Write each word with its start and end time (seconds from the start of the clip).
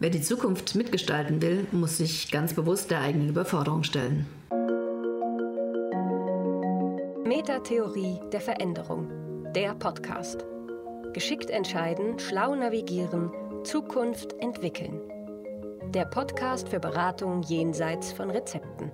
Wer 0.00 0.10
die 0.10 0.22
Zukunft 0.22 0.76
mitgestalten 0.76 1.42
will, 1.42 1.66
muss 1.72 1.96
sich 1.96 2.30
ganz 2.30 2.54
bewusst 2.54 2.92
der 2.92 3.00
eigenen 3.00 3.30
Überforderung 3.30 3.82
stellen. 3.82 4.28
Metatheorie 7.24 8.20
der 8.32 8.40
Veränderung. 8.40 9.08
Der 9.56 9.74
Podcast. 9.74 10.46
Geschickt 11.14 11.50
entscheiden, 11.50 12.16
schlau 12.20 12.54
navigieren, 12.54 13.32
Zukunft 13.64 14.36
entwickeln. 14.38 15.00
Der 15.92 16.04
Podcast 16.04 16.68
für 16.68 16.78
Beratung 16.78 17.42
jenseits 17.42 18.12
von 18.12 18.30
Rezepten. 18.30 18.92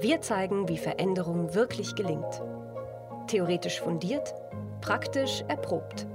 Wir 0.00 0.20
zeigen, 0.20 0.68
wie 0.68 0.78
Veränderung 0.78 1.52
wirklich 1.52 1.96
gelingt. 1.96 2.40
Theoretisch 3.26 3.80
fundiert, 3.80 4.32
praktisch 4.82 5.42
erprobt. 5.48 6.06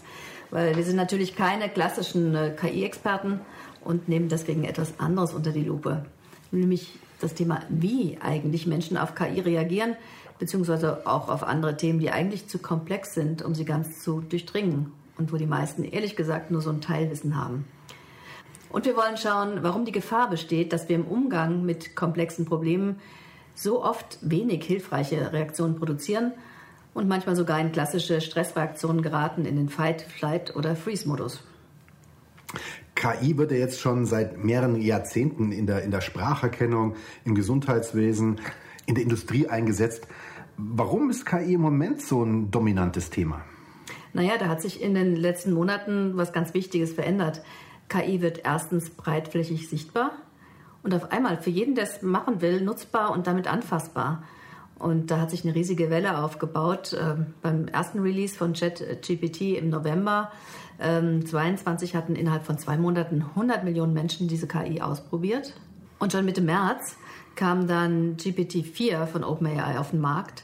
Weil 0.51 0.77
wir 0.77 0.85
sind 0.85 0.95
natürlich 0.95 1.35
keine 1.35 1.67
klassischen 1.67 2.33
äh, 2.33 2.55
KI-Experten 2.55 3.41
und 3.83 4.07
nehmen 4.07 4.29
deswegen 4.29 4.63
etwas 4.63 5.01
anderes 5.01 5.33
unter 5.33 5.51
die 5.51 5.65
Lupe. 5.65 6.05
Nämlich 6.51 6.97
das 7.19 7.33
Thema, 7.33 7.61
wie 7.69 8.17
eigentlich 8.21 8.67
Menschen 8.67 8.97
auf 8.97 9.15
KI 9.15 9.39
reagieren, 9.39 9.95
beziehungsweise 10.39 11.07
auch 11.07 11.29
auf 11.29 11.43
andere 11.43 11.77
Themen, 11.77 11.99
die 11.99 12.11
eigentlich 12.11 12.47
zu 12.47 12.59
komplex 12.59 13.13
sind, 13.13 13.41
um 13.41 13.55
sie 13.55 13.65
ganz 13.65 14.03
zu 14.03 14.21
durchdringen 14.21 14.91
und 15.17 15.31
wo 15.31 15.37
die 15.37 15.45
meisten 15.45 15.83
ehrlich 15.83 16.15
gesagt 16.15 16.51
nur 16.51 16.61
so 16.61 16.69
ein 16.69 16.81
Teilwissen 16.81 17.37
haben. 17.37 17.65
Und 18.69 18.85
wir 18.85 18.97
wollen 18.97 19.17
schauen, 19.17 19.63
warum 19.63 19.85
die 19.85 19.93
Gefahr 19.93 20.29
besteht, 20.29 20.73
dass 20.73 20.89
wir 20.89 20.97
im 20.97 21.07
Umgang 21.07 21.63
mit 21.65 21.95
komplexen 21.95 22.45
Problemen 22.45 22.99
so 23.53 23.81
oft 23.81 24.17
wenig 24.21 24.65
hilfreiche 24.65 25.31
Reaktionen 25.31 25.77
produzieren 25.77 26.33
und 26.93 27.07
manchmal 27.07 27.37
sogar 27.37 27.59
in 27.59 27.71
klassische 27.71 28.19
Stressreaktionen 28.19 29.01
geraten, 29.01 29.45
in 29.45 29.55
den 29.55 29.69
Fight, 29.69 30.01
Flight 30.01 30.55
oder 30.55 30.75
Freeze-Modus. 30.75 31.41
KI 32.95 33.37
wird 33.37 33.51
ja 33.51 33.57
jetzt 33.57 33.79
schon 33.79 34.05
seit 34.05 34.43
mehreren 34.43 34.81
Jahrzehnten 34.81 35.51
in 35.51 35.67
der, 35.67 35.83
in 35.83 35.91
der 35.91 36.01
Spracherkennung, 36.01 36.95
im 37.25 37.35
Gesundheitswesen, 37.35 38.39
in 38.85 38.95
der 38.95 39.03
Industrie 39.03 39.47
eingesetzt. 39.47 40.07
Warum 40.57 41.09
ist 41.09 41.25
KI 41.25 41.53
im 41.53 41.61
Moment 41.61 42.01
so 42.01 42.23
ein 42.23 42.49
dominantes 42.49 43.09
Thema? 43.09 43.41
Naja, 44.13 44.37
da 44.39 44.47
hat 44.47 44.61
sich 44.61 44.81
in 44.81 44.95
den 44.95 45.17
letzten 45.17 45.51
Monaten 45.51 46.15
was 46.15 46.31
ganz 46.31 46.53
Wichtiges 46.53 46.93
verändert. 46.93 47.41
KI 47.89 48.21
wird 48.21 48.41
erstens 48.45 48.89
breitflächig 48.89 49.67
sichtbar 49.67 50.11
und 50.81 50.93
auf 50.93 51.11
einmal 51.11 51.37
für 51.37 51.49
jeden, 51.49 51.75
der 51.75 51.83
es 51.83 52.01
machen 52.01 52.41
will, 52.41 52.61
nutzbar 52.61 53.11
und 53.11 53.27
damit 53.27 53.47
anfassbar. 53.47 54.23
Und 54.79 55.11
da 55.11 55.19
hat 55.19 55.31
sich 55.31 55.43
eine 55.43 55.55
riesige 55.55 55.89
Welle 55.89 56.19
aufgebaut. 56.19 56.95
Ähm, 56.99 57.27
beim 57.41 57.67
ersten 57.67 57.99
Release 57.99 58.35
von 58.35 58.53
ChatGPT 58.53 59.57
im 59.57 59.69
November 59.69 60.31
ähm, 60.79 61.25
22 61.25 61.95
hatten 61.95 62.15
innerhalb 62.15 62.45
von 62.45 62.57
zwei 62.57 62.77
Monaten 62.77 63.21
100 63.21 63.63
Millionen 63.63 63.93
Menschen 63.93 64.27
diese 64.27 64.47
KI 64.47 64.81
ausprobiert. 64.81 65.53
Und 65.99 66.11
schon 66.11 66.25
Mitte 66.25 66.41
März 66.41 66.97
kam 67.35 67.67
dann 67.67 68.17
GPT-4 68.17 69.05
von 69.05 69.23
OpenAI 69.23 69.79
auf 69.79 69.91
den 69.91 70.01
Markt. 70.01 70.43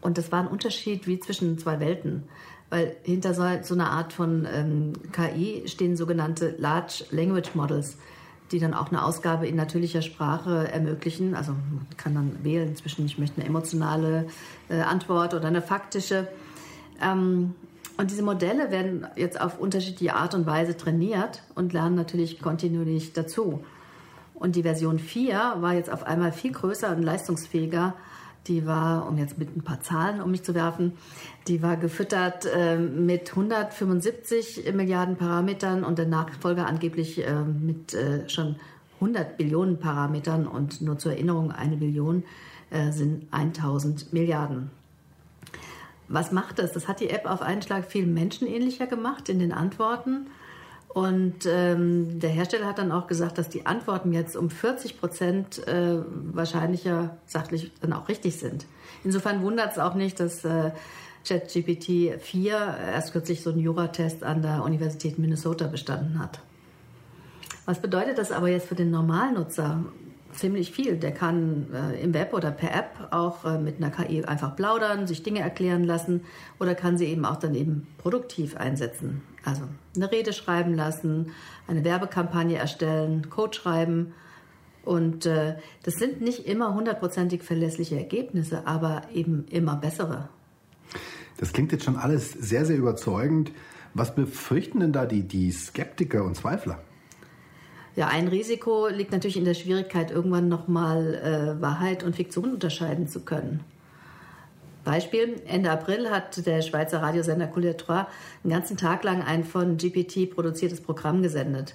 Und 0.00 0.18
das 0.18 0.30
war 0.30 0.40
ein 0.40 0.48
Unterschied 0.48 1.06
wie 1.06 1.18
zwischen 1.18 1.58
zwei 1.58 1.80
Welten. 1.80 2.24
Weil 2.70 2.96
hinter 3.02 3.34
so, 3.34 3.44
so 3.62 3.74
einer 3.74 3.90
Art 3.90 4.12
von 4.12 4.46
ähm, 4.52 4.92
KI 5.12 5.62
stehen 5.66 5.96
sogenannte 5.96 6.54
Large 6.58 7.04
Language 7.10 7.54
Models, 7.54 7.96
die 8.52 8.58
dann 8.58 8.74
auch 8.74 8.88
eine 8.88 9.04
Ausgabe 9.04 9.46
in 9.46 9.56
natürlicher 9.56 10.02
Sprache 10.02 10.70
ermöglichen. 10.70 11.34
Also 11.34 11.52
man 11.52 11.86
kann 11.96 12.14
dann 12.14 12.44
wählen 12.44 12.76
zwischen, 12.76 13.06
ich 13.06 13.18
möchte 13.18 13.40
eine 13.40 13.48
emotionale 13.48 14.26
äh, 14.68 14.80
Antwort 14.80 15.34
oder 15.34 15.48
eine 15.48 15.62
faktische. 15.62 16.28
Ähm, 17.02 17.54
und 17.98 18.12
diese 18.12 18.22
Modelle 18.22 18.70
werden 18.70 19.08
jetzt 19.16 19.40
auf 19.40 19.58
unterschiedliche 19.58 20.14
Art 20.14 20.32
und 20.34 20.46
Weise 20.46 20.76
trainiert 20.76 21.42
und 21.56 21.72
lernen 21.72 21.96
natürlich 21.96 22.40
kontinuierlich 22.40 23.12
dazu. 23.12 23.64
Und 24.34 24.54
die 24.54 24.62
Version 24.62 25.00
4 25.00 25.56
war 25.58 25.74
jetzt 25.74 25.90
auf 25.90 26.04
einmal 26.04 26.30
viel 26.30 26.52
größer 26.52 26.94
und 26.94 27.02
leistungsfähiger. 27.02 27.94
Die 28.46 28.66
war, 28.66 29.08
um 29.08 29.18
jetzt 29.18 29.36
mit 29.36 29.56
ein 29.56 29.62
paar 29.62 29.80
Zahlen 29.80 30.22
um 30.22 30.30
mich 30.30 30.44
zu 30.44 30.54
werfen, 30.54 30.92
die 31.48 31.60
war 31.60 31.76
gefüttert 31.76 32.46
äh, 32.46 32.78
mit 32.78 33.30
175 33.30 34.72
Milliarden 34.74 35.16
Parametern 35.16 35.82
und 35.82 35.98
der 35.98 36.06
Nachfolger 36.06 36.66
angeblich 36.68 37.26
äh, 37.26 37.42
mit 37.42 37.94
äh, 37.94 38.28
schon 38.28 38.56
100 39.00 39.36
Billionen 39.36 39.80
Parametern 39.80 40.46
und 40.46 40.80
nur 40.82 40.98
zur 40.98 41.12
Erinnerung, 41.12 41.50
eine 41.50 41.76
Billion 41.76 42.22
äh, 42.70 42.92
sind 42.92 43.26
1000 43.32 44.12
Milliarden. 44.12 44.70
Was 46.08 46.32
macht 46.32 46.58
das? 46.58 46.72
Das 46.72 46.88
hat 46.88 47.00
die 47.00 47.10
App 47.10 47.26
auf 47.26 47.42
einen 47.42 47.62
Schlag 47.62 47.84
viel 47.84 48.06
menschenähnlicher 48.06 48.86
gemacht 48.86 49.28
in 49.28 49.38
den 49.38 49.52
Antworten. 49.52 50.28
Und 50.88 51.46
ähm, 51.46 52.18
der 52.18 52.30
Hersteller 52.30 52.66
hat 52.66 52.78
dann 52.78 52.92
auch 52.92 53.06
gesagt, 53.06 53.36
dass 53.36 53.50
die 53.50 53.66
Antworten 53.66 54.12
jetzt 54.12 54.36
um 54.36 54.48
40 54.48 54.98
Prozent 54.98 55.68
äh, 55.68 55.98
wahrscheinlicher 56.32 57.18
sachlich 57.26 57.72
dann 57.80 57.92
auch 57.92 58.08
richtig 58.08 58.38
sind. 58.38 58.66
Insofern 59.04 59.42
wundert 59.42 59.72
es 59.72 59.78
auch 59.78 59.94
nicht, 59.94 60.18
dass 60.18 60.44
äh, 60.44 60.70
ChatGPT 61.26 62.20
4 62.20 62.76
erst 62.94 63.12
kürzlich 63.12 63.42
so 63.42 63.50
einen 63.50 63.60
Juratest 63.60 64.24
an 64.24 64.40
der 64.40 64.64
Universität 64.64 65.18
Minnesota 65.18 65.66
bestanden 65.66 66.18
hat. 66.18 66.40
Was 67.66 67.80
bedeutet 67.80 68.16
das 68.16 68.32
aber 68.32 68.48
jetzt 68.48 68.66
für 68.66 68.74
den 68.74 68.90
Normalnutzer? 68.90 69.84
Ziemlich 70.38 70.72
viel. 70.72 70.96
Der 70.96 71.12
kann 71.12 71.66
äh, 71.72 72.00
im 72.00 72.14
Web 72.14 72.32
oder 72.32 72.50
per 72.50 72.74
App 72.74 73.08
auch 73.10 73.44
äh, 73.44 73.58
mit 73.58 73.76
einer 73.76 73.90
KI 73.90 74.24
einfach 74.24 74.56
plaudern, 74.56 75.06
sich 75.06 75.22
Dinge 75.22 75.40
erklären 75.40 75.84
lassen 75.84 76.22
oder 76.58 76.74
kann 76.74 76.96
sie 76.96 77.06
eben 77.06 77.24
auch 77.24 77.36
dann 77.36 77.54
eben 77.54 77.86
produktiv 77.98 78.56
einsetzen. 78.56 79.22
Also 79.44 79.62
eine 79.96 80.10
Rede 80.10 80.32
schreiben 80.32 80.74
lassen, 80.74 81.32
eine 81.66 81.84
Werbekampagne 81.84 82.56
erstellen, 82.56 83.30
Code 83.30 83.56
schreiben. 83.56 84.14
Und 84.84 85.26
äh, 85.26 85.56
das 85.82 85.94
sind 85.94 86.20
nicht 86.20 86.46
immer 86.46 86.74
hundertprozentig 86.74 87.42
verlässliche 87.42 87.96
Ergebnisse, 87.96 88.66
aber 88.66 89.02
eben 89.12 89.44
immer 89.50 89.76
bessere. 89.76 90.28
Das 91.36 91.52
klingt 91.52 91.72
jetzt 91.72 91.84
schon 91.84 91.96
alles 91.96 92.32
sehr, 92.32 92.64
sehr 92.64 92.76
überzeugend. 92.76 93.52
Was 93.94 94.14
befürchten 94.14 94.80
denn 94.80 94.92
da 94.92 95.06
die, 95.06 95.22
die 95.22 95.50
Skeptiker 95.50 96.24
und 96.24 96.36
Zweifler? 96.36 96.80
Ja, 97.98 98.06
ein 98.06 98.28
Risiko 98.28 98.86
liegt 98.86 99.10
natürlich 99.10 99.36
in 99.36 99.44
der 99.44 99.54
Schwierigkeit, 99.54 100.12
irgendwann 100.12 100.48
nochmal 100.48 101.14
äh, 101.16 101.60
Wahrheit 101.60 102.04
und 102.04 102.14
Fiktion 102.14 102.52
unterscheiden 102.52 103.08
zu 103.08 103.24
können. 103.24 103.64
Beispiel, 104.84 105.42
Ende 105.48 105.72
April 105.72 106.08
hat 106.08 106.46
der 106.46 106.62
Schweizer 106.62 107.02
Radiosender 107.02 107.48
Couleur 107.48 107.74
3 107.74 108.06
einen 108.44 108.52
ganzen 108.52 108.76
Tag 108.76 109.02
lang 109.02 109.22
ein 109.22 109.42
von 109.42 109.78
GPT 109.78 110.30
produziertes 110.32 110.80
Programm 110.80 111.22
gesendet. 111.22 111.74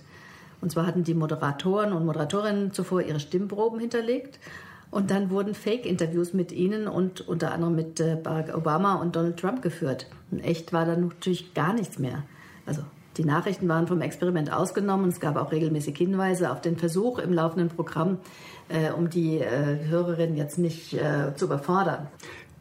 Und 0.62 0.72
zwar 0.72 0.86
hatten 0.86 1.04
die 1.04 1.14
Moderatoren 1.14 1.92
und 1.92 2.06
Moderatorinnen 2.06 2.72
zuvor 2.72 3.02
ihre 3.02 3.20
Stimmproben 3.20 3.82
hinterlegt 3.82 4.40
und 4.92 5.12
dann 5.12 5.30
wurden 5.30 5.54
Fake-Interviews 5.54 6.32
mit 6.32 6.54
ihnen 6.54 6.88
und 6.88 7.28
unter 7.28 7.52
anderem 7.52 7.76
mit 7.76 8.00
äh, 8.00 8.16
Barack 8.16 8.56
Obama 8.56 8.96
und 8.96 9.18
Donald 9.18 9.36
Trump 9.36 9.62
geführt. 9.62 10.08
Und 10.32 10.40
echt 10.40 10.72
war 10.72 10.86
da 10.86 10.96
natürlich 10.96 11.54
gar 11.54 11.74
nichts 11.74 12.00
mehr. 12.00 12.24
Also 12.66 12.84
die 13.18 13.26
Nachrichten 13.26 13.68
waren 13.68 13.88
vom 13.88 14.02
Experiment 14.02 14.52
ausgenommen. 14.52 15.10
Es 15.10 15.20
gab 15.20 15.36
auch 15.36 15.52
regelmäßig 15.52 15.98
Hinweise 15.98 16.52
auf 16.52 16.62
den 16.62 16.78
Versuch 16.78 17.20
im 17.20 17.34
laufenden 17.34 17.70
Programm, 17.70 18.18
äh, 18.70 18.92
um 18.92 19.10
die 19.10 19.40
äh, 19.40 19.88
Hörerin 19.88 20.36
jetzt 20.36 20.58
nicht 20.58 20.94
äh, 20.94 21.36
zu 21.36 21.46
überfordern. 21.46 22.08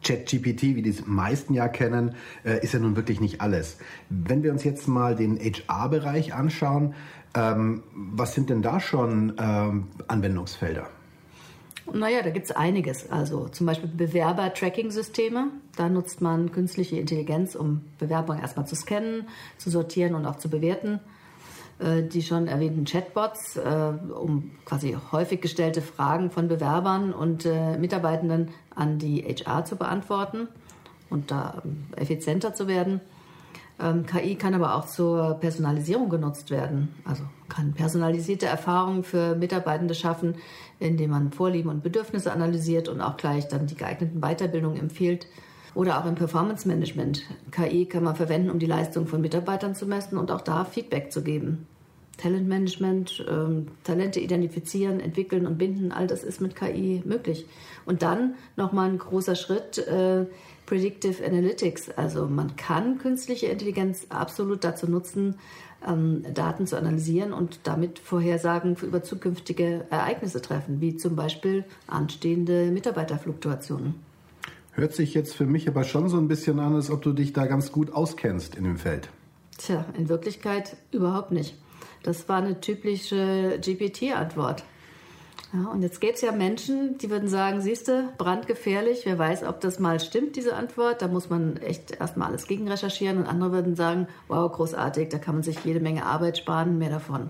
ChatGPT, 0.03 0.75
wie 0.75 0.81
die 0.81 0.89
es 0.89 1.07
meisten 1.07 1.53
ja 1.53 1.67
kennen, 1.67 2.15
äh, 2.43 2.61
ist 2.61 2.73
ja 2.73 2.79
nun 2.79 2.95
wirklich 2.95 3.21
nicht 3.21 3.41
alles. 3.41 3.77
Wenn 4.09 4.43
wir 4.43 4.51
uns 4.51 4.63
jetzt 4.63 4.87
mal 4.87 5.15
den 5.15 5.39
HR-Bereich 5.39 6.33
anschauen, 6.33 6.93
ähm, 7.35 7.83
was 7.93 8.33
sind 8.33 8.49
denn 8.49 8.61
da 8.61 8.79
schon 8.79 9.33
ähm, 9.39 9.87
Anwendungsfelder? 10.07 10.87
Naja, 11.91 12.21
da 12.21 12.29
gibt 12.29 12.45
es 12.45 12.51
einiges. 12.51 13.11
Also 13.11 13.49
zum 13.49 13.67
Beispiel 13.67 13.89
Bewerber-Tracking-Systeme. 13.89 15.47
Da 15.75 15.89
nutzt 15.89 16.21
man 16.21 16.51
künstliche 16.51 16.97
Intelligenz, 16.97 17.55
um 17.55 17.81
Bewerbungen 17.99 18.41
erstmal 18.41 18.67
zu 18.67 18.75
scannen, 18.75 19.27
zu 19.57 19.69
sortieren 19.69 20.15
und 20.15 20.25
auch 20.25 20.37
zu 20.37 20.49
bewerten. 20.49 20.99
Äh, 21.79 22.03
die 22.03 22.21
schon 22.21 22.47
erwähnten 22.47 22.85
Chatbots, 22.85 23.57
äh, 23.57 23.93
um 24.13 24.51
quasi 24.63 24.95
häufig 25.11 25.41
gestellte 25.41 25.81
Fragen 25.81 26.29
von 26.29 26.47
Bewerbern 26.47 27.13
und 27.13 27.45
äh, 27.45 27.77
Mitarbeitenden 27.77 28.49
an 28.75 28.99
die 28.99 29.23
HR 29.23 29.65
zu 29.65 29.75
beantworten 29.75 30.47
und 31.09 31.31
da 31.31 31.61
ähm, 31.65 31.85
effizienter 31.95 32.53
zu 32.53 32.67
werden. 32.67 33.01
Ähm, 33.79 34.05
KI 34.05 34.35
kann 34.35 34.53
aber 34.53 34.75
auch 34.75 34.85
zur 34.85 35.35
Personalisierung 35.35 36.09
genutzt 36.09 36.51
werden. 36.51 36.93
Also 37.05 37.23
kann 37.49 37.73
personalisierte 37.73 38.45
Erfahrungen 38.45 39.03
für 39.03 39.35
Mitarbeitende 39.35 39.95
schaffen, 39.95 40.35
indem 40.79 41.11
man 41.11 41.31
Vorlieben 41.31 41.69
und 41.69 41.83
Bedürfnisse 41.83 42.31
analysiert 42.31 42.87
und 42.89 43.01
auch 43.01 43.17
gleich 43.17 43.47
dann 43.47 43.67
die 43.67 43.75
geeigneten 43.75 44.21
Weiterbildungen 44.21 44.79
empfiehlt. 44.79 45.27
Oder 45.75 45.99
auch 45.99 46.05
im 46.05 46.13
Performance 46.15 46.67
Management. 46.67 47.23
KI 47.51 47.85
kann 47.85 48.03
man 48.03 48.15
verwenden, 48.15 48.51
um 48.51 48.59
die 48.59 48.67
Leistung 48.67 49.07
von 49.07 49.21
Mitarbeitern 49.21 49.73
zu 49.73 49.87
messen 49.87 50.19
und 50.19 50.29
auch 50.29 50.41
da 50.41 50.65
Feedback 50.65 51.11
zu 51.11 51.23
geben. 51.23 51.65
Talentmanagement, 52.17 53.25
ähm, 53.27 53.67
Talente 53.83 54.19
identifizieren, 54.19 54.99
entwickeln 54.99 55.47
und 55.47 55.57
binden, 55.57 55.91
all 55.91 56.05
das 56.05 56.23
ist 56.23 56.41
mit 56.41 56.55
KI 56.55 57.01
möglich. 57.05 57.47
Und 57.85 58.03
dann 58.03 58.35
nochmal 58.55 58.89
ein 58.89 58.99
großer 58.99 59.35
Schritt, 59.35 59.79
äh, 59.79 60.27
Predictive 60.73 61.23
Analytics. 61.23 61.91
Also 61.91 62.25
man 62.25 62.55
kann 62.55 62.97
künstliche 62.97 63.45
Intelligenz 63.45 64.07
absolut 64.09 64.63
dazu 64.63 64.89
nutzen, 64.89 65.35
ähm, 65.87 66.25
Daten 66.33 66.65
zu 66.65 66.77
analysieren 66.77 67.31
und 67.31 67.59
damit 67.65 67.99
Vorhersagen 67.99 68.75
über 68.81 69.03
zukünftige 69.03 69.85
Ereignisse 69.91 70.41
treffen, 70.41 70.81
wie 70.81 70.97
zum 70.97 71.15
Beispiel 71.15 71.63
anstehende 71.85 72.71
Mitarbeiterfluktuationen. 72.71 73.93
Hört 74.71 74.93
sich 74.93 75.13
jetzt 75.13 75.35
für 75.35 75.45
mich 75.45 75.67
aber 75.67 75.83
schon 75.83 76.09
so 76.09 76.17
ein 76.17 76.27
bisschen 76.27 76.59
an, 76.59 76.73
als 76.73 76.89
ob 76.89 77.03
du 77.03 77.13
dich 77.13 77.33
da 77.33 77.45
ganz 77.45 77.71
gut 77.71 77.93
auskennst 77.93 78.55
in 78.55 78.63
dem 78.63 78.77
Feld. 78.77 79.09
Tja, 79.59 79.85
in 79.95 80.09
Wirklichkeit 80.09 80.75
überhaupt 80.91 81.31
nicht. 81.31 81.55
Das 82.01 82.27
war 82.27 82.37
eine 82.37 82.59
typische 82.59 83.59
GPT-Antwort. 83.61 84.63
Ja, 85.53 85.69
und 85.69 85.83
jetzt 85.83 86.01
gäbe 86.01 86.13
es 86.13 86.21
ja 86.21 86.31
Menschen, 86.31 86.97
die 86.97 87.11
würden 87.11 87.29
sagen, 87.29 87.61
siehste, 87.61 88.09
brandgefährlich, 88.17 89.05
wer 89.05 89.19
weiß, 89.19 89.43
ob 89.43 89.61
das 89.61 89.77
mal 89.77 89.99
stimmt, 89.99 90.35
diese 90.35 90.55
Antwort. 90.55 91.03
Da 91.03 91.07
muss 91.07 91.29
man 91.29 91.57
echt 91.57 91.91
erstmal 91.91 92.29
alles 92.29 92.47
gegen 92.47 92.67
recherchieren. 92.67 93.19
Und 93.19 93.27
andere 93.27 93.51
würden 93.51 93.75
sagen, 93.75 94.07
wow, 94.27 94.51
großartig, 94.51 95.09
da 95.09 95.19
kann 95.19 95.35
man 95.35 95.43
sich 95.43 95.63
jede 95.63 95.79
Menge 95.79 96.07
Arbeit 96.07 96.39
sparen, 96.39 96.79
mehr 96.79 96.89
davon. 96.89 97.29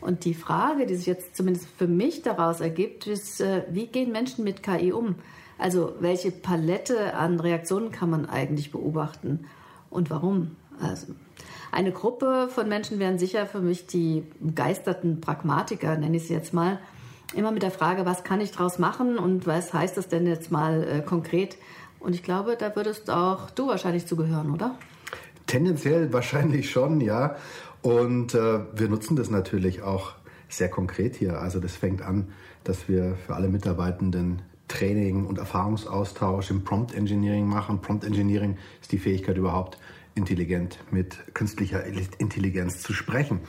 Und 0.00 0.24
die 0.24 0.34
Frage, 0.34 0.84
die 0.86 0.96
sich 0.96 1.06
jetzt 1.06 1.36
zumindest 1.36 1.68
für 1.78 1.86
mich 1.86 2.22
daraus 2.22 2.60
ergibt, 2.60 3.06
ist, 3.06 3.40
äh, 3.40 3.62
wie 3.70 3.86
gehen 3.86 4.10
Menschen 4.10 4.42
mit 4.42 4.64
KI 4.64 4.92
um? 4.92 5.14
Also 5.58 5.94
welche 6.00 6.32
Palette 6.32 7.14
an 7.14 7.38
Reaktionen 7.38 7.92
kann 7.92 8.10
man 8.10 8.28
eigentlich 8.28 8.72
beobachten 8.72 9.44
und 9.90 10.10
warum? 10.10 10.56
Also 10.80 11.14
eine 11.70 11.92
Gruppe 11.92 12.48
von 12.52 12.68
Menschen 12.68 12.98
wären 12.98 13.18
sicher 13.18 13.46
für 13.46 13.60
mich 13.60 13.86
die 13.86 14.24
begeisterten 14.40 15.20
Pragmatiker, 15.20 15.96
nenne 15.96 16.16
ich 16.16 16.26
sie 16.26 16.34
jetzt 16.34 16.52
mal, 16.52 16.80
immer 17.34 17.50
mit 17.50 17.62
der 17.62 17.70
Frage, 17.70 18.06
was 18.06 18.24
kann 18.24 18.40
ich 18.40 18.52
daraus 18.52 18.78
machen 18.78 19.18
und 19.18 19.46
was 19.46 19.72
heißt 19.72 19.96
das 19.96 20.08
denn 20.08 20.26
jetzt 20.26 20.50
mal 20.50 20.84
äh, 20.84 21.00
konkret? 21.00 21.56
Und 22.00 22.14
ich 22.14 22.22
glaube, 22.22 22.56
da 22.58 22.74
würdest 22.74 23.10
auch 23.10 23.50
du 23.50 23.68
wahrscheinlich 23.68 24.06
zugehören, 24.06 24.50
oder? 24.50 24.76
Tendenziell 25.46 26.12
wahrscheinlich 26.12 26.70
schon, 26.70 27.00
ja. 27.00 27.36
Und 27.82 28.34
äh, 28.34 28.60
wir 28.74 28.88
nutzen 28.88 29.16
das 29.16 29.30
natürlich 29.30 29.82
auch 29.82 30.12
sehr 30.48 30.68
konkret 30.68 31.16
hier. 31.16 31.40
Also 31.40 31.60
das 31.60 31.76
fängt 31.76 32.02
an, 32.02 32.28
dass 32.64 32.88
wir 32.88 33.16
für 33.26 33.34
alle 33.34 33.48
Mitarbeitenden 33.48 34.42
Training 34.68 35.26
und 35.26 35.38
Erfahrungsaustausch 35.38 36.50
im 36.50 36.64
Prompt 36.64 36.94
Engineering 36.94 37.46
machen. 37.46 37.80
Prompt 37.80 38.04
Engineering 38.04 38.56
ist 38.80 38.92
die 38.92 38.98
Fähigkeit 38.98 39.36
überhaupt, 39.36 39.78
intelligent 40.14 40.78
mit 40.90 41.18
künstlicher 41.34 41.84
Intelligenz 42.18 42.82
zu 42.82 42.92
sprechen. 42.92 43.40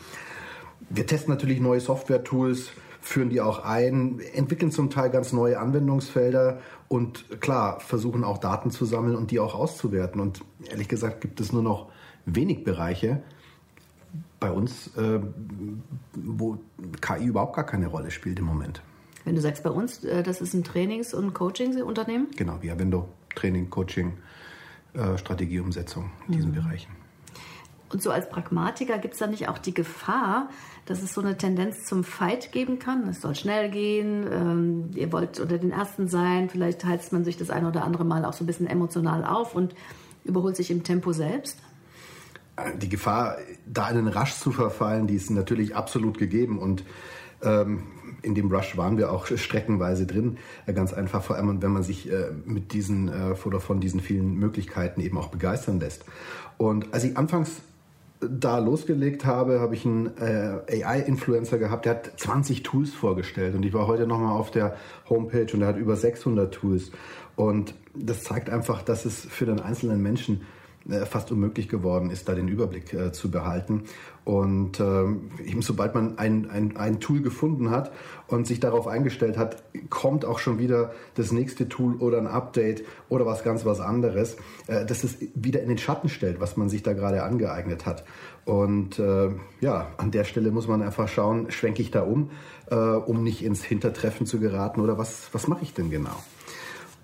Wir 0.89 1.05
testen 1.05 1.33
natürlich 1.33 1.59
neue 1.59 1.79
Software-Tools, 1.79 2.71
führen 3.03 3.29
die 3.29 3.41
auch 3.41 3.63
ein, 3.65 4.21
entwickeln 4.33 4.71
zum 4.71 4.89
Teil 4.89 5.09
ganz 5.09 5.33
neue 5.33 5.59
Anwendungsfelder 5.59 6.59
und 6.87 7.41
klar, 7.41 7.81
versuchen 7.81 8.23
auch 8.23 8.37
Daten 8.37 8.71
zu 8.71 8.85
sammeln 8.85 9.17
und 9.17 9.29
die 9.29 9.41
auch 9.41 9.55
auszuwerten. 9.55 10.21
Und 10.21 10.41
ehrlich 10.69 10.87
gesagt 10.87 11.19
gibt 11.19 11.41
es 11.41 11.51
nur 11.51 11.61
noch 11.61 11.91
wenig 12.25 12.63
Bereiche 12.63 13.21
bei 14.39 14.49
uns, 14.51 14.95
äh, 14.95 15.19
wo 16.13 16.59
KI 17.01 17.25
überhaupt 17.25 17.57
gar 17.57 17.65
keine 17.65 17.87
Rolle 17.87 18.09
spielt 18.09 18.39
im 18.39 18.45
Moment. 18.45 18.81
Wenn 19.25 19.35
du 19.35 19.41
sagst 19.41 19.63
bei 19.63 19.69
uns, 19.69 20.05
äh, 20.05 20.23
das 20.23 20.39
ist 20.39 20.53
ein 20.53 20.63
Trainings- 20.63 21.13
und 21.13 21.33
Coaching-Unternehmen? 21.33 22.27
Genau, 22.37 22.57
wie 22.61 22.71
Avendo, 22.71 23.09
Training, 23.35 23.69
Coaching, 23.69 24.13
äh, 24.93 25.17
Strategieumsetzung 25.17 26.09
in 26.27 26.35
diesen 26.35 26.51
mhm. 26.51 26.55
Bereichen. 26.55 27.02
Und 27.93 28.01
so 28.01 28.09
als 28.09 28.27
Pragmatiker 28.27 28.97
gibt 28.97 29.13
es 29.13 29.19
da 29.19 29.27
nicht 29.27 29.47
auch 29.47 29.59
die 29.59 29.73
Gefahr, 29.73 30.49
dass 30.85 31.03
es 31.03 31.13
so 31.13 31.21
eine 31.21 31.37
Tendenz 31.37 31.85
zum 31.85 32.03
Fight 32.03 32.51
geben 32.51 32.79
kann? 32.79 33.07
Es 33.07 33.21
soll 33.21 33.35
schnell 33.35 33.69
gehen, 33.69 34.25
ähm, 34.31 34.91
ihr 34.95 35.11
wollt 35.11 35.39
unter 35.39 35.59
den 35.59 35.71
Ersten 35.71 36.07
sein, 36.07 36.49
vielleicht 36.49 36.83
heizt 36.83 37.13
man 37.13 37.23
sich 37.23 37.37
das 37.37 37.51
eine 37.51 37.67
oder 37.67 37.83
andere 37.83 38.03
Mal 38.03 38.25
auch 38.25 38.33
so 38.33 38.43
ein 38.43 38.47
bisschen 38.47 38.67
emotional 38.67 39.23
auf 39.23 39.53
und 39.53 39.75
überholt 40.25 40.55
sich 40.55 40.71
im 40.71 40.83
Tempo 40.83 41.13
selbst? 41.13 41.59
Die 42.81 42.89
Gefahr, 42.89 43.37
da 43.65 43.89
in 43.89 43.95
den 43.95 44.07
Rasch 44.07 44.33
zu 44.33 44.51
verfallen, 44.51 45.05
die 45.05 45.15
ist 45.15 45.29
natürlich 45.29 45.75
absolut 45.75 46.17
gegeben 46.17 46.57
und 46.57 46.83
ähm, 47.43 47.83
in 48.23 48.35
dem 48.35 48.51
Rush 48.51 48.77
waren 48.77 48.97
wir 48.97 49.11
auch 49.11 49.27
streckenweise 49.27 50.07
drin. 50.07 50.37
Äh, 50.65 50.73
ganz 50.73 50.93
einfach, 50.93 51.23
vor 51.23 51.35
allem, 51.35 51.61
wenn 51.61 51.71
man 51.71 51.83
sich 51.83 52.11
äh, 52.11 52.31
mit 52.45 52.73
diesen 52.73 53.09
äh, 53.09 53.35
oder 53.45 53.59
von 53.59 53.79
diesen 53.79 53.99
vielen 53.99 54.35
Möglichkeiten 54.35 55.01
eben 55.01 55.17
auch 55.17 55.27
begeistern 55.27 55.79
lässt. 55.79 56.05
Und 56.57 56.93
als 56.93 57.03
ich 57.03 57.17
anfangs 57.17 57.61
da 58.29 58.59
losgelegt 58.59 59.25
habe, 59.25 59.59
habe 59.59 59.75
ich 59.75 59.85
einen 59.85 60.15
äh, 60.17 60.83
AI-Influencer 60.83 61.57
gehabt, 61.57 61.85
der 61.85 61.95
hat 61.95 62.19
20 62.19 62.63
Tools 62.63 62.91
vorgestellt 62.93 63.55
und 63.55 63.63
ich 63.63 63.73
war 63.73 63.87
heute 63.87 64.07
nochmal 64.07 64.33
auf 64.33 64.51
der 64.51 64.75
Homepage 65.09 65.47
und 65.53 65.61
er 65.61 65.67
hat 65.67 65.77
über 65.77 65.95
600 65.95 66.53
Tools 66.53 66.91
und 67.35 67.75
das 67.95 68.23
zeigt 68.23 68.49
einfach, 68.49 68.81
dass 68.81 69.05
es 69.05 69.25
für 69.25 69.45
den 69.45 69.59
einzelnen 69.59 70.01
Menschen 70.01 70.41
äh, 70.89 71.05
fast 71.05 71.31
unmöglich 71.31 71.69
geworden 71.69 72.09
ist, 72.09 72.27
da 72.27 72.35
den 72.35 72.47
Überblick 72.47 72.93
äh, 72.93 73.11
zu 73.11 73.31
behalten. 73.31 73.83
Und 74.25 74.79
ähm, 74.79 75.31
eben 75.45 75.61
sobald 75.61 75.95
man 75.95 76.17
ein, 76.17 76.49
ein, 76.49 76.77
ein 76.77 77.01
Tool 77.01 77.21
gefunden 77.21 77.71
hat 77.71 77.91
und 78.27 78.47
sich 78.47 78.61
darauf 78.61 78.87
eingestellt 78.87 79.37
hat, 79.37 79.63
kommt 79.89 80.23
auch 80.23 80.39
schon 80.39 80.59
wieder 80.59 80.91
das 81.15 81.33
nächste 81.33 81.67
Tool 81.67 81.95
oder 81.97 82.19
ein 82.19 82.27
Update 82.27 82.83
oder 83.09 83.25
was 83.25 83.43
ganz 83.43 83.65
was 83.65 83.81
anderes, 83.81 84.37
äh, 84.67 84.85
das 84.85 85.03
es 85.03 85.17
wieder 85.35 85.61
in 85.61 85.67
den 85.67 85.77
Schatten 85.77 86.07
stellt, 86.07 86.39
was 86.39 86.55
man 86.55 86.69
sich 86.69 86.83
da 86.83 86.93
gerade 86.93 87.23
angeeignet 87.23 87.85
hat. 87.85 88.05
Und 88.45 88.97
äh, 88.97 89.31
ja, 89.59 89.87
an 89.97 90.11
der 90.11 90.23
Stelle 90.23 90.51
muss 90.51 90.67
man 90.67 90.81
einfach 90.81 91.09
schauen, 91.09 91.51
schwenke 91.51 91.81
ich 91.81 91.91
da 91.91 92.03
um, 92.03 92.29
äh, 92.71 92.75
um 92.75 93.23
nicht 93.23 93.43
ins 93.43 93.63
Hintertreffen 93.63 94.25
zu 94.25 94.39
geraten 94.39 94.79
oder 94.79 94.97
was, 94.97 95.29
was 95.33 95.47
mache 95.47 95.63
ich 95.63 95.73
denn 95.73 95.89
genau? 95.89 96.15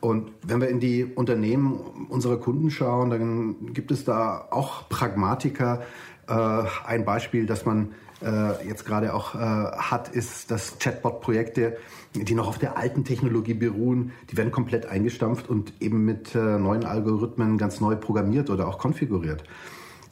Und 0.01 0.31
wenn 0.43 0.61
wir 0.61 0.69
in 0.69 0.79
die 0.79 1.03
Unternehmen 1.03 2.07
unserer 2.07 2.37
Kunden 2.37 2.71
schauen, 2.71 3.09
dann 3.09 3.73
gibt 3.73 3.91
es 3.91 4.05
da 4.05 4.47
auch 4.49 4.87
Pragmatiker. 4.87 5.81
Äh, 6.29 6.63
ein 6.85 7.05
Beispiel, 7.05 7.45
das 7.45 7.65
man 7.65 7.93
äh, 8.21 8.67
jetzt 8.67 8.85
gerade 8.85 9.13
auch 9.13 9.33
äh, 9.33 9.37
hat, 9.37 10.09
ist, 10.09 10.51
dass 10.51 10.77
Chatbot-Projekte, 10.77 11.77
die 12.13 12.35
noch 12.35 12.47
auf 12.47 12.59
der 12.59 12.77
alten 12.77 13.03
Technologie 13.03 13.55
beruhen, 13.55 14.11
die 14.29 14.37
werden 14.37 14.51
komplett 14.51 14.85
eingestampft 14.85 15.49
und 15.49 15.73
eben 15.79 16.05
mit 16.05 16.33
neuen 16.33 16.83
Algorithmen 16.83 17.57
ganz 17.59 17.81
neu 17.81 17.95
programmiert 17.95 18.49
oder 18.49 18.67
auch 18.67 18.79
konfiguriert. 18.79 19.43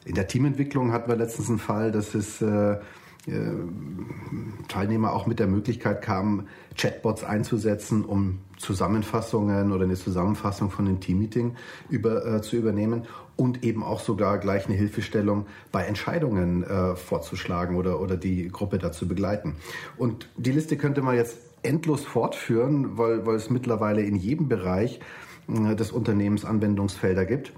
In 0.04 0.14
der 0.14 0.28
Teamentwicklung 0.28 0.92
hatten 0.92 1.10
wir 1.10 1.16
letztens 1.16 1.48
einen 1.48 1.58
Fall, 1.58 1.90
dass 1.90 2.14
es 2.14 2.40
äh, 2.40 2.78
Teilnehmer 4.68 5.12
auch 5.12 5.26
mit 5.26 5.38
der 5.38 5.46
Möglichkeit 5.46 6.02
kamen, 6.02 6.48
Chatbots 6.76 7.24
einzusetzen, 7.24 8.04
um 8.04 8.38
Zusammenfassungen 8.58 9.72
oder 9.72 9.84
eine 9.84 9.94
Zusammenfassung 9.94 10.70
von 10.70 10.86
einem 10.86 11.00
Teammeeting 11.00 11.56
über, 11.88 12.24
äh, 12.26 12.42
zu 12.42 12.56
übernehmen 12.56 13.06
und 13.36 13.64
eben 13.64 13.82
auch 13.82 14.00
sogar 14.00 14.38
gleich 14.38 14.66
eine 14.66 14.74
Hilfestellung 14.74 15.46
bei 15.72 15.84
Entscheidungen 15.84 16.64
äh, 16.64 16.96
vorzuschlagen 16.96 17.76
oder, 17.76 18.00
oder 18.00 18.16
die 18.16 18.48
Gruppe 18.48 18.78
dazu 18.78 19.06
begleiten. 19.08 19.56
Und 19.96 20.28
die 20.36 20.52
Liste 20.52 20.76
könnte 20.76 21.02
man 21.02 21.16
jetzt 21.16 21.38
endlos 21.62 22.04
fortführen, 22.04 22.98
weil, 22.98 23.26
weil 23.26 23.36
es 23.36 23.50
mittlerweile 23.50 24.02
in 24.02 24.16
jedem 24.16 24.48
Bereich 24.48 25.00
äh, 25.48 25.74
des 25.74 25.92
Unternehmens 25.92 26.44
Anwendungsfelder 26.44 27.24
gibt. 27.24 27.52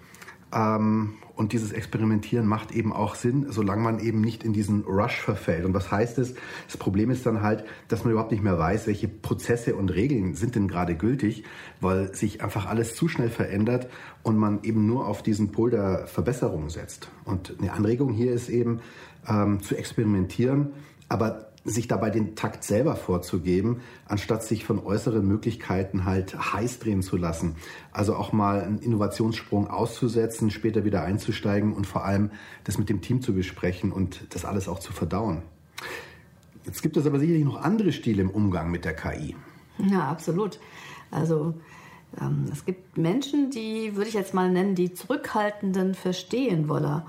Ähm, 0.52 1.14
und 1.40 1.54
dieses 1.54 1.72
Experimentieren 1.72 2.46
macht 2.46 2.70
eben 2.70 2.92
auch 2.92 3.14
Sinn, 3.14 3.46
solange 3.48 3.80
man 3.80 3.98
eben 3.98 4.20
nicht 4.20 4.44
in 4.44 4.52
diesen 4.52 4.82
Rush 4.82 5.22
verfällt. 5.22 5.64
Und 5.64 5.72
was 5.72 5.90
heißt 5.90 6.18
es? 6.18 6.34
Das 6.66 6.76
Problem 6.76 7.10
ist 7.10 7.24
dann 7.24 7.40
halt, 7.40 7.64
dass 7.88 8.04
man 8.04 8.12
überhaupt 8.12 8.30
nicht 8.30 8.42
mehr 8.42 8.58
weiß, 8.58 8.86
welche 8.86 9.08
Prozesse 9.08 9.74
und 9.74 9.88
Regeln 9.88 10.34
sind 10.34 10.54
denn 10.54 10.68
gerade 10.68 10.96
gültig, 10.96 11.44
weil 11.80 12.14
sich 12.14 12.44
einfach 12.44 12.66
alles 12.66 12.94
zu 12.94 13.08
schnell 13.08 13.30
verändert 13.30 13.88
und 14.22 14.36
man 14.36 14.62
eben 14.64 14.84
nur 14.84 15.06
auf 15.06 15.22
diesen 15.22 15.50
Pol 15.50 15.70
der 15.70 16.06
Verbesserung 16.08 16.68
setzt. 16.68 17.08
Und 17.24 17.54
eine 17.58 17.72
Anregung 17.72 18.12
hier 18.12 18.32
ist 18.32 18.50
eben 18.50 18.80
ähm, 19.26 19.62
zu 19.62 19.78
experimentieren, 19.78 20.74
aber 21.08 21.49
sich 21.64 21.88
dabei 21.88 22.10
den 22.10 22.36
Takt 22.36 22.64
selber 22.64 22.96
vorzugeben, 22.96 23.80
anstatt 24.06 24.42
sich 24.42 24.64
von 24.64 24.78
äußeren 24.78 25.26
Möglichkeiten 25.26 26.04
halt 26.04 26.36
heiß 26.52 26.78
drehen 26.78 27.02
zu 27.02 27.16
lassen. 27.16 27.56
Also 27.92 28.16
auch 28.16 28.32
mal 28.32 28.62
einen 28.62 28.78
Innovationssprung 28.78 29.68
auszusetzen, 29.68 30.50
später 30.50 30.84
wieder 30.84 31.02
einzusteigen 31.02 31.74
und 31.74 31.86
vor 31.86 32.04
allem 32.04 32.30
das 32.64 32.78
mit 32.78 32.88
dem 32.88 33.02
Team 33.02 33.20
zu 33.20 33.34
besprechen 33.34 33.92
und 33.92 34.26
das 34.30 34.44
alles 34.44 34.68
auch 34.68 34.78
zu 34.78 34.92
verdauen. 34.92 35.42
Jetzt 36.64 36.82
gibt 36.82 36.96
es 36.96 37.06
aber 37.06 37.18
sicherlich 37.18 37.44
noch 37.44 37.60
andere 37.60 37.92
Stile 37.92 38.22
im 38.22 38.30
Umgang 38.30 38.70
mit 38.70 38.84
der 38.84 38.94
KI. 38.94 39.36
Ja, 39.78 40.08
absolut. 40.10 40.60
Also 41.10 41.54
Ähm, 42.20 42.46
es 42.52 42.64
gibt 42.64 42.98
Menschen, 42.98 43.50
die 43.50 43.94
würde 43.96 44.08
ich 44.08 44.14
jetzt 44.14 44.34
mal 44.34 44.50
nennen, 44.50 44.74
die 44.74 44.92
zurückhaltenden 44.92 45.94
Verstehenwoller. 45.94 47.06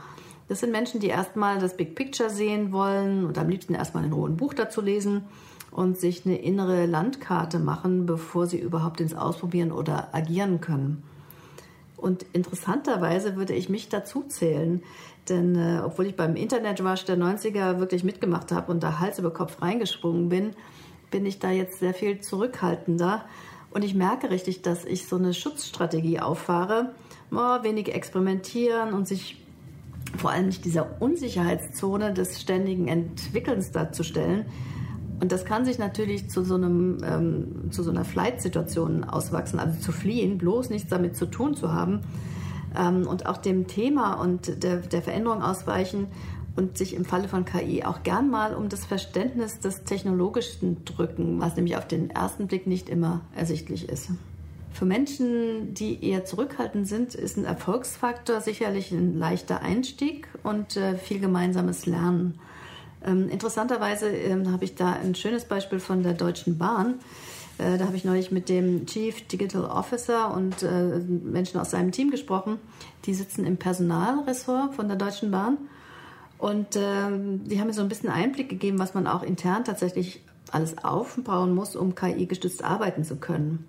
Das 0.51 0.60
sind 0.60 0.74
Menschen, 0.74 1.00
die 1.00 1.08
erstmal 1.08 1.60
das 1.60 1.77
Big 1.77 1.96
Picture 1.96 2.29
sehen 2.29 2.74
wollen 2.74 3.25
und 3.25 3.38
am 3.38 3.48
liebsten 3.48 3.74
erstmal 3.74 4.03
ein 4.03 4.12
roten 4.12 4.36
Buch 4.36 4.53
dazu 4.53 4.81
lesen 4.81 5.24
und 5.72 5.98
sich 5.98 6.25
eine 6.25 6.41
innere 6.41 6.88
Landkarte 6.88 7.58
machen, 7.58 8.05
bevor 8.05 8.48
sie 8.48 8.60
überhaupt 8.60 9.00
ins 9.00 9.13
Ausprobieren 9.13 9.72
oder 9.72 10.13
agieren 10.13 10.60
können. 10.60 11.03
Und 11.96 12.25
interessanterweise 12.34 13.38
würde 13.38 13.53
ich 13.53 13.70
mich 13.70 13.88
dazu 13.88 14.24
zählen, 14.24 14.84
denn 15.29 15.55
äh, 15.55 15.79
obwohl 15.86 16.08
ich 16.08 16.17
beim 16.17 16.36
Internetrush 16.36 17.05
der 17.05 17.17
90er 17.17 17.79
wirklich 17.79 18.03
mitgemacht 18.03 18.51
habe 18.51 18.74
und 18.74 18.84
da 18.84 19.00
Hals 19.00 19.20
über 19.20 19.31
Kopf 19.31 19.62
reingesprungen 19.62 20.27
bin, 20.27 20.51
bin 21.12 21.25
ich 21.25 21.39
da 21.39 21.50
jetzt 21.50 21.79
sehr 21.79 21.93
viel 21.93 22.20
zurückhaltender. 22.20 23.24
Und 23.70 23.86
ich 23.86 23.96
merke 23.96 24.29
richtig, 24.29 24.63
dass 24.63 24.84
ich 24.84 25.08
so 25.08 25.15
eine 25.15 25.34
Schutzstrategie 25.34 26.20
auffahre, 26.20 26.93
oh, 27.31 27.63
wenig 27.63 27.96
experimentieren 27.96 28.91
und 28.91 29.08
sich 29.08 29.38
vor 30.18 30.32
allem 30.32 30.48
nicht 30.48 30.65
dieser 30.65 31.01
Unsicherheitszone 31.01 32.13
des 32.13 32.41
ständigen 32.41 32.88
Entwickelns 32.88 33.72
darzustellen. 33.72 34.46
Und 35.20 35.32
das 35.32 35.46
kann 35.46 35.65
sich 35.65 35.77
natürlich 35.77 36.30
zu 36.30 36.44
so, 36.44 36.56
einem, 36.56 36.98
ähm, 37.03 37.72
zu 37.72 37.84
so 37.84 37.91
einer 37.91 38.06
Flight-Situation 38.06 39.03
auswachsen, 39.03 39.60
also 39.60 39.80
zu 39.80 39.91
fliehen, 39.91 40.38
bloß 40.38 40.72
nichts 40.72 40.89
damit 40.89 41.15
zu 41.15 41.27
tun 41.27 41.53
zu 41.53 41.72
haben 41.72 42.01
ähm, 42.75 43.06
und 43.08 43.27
auch 43.27 43.38
dem 43.38 43.68
Thema 43.68 44.15
und 44.15 44.63
der, 44.63 44.77
der 44.77 45.01
Veränderung 45.01 45.44
ausweichen 45.44 46.08
und 46.56 46.77
sich 46.77 46.96
im 46.96 47.06
Falle 47.06 47.27
von 47.27 47.46
KI 47.46 47.84
auch 47.84 48.03
gern 48.03 48.30
mal 48.30 48.56
um 48.56 48.68
das 48.68 48.86
Verständnis 48.86 49.60
des 49.60 49.84
Technologischen 49.84 50.84
drücken, 50.86 51.39
was 51.39 51.56
nämlich 51.56 51.77
auf 51.77 51.88
den 51.88 52.10
ersten 52.10 52.48
Blick 52.48 52.68
nicht 52.68 52.89
immer 52.89 53.22
ersichtlich 53.36 53.89
ist. 53.89 54.10
Für 54.73 54.85
Menschen, 54.85 55.73
die 55.73 56.03
eher 56.03 56.25
zurückhaltend 56.25 56.87
sind, 56.87 57.13
ist 57.13 57.37
ein 57.37 57.45
Erfolgsfaktor 57.45 58.41
sicherlich 58.41 58.91
ein 58.91 59.17
leichter 59.17 59.61
Einstieg 59.61 60.27
und 60.43 60.77
äh, 60.77 60.95
viel 60.95 61.19
gemeinsames 61.19 61.85
Lernen. 61.85 62.39
Ähm, 63.05 63.29
interessanterweise 63.29 64.09
ähm, 64.09 64.51
habe 64.51 64.63
ich 64.63 64.75
da 64.75 64.93
ein 64.93 65.15
schönes 65.15 65.45
Beispiel 65.45 65.79
von 65.79 66.03
der 66.03 66.13
Deutschen 66.13 66.57
Bahn. 66.57 66.95
Äh, 67.57 67.77
da 67.77 67.85
habe 67.85 67.97
ich 67.97 68.05
neulich 68.05 68.31
mit 68.31 68.49
dem 68.49 68.85
Chief 68.85 69.27
Digital 69.27 69.65
Officer 69.65 70.33
und 70.33 70.63
äh, 70.63 70.99
Menschen 70.99 71.59
aus 71.59 71.71
seinem 71.71 71.91
Team 71.91 72.09
gesprochen. 72.09 72.57
Die 73.05 73.13
sitzen 73.13 73.45
im 73.45 73.57
Personalressort 73.57 74.75
von 74.75 74.87
der 74.87 74.97
Deutschen 74.97 75.31
Bahn. 75.31 75.57
Und 76.37 76.75
ähm, 76.75 77.43
die 77.45 77.59
haben 77.59 77.67
mir 77.67 77.73
so 77.73 77.81
ein 77.81 77.89
bisschen 77.89 78.09
Einblick 78.09 78.49
gegeben, 78.49 78.79
was 78.79 78.93
man 78.93 79.05
auch 79.05 79.21
intern 79.21 79.63
tatsächlich 79.63 80.23
alles 80.51 80.83
aufbauen 80.83 81.53
muss, 81.53 81.75
um 81.75 81.93
KI-gestützt 81.93 82.63
arbeiten 82.63 83.03
zu 83.03 83.17
können. 83.17 83.67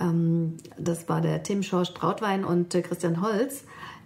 Ähm, 0.00 0.56
das 0.78 1.08
war 1.08 1.20
der 1.20 1.42
Tim 1.42 1.62
Schorsch 1.62 1.94
Trautwein 1.94 2.44
und 2.44 2.74
äh, 2.74 2.82
Christian 2.82 3.20
Holz. 3.20 3.64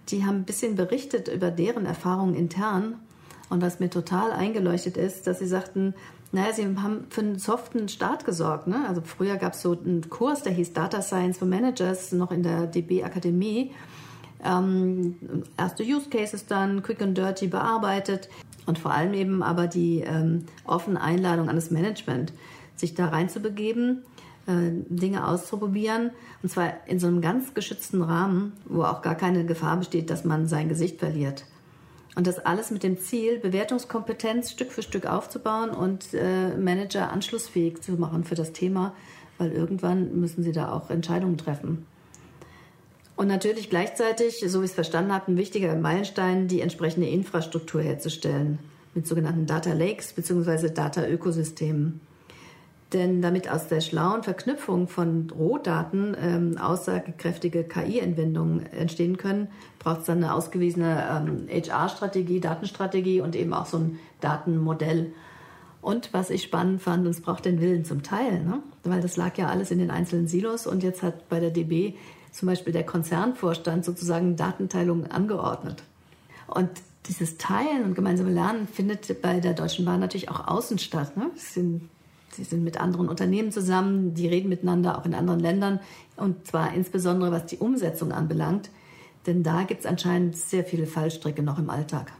Die 0.09 0.25
haben 0.25 0.37
ein 0.37 0.45
bisschen 0.45 0.75
berichtet 0.75 1.27
über 1.27 1.51
deren 1.51 1.85
Erfahrungen 1.85 2.35
intern. 2.35 2.95
Und 3.49 3.61
was 3.61 3.79
mir 3.79 3.89
total 3.89 4.31
eingeleuchtet 4.31 4.97
ist, 4.97 5.25
dass 5.25 5.39
sie 5.39 5.47
sagten, 5.47 5.93
naja, 6.31 6.53
sie 6.53 6.65
haben 6.65 7.05
für 7.09 7.21
einen 7.21 7.39
soften 7.39 7.87
Start 7.87 8.25
gesorgt. 8.25 8.67
Ne? 8.67 8.85
Also 8.87 9.01
früher 9.01 9.37
gab 9.37 9.53
es 9.53 9.61
so 9.61 9.71
einen 9.71 10.09
Kurs, 10.09 10.43
der 10.43 10.51
hieß 10.51 10.73
Data 10.73 11.01
Science 11.01 11.37
for 11.37 11.47
Managers, 11.47 12.11
noch 12.11 12.31
in 12.31 12.43
der 12.43 12.67
DB 12.67 13.03
Akademie. 13.03 13.71
Ähm, 14.43 15.15
erste 15.57 15.83
Use 15.83 16.09
Cases 16.09 16.45
dann, 16.45 16.83
quick 16.83 17.01
and 17.01 17.17
dirty 17.17 17.47
bearbeitet 17.47 18.29
und 18.65 18.77
vor 18.77 18.91
allem 18.91 19.13
eben 19.13 19.41
aber 19.41 19.67
die 19.67 20.01
ähm, 20.01 20.45
offene 20.65 21.01
Einladung 21.01 21.49
an 21.49 21.55
das 21.55 21.71
Management, 21.71 22.33
sich 22.75 22.93
da 22.93 23.07
reinzubegeben 23.07 24.03
Dinge 24.47 25.27
auszuprobieren. 25.27 26.11
Und 26.41 26.49
zwar 26.49 26.87
in 26.87 26.99
so 26.99 27.07
einem 27.07 27.21
ganz 27.21 27.53
geschützten 27.53 28.01
Rahmen, 28.01 28.53
wo 28.65 28.83
auch 28.83 29.01
gar 29.01 29.15
keine 29.15 29.45
Gefahr 29.45 29.77
besteht, 29.77 30.09
dass 30.09 30.23
man 30.23 30.47
sein 30.47 30.69
Gesicht 30.69 30.99
verliert. 30.99 31.45
Und 32.15 32.25
das 32.25 32.39
alles 32.39 32.71
mit 32.71 32.81
dem 32.81 32.97
Ziel, 32.97 33.37
Bewertungskompetenz 33.39 34.49
Stück 34.51 34.71
für 34.71 34.81
Stück 34.81 35.05
aufzubauen 35.05 35.69
und 35.69 36.13
äh, 36.13 36.57
Manager 36.57 37.11
anschlussfähig 37.11 37.81
zu 37.81 37.91
machen 37.91 38.23
für 38.23 38.33
das 38.33 38.53
Thema, 38.53 38.95
weil 39.37 39.51
irgendwann 39.51 40.19
müssen 40.19 40.41
sie 40.41 40.51
da 40.51 40.71
auch 40.71 40.89
Entscheidungen 40.89 41.37
treffen. 41.37 41.85
Und 43.15 43.27
natürlich 43.27 43.69
gleichzeitig, 43.69 44.43
so 44.47 44.61
wie 44.61 44.65
ich 44.65 44.71
es 44.71 44.75
verstanden 44.75 45.11
habe, 45.11 45.31
ein 45.31 45.37
wichtiger 45.37 45.75
Meilenstein, 45.75 46.47
die 46.47 46.61
entsprechende 46.61 47.07
Infrastruktur 47.07 47.81
herzustellen 47.81 48.59
mit 48.95 49.07
sogenannten 49.07 49.45
Data 49.45 49.73
Lakes 49.73 50.13
bzw. 50.13 50.69
Data 50.69 51.05
Ökosystemen. 51.05 51.99
Denn 52.93 53.21
damit 53.21 53.51
aus 53.51 53.67
der 53.67 53.81
schlauen 53.81 54.23
Verknüpfung 54.23 54.87
von 54.87 55.29
Rohdaten 55.29 56.15
ähm, 56.21 56.57
aussagekräftige 56.57 57.65
KI-Anwendungen 57.65 58.65
entstehen 58.67 59.17
können, 59.17 59.49
braucht 59.79 60.01
es 60.01 60.05
dann 60.05 60.23
eine 60.23 60.33
ausgewiesene 60.33 61.03
ähm, 61.09 61.47
HR-Strategie, 61.49 62.39
Datenstrategie 62.39 63.19
und 63.19 63.35
eben 63.35 63.53
auch 63.53 63.65
so 63.65 63.77
ein 63.77 63.99
Datenmodell. 64.21 65.11
Und 65.81 66.13
was 66.13 66.29
ich 66.29 66.43
spannend 66.43 66.81
fand, 66.81 67.05
es 67.07 67.21
braucht 67.21 67.45
den 67.45 67.59
Willen 67.59 67.83
zum 67.83 68.03
Teil, 68.03 68.43
ne? 68.43 68.63
weil 68.83 69.01
das 69.01 69.17
lag 69.17 69.37
ja 69.37 69.47
alles 69.47 69.69
in 69.69 69.79
den 69.79 69.91
einzelnen 69.91 70.27
Silos 70.27 70.65
und 70.65 70.81
jetzt 70.81 71.03
hat 71.03 71.27
bei 71.27 71.41
der 71.41 71.51
DB 71.51 71.93
zum 72.31 72.47
Beispiel 72.47 72.73
der 72.73 72.85
Konzernvorstand 72.85 73.83
sozusagen 73.83 74.37
Datenteilung 74.37 75.07
angeordnet. 75.07 75.83
Und 76.47 76.69
dieses 77.07 77.37
Teilen 77.37 77.83
und 77.83 77.95
gemeinsame 77.95 78.31
Lernen 78.31 78.67
findet 78.67 79.21
bei 79.21 79.39
der 79.39 79.53
Deutschen 79.53 79.85
Bahn 79.85 79.99
natürlich 79.99 80.29
auch 80.29 80.47
außen 80.47 80.77
statt. 80.77 81.17
Ne? 81.17 81.31
Es 81.35 81.53
sind 81.53 81.89
Sie 82.31 82.43
sind 82.43 82.63
mit 82.63 82.79
anderen 82.79 83.09
Unternehmen 83.09 83.51
zusammen, 83.51 84.13
die 84.13 84.27
reden 84.27 84.49
miteinander 84.49 84.97
auch 84.97 85.05
in 85.05 85.15
anderen 85.15 85.39
Ländern 85.39 85.79
und 86.15 86.45
zwar 86.47 86.73
insbesondere 86.73 87.31
was 87.31 87.45
die 87.45 87.57
Umsetzung 87.57 88.11
anbelangt, 88.11 88.69
denn 89.25 89.43
da 89.43 89.63
gibt 89.63 89.81
es 89.81 89.85
anscheinend 89.85 90.37
sehr 90.37 90.63
viele 90.63 90.87
Fallstricke 90.87 91.43
noch 91.43 91.59
im 91.59 91.69
Alltag. 91.69 92.11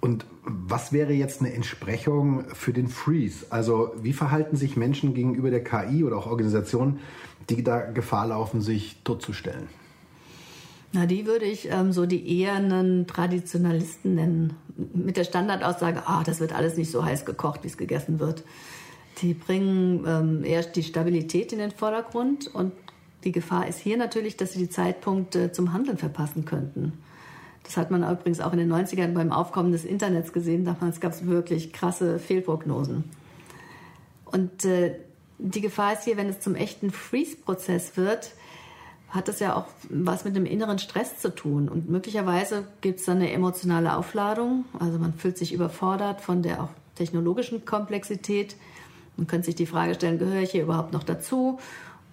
Und 0.00 0.26
was 0.44 0.92
wäre 0.92 1.12
jetzt 1.12 1.40
eine 1.40 1.52
Entsprechung 1.52 2.44
für 2.54 2.72
den 2.72 2.88
Freeze? 2.88 3.46
Also 3.50 3.92
wie 4.00 4.12
verhalten 4.12 4.56
sich 4.56 4.76
Menschen 4.76 5.14
gegenüber 5.14 5.50
der 5.50 5.64
KI 5.64 6.04
oder 6.04 6.16
auch 6.16 6.26
Organisationen, 6.26 7.00
die 7.50 7.64
da 7.64 7.80
Gefahr 7.80 8.28
laufen, 8.28 8.60
sich 8.60 9.02
totzustellen? 9.02 9.68
Na, 10.92 11.06
die 11.06 11.26
würde 11.26 11.44
ich 11.44 11.68
ähm, 11.70 11.92
so 11.92 12.06
die 12.06 12.40
ehernen 12.40 13.06
Traditionalisten 13.06 14.14
nennen. 14.14 14.56
Mit 14.94 15.16
der 15.16 15.24
Standardaussage, 15.24 16.02
ah, 16.06 16.22
das 16.24 16.40
wird 16.40 16.54
alles 16.54 16.76
nicht 16.76 16.90
so 16.90 17.04
heiß 17.04 17.24
gekocht, 17.24 17.64
wie 17.64 17.68
es 17.68 17.76
gegessen 17.76 18.20
wird. 18.20 18.44
Die 19.22 19.34
bringen 19.34 20.04
ähm, 20.06 20.44
eher 20.44 20.62
die 20.62 20.82
Stabilität 20.82 21.52
in 21.52 21.58
den 21.58 21.70
Vordergrund 21.70 22.48
und 22.54 22.72
die 23.24 23.32
Gefahr 23.32 23.66
ist 23.66 23.80
hier 23.80 23.96
natürlich, 23.96 24.36
dass 24.36 24.52
sie 24.52 24.58
die 24.58 24.70
Zeitpunkte 24.70 25.50
zum 25.52 25.72
Handeln 25.72 25.98
verpassen 25.98 26.44
könnten. 26.44 26.92
Das 27.64 27.76
hat 27.76 27.90
man 27.90 28.08
übrigens 28.08 28.40
auch 28.40 28.52
in 28.52 28.58
den 28.58 28.72
90ern 28.72 29.12
beim 29.12 29.32
Aufkommen 29.32 29.72
des 29.72 29.84
Internets 29.84 30.32
gesehen. 30.32 30.64
Damals 30.64 31.00
gab 31.00 31.12
es 31.12 31.26
wirklich 31.26 31.72
krasse 31.72 32.20
Fehlprognosen. 32.20 33.04
Und 34.24 34.64
äh, 34.64 34.94
die 35.38 35.60
Gefahr 35.60 35.94
ist 35.94 36.04
hier, 36.04 36.16
wenn 36.16 36.28
es 36.28 36.40
zum 36.40 36.54
echten 36.54 36.92
Freeze-Prozess 36.92 37.96
wird, 37.96 38.30
hat 39.08 39.28
das 39.28 39.40
ja 39.40 39.54
auch 39.56 39.66
was 39.88 40.24
mit 40.24 40.36
einem 40.36 40.46
inneren 40.46 40.78
Stress 40.78 41.18
zu 41.18 41.34
tun. 41.34 41.68
Und 41.68 41.88
möglicherweise 41.88 42.64
gibt 42.80 43.00
es 43.00 43.06
dann 43.06 43.18
eine 43.18 43.32
emotionale 43.32 43.96
Aufladung. 43.96 44.64
Also 44.78 44.98
man 44.98 45.14
fühlt 45.14 45.38
sich 45.38 45.52
überfordert 45.52 46.20
von 46.20 46.42
der 46.42 46.62
auch 46.62 46.70
technologischen 46.96 47.64
Komplexität 47.64 48.56
man 49.16 49.26
könnte 49.26 49.46
sich 49.46 49.54
die 49.54 49.66
Frage 49.66 49.94
stellen, 49.94 50.18
gehöre 50.18 50.42
ich 50.42 50.50
hier 50.50 50.62
überhaupt 50.62 50.92
noch 50.92 51.02
dazu? 51.02 51.58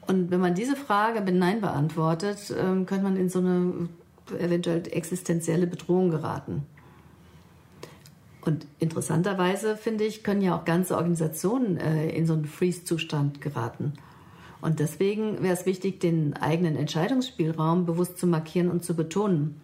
Und 0.08 0.32
wenn 0.32 0.40
man 0.40 0.56
diese 0.56 0.76
Frage 0.76 1.22
mit 1.22 1.36
Nein 1.36 1.62
beantwortet, 1.62 2.54
ähm, 2.58 2.86
könnte 2.86 3.04
man 3.04 3.18
in 3.18 3.30
so 3.30 3.40
eine 3.40 3.90
eventuell 4.38 4.84
existenzielle 4.90 5.68
Bedrohung 5.68 6.10
geraten. 6.10 6.66
Und 8.42 8.66
interessanterweise, 8.80 9.78
finde 9.78 10.04
ich, 10.04 10.24
können 10.24 10.42
ja 10.42 10.58
auch 10.58 10.66
ganze 10.66 10.98
Organisationen 10.98 11.78
äh, 11.78 12.10
in 12.10 12.26
so 12.26 12.34
einen 12.34 12.46
Freeze-Zustand 12.46 13.40
geraten. 13.40 13.94
Und 14.64 14.80
deswegen 14.80 15.44
wäre 15.44 15.54
es 15.54 15.66
wichtig, 15.66 16.00
den 16.00 16.38
eigenen 16.38 16.78
Entscheidungsspielraum 16.78 17.86
bewusst 17.86 18.18
zu 18.18 18.28
markieren 18.28 18.72
und 18.72 18.86
zu 18.86 18.96
betonen. 18.96 19.60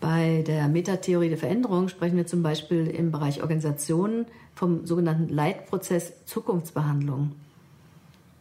Bei 0.00 0.42
der 0.46 0.66
Metatheorie 0.68 1.28
der 1.28 1.36
Veränderung 1.36 1.88
sprechen 1.88 2.16
wir 2.16 2.26
zum 2.26 2.42
Beispiel 2.42 2.86
im 2.86 3.12
Bereich 3.12 3.42
Organisationen 3.42 4.24
vom 4.54 4.86
sogenannten 4.86 5.28
Leitprozess 5.28 6.24
Zukunftsbehandlung. 6.24 7.32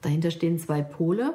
Dahinter 0.02 0.32
stehen 0.32 0.58
zwei 0.58 0.82
Pole. 0.82 1.34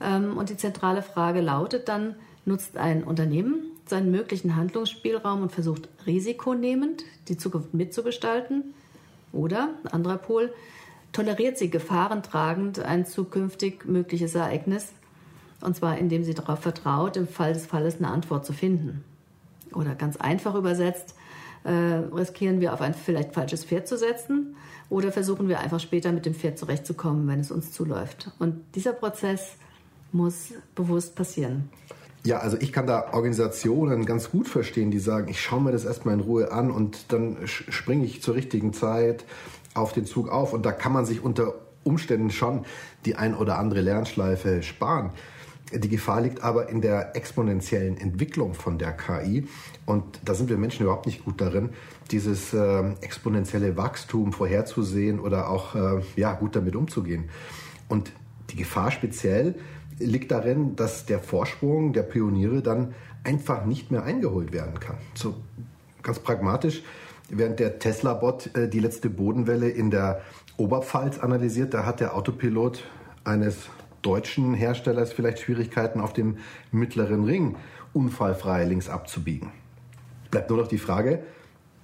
Ähm, 0.00 0.38
und 0.38 0.50
die 0.50 0.56
zentrale 0.56 1.02
Frage 1.02 1.40
lautet 1.40 1.88
dann, 1.88 2.14
nutzt 2.44 2.76
ein 2.76 3.02
Unternehmen 3.02 3.72
seinen 3.84 4.12
möglichen 4.12 4.54
Handlungsspielraum 4.54 5.42
und 5.42 5.50
versucht 5.50 5.88
risikonehmend 6.06 7.02
die 7.26 7.36
Zukunft 7.36 7.74
mitzugestalten? 7.74 8.74
Oder, 9.32 9.70
anderer 9.90 10.18
Pol, 10.18 10.52
toleriert 11.18 11.58
sie 11.58 11.68
gefahrentragend 11.68 12.78
ein 12.78 13.04
zukünftig 13.06 13.84
mögliches 13.86 14.34
Ereignis, 14.34 14.92
und 15.60 15.76
zwar 15.76 15.98
indem 15.98 16.22
sie 16.22 16.34
darauf 16.34 16.60
vertraut, 16.60 17.16
im 17.16 17.26
Fall 17.26 17.52
des 17.52 17.66
Falles 17.66 17.96
eine 17.98 18.08
Antwort 18.08 18.46
zu 18.46 18.52
finden? 18.52 19.04
Oder 19.74 19.94
ganz 19.94 20.16
einfach 20.16 20.54
übersetzt, 20.54 21.14
Äh, 21.64 21.70
riskieren 22.14 22.60
wir 22.60 22.72
auf 22.72 22.80
ein 22.80 22.94
vielleicht 22.94 23.34
falsches 23.34 23.64
Pferd 23.64 23.88
zu 23.88 23.98
setzen 23.98 24.54
oder 24.90 25.10
versuchen 25.10 25.48
wir 25.48 25.58
einfach 25.58 25.80
später 25.80 26.12
mit 26.12 26.24
dem 26.24 26.32
Pferd 26.32 26.56
zurechtzukommen, 26.56 27.26
wenn 27.26 27.40
es 27.40 27.50
uns 27.50 27.72
zuläuft? 27.72 28.30
Und 28.38 28.62
dieser 28.76 28.92
Prozess 28.92 29.56
muss 30.12 30.52
bewusst 30.76 31.16
passieren. 31.16 31.68
Ja, 32.24 32.38
also 32.38 32.56
ich 32.60 32.72
kann 32.72 32.86
da 32.86 33.12
Organisationen 33.12 34.06
ganz 34.06 34.30
gut 34.30 34.48
verstehen, 34.48 34.90
die 34.92 35.00
sagen, 35.00 35.28
ich 35.28 35.40
schaue 35.40 35.60
mir 35.60 35.72
das 35.72 35.84
erstmal 35.84 36.14
in 36.14 36.20
Ruhe 36.20 36.52
an 36.52 36.70
und 36.70 37.12
dann 37.12 37.36
springe 37.44 38.04
ich 38.04 38.22
zur 38.22 38.36
richtigen 38.36 38.72
Zeit 38.72 39.24
auf 39.78 39.92
den 39.92 40.06
Zug 40.06 40.28
auf. 40.28 40.52
Und 40.52 40.66
da 40.66 40.72
kann 40.72 40.92
man 40.92 41.04
sich 41.04 41.22
unter 41.22 41.54
Umständen 41.84 42.30
schon 42.30 42.64
die 43.04 43.16
ein 43.16 43.34
oder 43.34 43.58
andere 43.58 43.80
Lernschleife 43.80 44.62
sparen. 44.62 45.12
Die 45.72 45.88
Gefahr 45.88 46.22
liegt 46.22 46.42
aber 46.42 46.70
in 46.70 46.80
der 46.80 47.14
exponentiellen 47.14 47.98
Entwicklung 47.98 48.54
von 48.54 48.78
der 48.78 48.92
KI. 48.92 49.46
Und 49.84 50.20
da 50.24 50.34
sind 50.34 50.48
wir 50.48 50.56
Menschen 50.56 50.84
überhaupt 50.84 51.06
nicht 51.06 51.24
gut 51.24 51.40
darin, 51.40 51.70
dieses 52.10 52.54
äh, 52.54 52.90
exponentielle 53.02 53.76
Wachstum 53.76 54.32
vorherzusehen 54.32 55.20
oder 55.20 55.50
auch 55.50 55.74
äh, 55.74 56.00
ja, 56.16 56.32
gut 56.32 56.56
damit 56.56 56.74
umzugehen. 56.74 57.28
Und 57.88 58.12
die 58.50 58.56
Gefahr 58.56 58.90
speziell 58.90 59.56
liegt 59.98 60.30
darin, 60.30 60.74
dass 60.74 61.04
der 61.04 61.18
Vorsprung 61.18 61.92
der 61.92 62.02
Pioniere 62.02 62.62
dann 62.62 62.94
einfach 63.24 63.66
nicht 63.66 63.90
mehr 63.90 64.04
eingeholt 64.04 64.52
werden 64.52 64.80
kann. 64.80 64.96
So 65.14 65.34
ganz 66.02 66.18
pragmatisch, 66.18 66.82
während 67.28 67.60
der 67.60 67.78
Tesla-Bot 67.78 68.54
äh, 68.56 68.68
die 68.68 68.80
letzte 68.80 69.10
Bodenwelle 69.10 69.68
in 69.68 69.90
der 69.90 70.22
Oberpfalz 70.56 71.18
analysiert, 71.18 71.74
da 71.74 71.84
hat 71.84 72.00
der 72.00 72.14
Autopilot 72.14 72.82
eines 73.24 73.68
deutschen 74.02 74.54
Herstellers 74.54 75.12
vielleicht 75.12 75.40
Schwierigkeiten 75.40 76.00
auf 76.00 76.12
dem 76.12 76.38
mittleren 76.70 77.24
Ring 77.24 77.56
unfallfrei 77.92 78.64
links 78.64 78.88
abzubiegen. 78.88 79.52
Bleibt 80.30 80.50
nur 80.50 80.58
noch 80.58 80.68
die 80.68 80.78
Frage, 80.78 81.22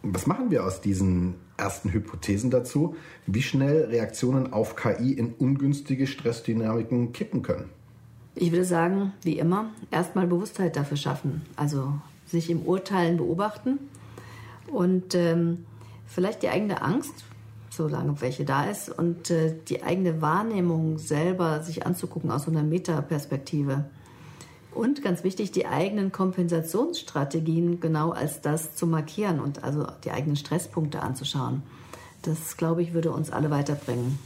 was 0.03 0.27
machen 0.27 0.51
wir 0.51 0.65
aus 0.65 0.81
diesen 0.81 1.35
ersten 1.57 1.93
Hypothesen 1.93 2.51
dazu, 2.51 2.97
wie 3.27 3.43
schnell 3.43 3.85
Reaktionen 3.85 4.53
auf 4.53 4.77
KI 4.77 5.13
in 5.13 5.33
ungünstige 5.33 6.07
Stressdynamiken 6.07 7.13
kippen 7.13 7.43
können? 7.43 7.71
Ich 8.35 8.51
würde 8.51 8.65
sagen, 8.65 9.13
wie 9.23 9.39
immer, 9.39 9.71
erstmal 9.91 10.27
Bewusstheit 10.27 10.77
dafür 10.77 10.97
schaffen. 10.97 11.43
Also 11.57 11.95
sich 12.27 12.51
im 12.51 12.63
Urteilen 12.63 13.17
beobachten 13.17 13.79
und 14.73 15.15
ähm, 15.15 15.67
vielleicht 16.07 16.43
die 16.43 16.49
eigene 16.49 16.83
Angst, 16.83 17.25
solange 17.71 18.21
welche 18.21 18.45
da 18.45 18.65
ist, 18.65 18.89
und 18.89 19.31
äh, 19.31 19.55
die 19.69 19.83
eigene 19.83 20.23
Wahrnehmung 20.23 20.99
selber 20.99 21.63
sich 21.63 21.87
anzugucken 21.87 22.31
aus 22.31 22.45
so 22.45 22.51
einer 22.51 22.63
Metaperspektive. 22.63 23.85
Und 24.73 25.03
ganz 25.03 25.23
wichtig, 25.23 25.53
die 25.53 25.67
eigenen 25.67 26.11
Kompensationsstrategien 26.11 27.81
genau 27.81 28.11
als 28.11 28.41
das 28.41 28.75
zu 28.75 28.87
markieren 28.87 29.39
und 29.39 29.63
also 29.63 29.87
die 30.03 30.11
eigenen 30.11 30.37
Stresspunkte 30.37 31.01
anzuschauen. 31.01 31.63
Das, 32.23 32.57
glaube 32.57 32.83
ich, 32.83 32.93
würde 32.93 33.13
uns 33.13 33.31
alle 33.31 33.51
weiterbringen. 33.51 34.19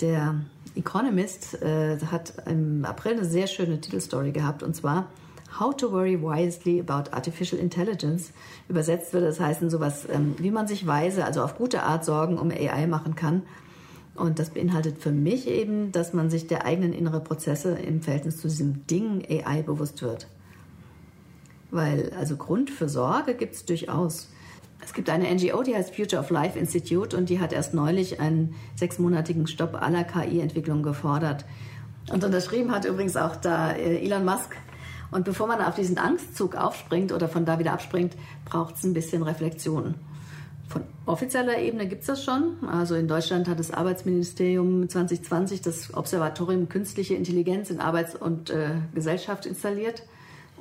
Der 0.00 0.34
Economist 0.74 1.62
äh, 1.62 1.98
hat 2.10 2.34
im 2.46 2.84
April 2.84 3.12
eine 3.12 3.24
sehr 3.24 3.46
schöne 3.46 3.80
Titelstory 3.80 4.32
gehabt 4.32 4.62
und 4.62 4.74
zwar 4.74 5.08
How 5.58 5.76
to 5.76 5.92
Worry 5.92 6.20
Wisely 6.20 6.80
About 6.80 7.12
Artificial 7.12 7.60
Intelligence. 7.60 8.32
Übersetzt 8.68 9.12
würde 9.12 9.26
das 9.26 9.40
heißen 9.40 9.70
sowas, 9.70 10.06
ähm, 10.10 10.34
wie 10.38 10.50
man 10.50 10.66
sich 10.66 10.86
weise, 10.86 11.24
also 11.24 11.42
auf 11.42 11.56
gute 11.56 11.82
Art 11.82 12.04
Sorgen 12.04 12.38
um 12.38 12.50
AI 12.50 12.86
machen 12.86 13.14
kann. 13.14 13.42
Und 14.14 14.38
das 14.38 14.50
beinhaltet 14.50 14.98
für 14.98 15.12
mich 15.12 15.48
eben, 15.48 15.92
dass 15.92 16.12
man 16.12 16.30
sich 16.30 16.46
der 16.46 16.66
eigenen 16.66 16.92
inneren 16.92 17.24
Prozesse 17.24 17.72
im 17.72 18.02
Verhältnis 18.02 18.38
zu 18.38 18.48
diesem 18.48 18.86
Ding 18.86 19.24
AI 19.28 19.62
bewusst 19.62 20.02
wird. 20.02 20.26
Weil 21.70 22.12
also 22.18 22.36
Grund 22.36 22.70
für 22.70 22.88
Sorge 22.88 23.34
gibt 23.34 23.54
es 23.54 23.64
durchaus. 23.64 24.28
Es 24.84 24.92
gibt 24.92 25.08
eine 25.08 25.32
NGO, 25.32 25.62
die 25.62 25.74
heißt 25.74 25.94
Future 25.94 26.20
of 26.20 26.30
Life 26.30 26.58
Institute 26.58 27.16
und 27.16 27.30
die 27.30 27.40
hat 27.40 27.52
erst 27.52 27.72
neulich 27.72 28.20
einen 28.20 28.54
sechsmonatigen 28.74 29.46
Stopp 29.46 29.80
aller 29.80 30.04
KI-Entwicklung 30.04 30.82
gefordert. 30.82 31.44
Und 32.10 32.24
unterschrieben 32.24 32.72
hat 32.72 32.84
übrigens 32.84 33.16
auch 33.16 33.36
da 33.36 33.72
äh, 33.72 34.04
Elon 34.04 34.24
Musk. 34.24 34.56
Und 35.12 35.24
bevor 35.24 35.46
man 35.46 35.60
auf 35.60 35.76
diesen 35.76 35.98
Angstzug 35.98 36.56
aufspringt 36.56 37.12
oder 37.12 37.28
von 37.28 37.44
da 37.44 37.60
wieder 37.60 37.72
abspringt, 37.72 38.16
braucht 38.44 38.74
es 38.74 38.82
ein 38.82 38.94
bisschen 38.94 39.22
Reflexion. 39.22 39.94
Von 40.68 40.82
offizieller 41.06 41.58
Ebene 41.58 41.86
gibt 41.86 42.00
es 42.00 42.06
das 42.08 42.24
schon. 42.24 42.56
Also 42.66 42.96
in 42.96 43.06
Deutschland 43.06 43.46
hat 43.46 43.60
das 43.60 43.70
Arbeitsministerium 43.70 44.88
2020 44.88 45.60
das 45.60 45.94
Observatorium 45.94 46.68
Künstliche 46.68 47.14
Intelligenz 47.14 47.70
in 47.70 47.78
Arbeits- 47.78 48.16
und 48.16 48.50
äh, 48.50 48.70
Gesellschaft 48.94 49.46
installiert 49.46 50.02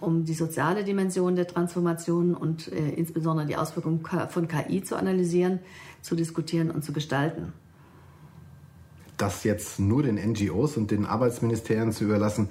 um 0.02 0.26
die 0.26 0.34
soziale 0.34 0.84
Dimension 0.84 1.36
der 1.36 1.48
Transformation 1.48 2.34
und 2.34 2.72
äh, 2.72 2.90
insbesondere 2.90 3.46
die 3.46 3.56
Auswirkungen 3.56 4.04
von 4.30 4.48
KI 4.48 4.84
zu 4.84 4.96
analysieren, 4.96 5.60
zu 6.02 6.16
diskutieren 6.16 6.72
und 6.72 6.84
zu 6.84 6.92
gestalten. 6.92 7.54
Das 9.18 9.44
jetzt 9.44 9.80
nur 9.80 10.02
den 10.02 10.16
NGOs 10.16 10.78
und 10.78 10.90
den 10.90 11.06
Arbeitsministerien 11.06 11.92
zu 11.92 12.06
überlassen, 12.06 12.50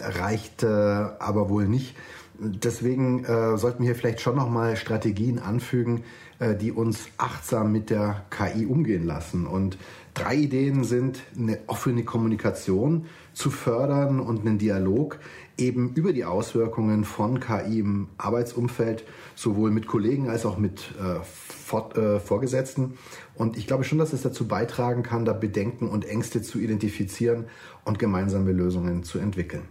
reicht 0.00 0.62
äh, 0.62 0.66
aber 0.66 1.48
wohl 1.48 1.66
nicht. 1.66 1.96
Deswegen 2.38 3.24
äh, 3.24 3.56
sollten 3.56 3.80
wir 3.80 3.86
hier 3.86 3.94
vielleicht 3.94 4.20
schon 4.20 4.36
nochmal 4.36 4.76
Strategien 4.76 5.38
anfügen, 5.38 6.04
äh, 6.38 6.54
die 6.54 6.70
uns 6.70 7.08
achtsam 7.16 7.72
mit 7.72 7.88
der 7.88 8.24
KI 8.30 8.66
umgehen 8.66 9.06
lassen. 9.06 9.46
Und 9.46 9.78
drei 10.12 10.36
Ideen 10.36 10.84
sind, 10.84 11.20
eine 11.36 11.58
offene 11.66 12.04
Kommunikation 12.04 13.06
zu 13.32 13.50
fördern 13.50 14.20
und 14.20 14.46
einen 14.46 14.58
Dialog 14.58 15.18
eben 15.58 15.94
über 15.94 16.12
die 16.12 16.24
Auswirkungen 16.24 17.04
von 17.04 17.40
KI 17.40 17.80
im 17.80 18.08
Arbeitsumfeld, 18.18 19.04
sowohl 19.34 19.70
mit 19.70 19.86
Kollegen 19.86 20.28
als 20.28 20.44
auch 20.44 20.58
mit 20.58 20.92
äh, 21.00 21.20
Vor 21.22 21.96
äh, 21.96 22.20
Vorgesetzten. 22.20 22.98
Und 23.34 23.56
ich 23.56 23.66
glaube 23.66 23.84
schon, 23.84 23.98
dass 23.98 24.12
es 24.12 24.22
dazu 24.22 24.46
beitragen 24.46 25.02
kann, 25.02 25.24
da 25.24 25.32
Bedenken 25.32 25.88
und 25.88 26.06
Ängste 26.06 26.42
zu 26.42 26.58
identifizieren 26.58 27.46
und 27.84 27.98
gemeinsame 27.98 28.52
Lösungen 28.52 29.02
zu 29.02 29.18
entwickeln. 29.18 29.62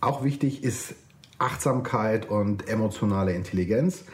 Auch 0.00 0.24
wichtig 0.24 0.64
ist 0.64 0.94
Achtsamkeit 1.38 2.30
und 2.30 2.68
emotionale 2.68 3.34
Intelligenz 3.34 4.04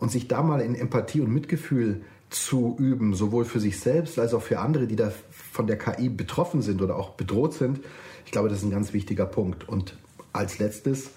und 0.00 0.10
sich 0.10 0.28
da 0.28 0.42
mal 0.42 0.60
in 0.60 0.74
Empathie 0.74 1.20
und 1.20 1.32
Mitgefühl 1.32 2.02
zu 2.30 2.76
üben, 2.78 3.14
sowohl 3.14 3.44
für 3.44 3.60
sich 3.60 3.78
selbst 3.78 4.18
als 4.18 4.34
auch 4.34 4.42
für 4.42 4.58
andere, 4.58 4.86
die 4.86 4.96
da 4.96 5.12
von 5.30 5.66
der 5.66 5.78
KI 5.78 6.08
betroffen 6.08 6.62
sind 6.62 6.82
oder 6.82 6.96
auch 6.96 7.10
bedroht 7.10 7.54
sind. 7.54 7.80
Ich 8.24 8.32
glaube, 8.32 8.48
das 8.48 8.58
ist 8.58 8.64
ein 8.64 8.70
ganz 8.70 8.92
wichtiger 8.92 9.26
Punkt. 9.26 9.68
Und 9.68 9.96
als 10.36 10.58
letztes 10.58 11.10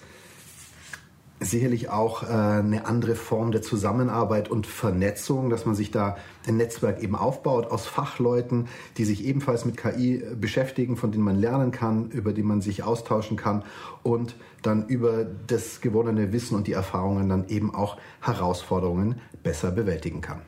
sicherlich 1.40 1.88
auch 1.88 2.22
äh, 2.22 2.26
eine 2.26 2.84
andere 2.86 3.14
Form 3.14 3.50
der 3.50 3.62
Zusammenarbeit 3.62 4.50
und 4.50 4.66
Vernetzung, 4.66 5.48
dass 5.48 5.64
man 5.64 5.74
sich 5.74 5.90
da 5.90 6.16
ein 6.46 6.58
Netzwerk 6.58 7.02
eben 7.02 7.16
aufbaut 7.16 7.70
aus 7.70 7.86
Fachleuten, 7.86 8.68
die 8.98 9.04
sich 9.04 9.24
ebenfalls 9.24 9.64
mit 9.64 9.76
KI 9.76 10.22
beschäftigen, 10.38 10.96
von 10.96 11.10
denen 11.10 11.24
man 11.24 11.36
lernen 11.36 11.70
kann, 11.70 12.10
über 12.10 12.32
die 12.32 12.42
man 12.42 12.60
sich 12.60 12.82
austauschen 12.82 13.36
kann 13.36 13.64
und 14.02 14.36
dann 14.62 14.86
über 14.86 15.26
das 15.46 15.80
gewonnene 15.80 16.32
Wissen 16.32 16.54
und 16.54 16.66
die 16.66 16.72
Erfahrungen 16.72 17.28
dann 17.30 17.48
eben 17.48 17.74
auch 17.74 17.96
Herausforderungen 18.20 19.16
besser 19.42 19.70
bewältigen 19.70 20.20
kann. 20.20 20.42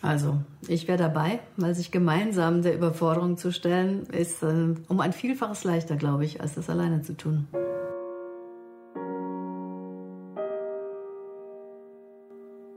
Also, 0.00 0.40
ich 0.66 0.88
wäre 0.88 0.98
dabei, 0.98 1.38
weil 1.56 1.76
sich 1.76 1.92
gemeinsam 1.92 2.62
der 2.62 2.74
Überforderung 2.74 3.36
zu 3.36 3.52
stellen, 3.52 4.06
ist 4.06 4.42
äh, 4.42 4.74
um 4.88 5.00
ein 5.00 5.12
Vielfaches 5.12 5.62
leichter, 5.62 5.96
glaube 5.96 6.24
ich, 6.24 6.40
als 6.40 6.54
das 6.54 6.68
alleine 6.68 7.02
zu 7.02 7.16
tun. 7.16 7.46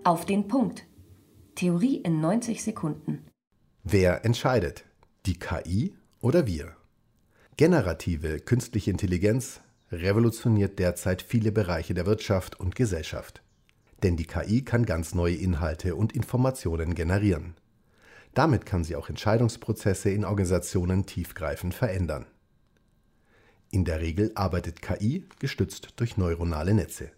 Auf 0.06 0.24
den 0.24 0.48
Punkt. 0.48 0.86
Theorie 1.56 1.96
in 1.96 2.22
90 2.22 2.62
Sekunden. 2.62 3.26
Wer 3.84 4.24
entscheidet? 4.24 4.86
Die 5.26 5.40
KI 5.40 5.96
oder 6.22 6.46
wir? 6.46 6.76
Generative 7.58 8.40
künstliche 8.40 8.92
Intelligenz 8.92 9.62
revolutioniert 9.92 10.78
derzeit 10.78 11.24
viele 11.24 11.52
Bereiche 11.52 11.96
der 11.96 12.06
Wirtschaft 12.06 12.60
und 12.60 12.76
Gesellschaft. 12.76 13.42
Denn 14.04 14.16
die 14.16 14.28
KI 14.28 14.64
kann 14.64 14.86
ganz 14.86 15.16
neue 15.16 15.38
Inhalte 15.38 15.96
und 15.96 16.14
Informationen 16.14 16.94
generieren. 16.94 17.56
Damit 18.36 18.68
kann 18.68 18.84
sie 18.84 18.96
auch 18.96 19.10
Entscheidungsprozesse 19.10 20.12
in 20.12 20.24
Organisationen 20.24 21.08
tiefgreifend 21.08 21.74
verändern. 21.74 22.28
In 23.72 23.86
der 23.86 24.02
Regel 24.02 24.32
arbeitet 24.36 24.84
KI 24.84 25.26
gestützt 25.40 25.94
durch 25.96 26.16
neuronale 26.16 26.76
Netze. 26.76 27.10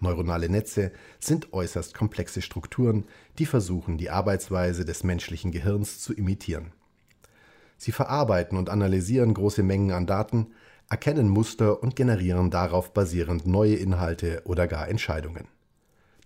Neuronale 0.00 0.48
Netze 0.48 0.92
sind 1.20 1.52
äußerst 1.52 1.94
komplexe 1.94 2.42
Strukturen, 2.42 3.04
die 3.38 3.46
versuchen, 3.46 3.98
die 3.98 4.10
Arbeitsweise 4.10 4.84
des 4.84 5.04
menschlichen 5.04 5.52
Gehirns 5.52 6.00
zu 6.00 6.12
imitieren. 6.12 6.72
Sie 7.76 7.92
verarbeiten 7.92 8.58
und 8.58 8.70
analysieren 8.70 9.34
große 9.34 9.62
Mengen 9.62 9.92
an 9.92 10.06
Daten, 10.06 10.48
erkennen 10.90 11.28
Muster 11.28 11.82
und 11.82 11.96
generieren 11.96 12.50
darauf 12.50 12.92
basierend 12.92 13.46
neue 13.46 13.76
Inhalte 13.76 14.42
oder 14.44 14.66
gar 14.66 14.88
Entscheidungen. 14.88 15.48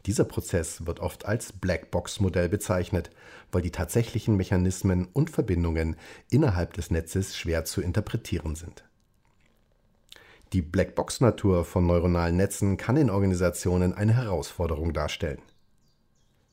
Dieser 0.07 0.25
Prozess 0.25 0.87
wird 0.87 1.01
oft 1.01 1.27
als 1.27 1.53
Blackbox-Modell 1.53 2.49
bezeichnet, 2.49 3.11
weil 3.53 3.63
die 3.63 3.71
tatsächlichen 3.71 4.37
Mechanismen 4.37 5.07
und 5.13 5.31
Verbindungen 5.31 5.97
innerhalb 6.31 6.73
des 6.73 6.91
Netzes 6.91 7.37
schwer 7.37 7.65
zu 7.65 7.81
interpretieren 7.81 8.57
sind. 8.57 8.85
Die 10.53 10.61
Blackbox-Natur 10.61 11.65
von 11.65 11.87
neuronalen 11.87 12.37
Netzen 12.37 12.77
kann 12.77 12.99
in 12.99 13.09
Organisationen 13.09 13.95
eine 13.95 14.15
Herausforderung 14.15 14.93
darstellen. 14.93 15.41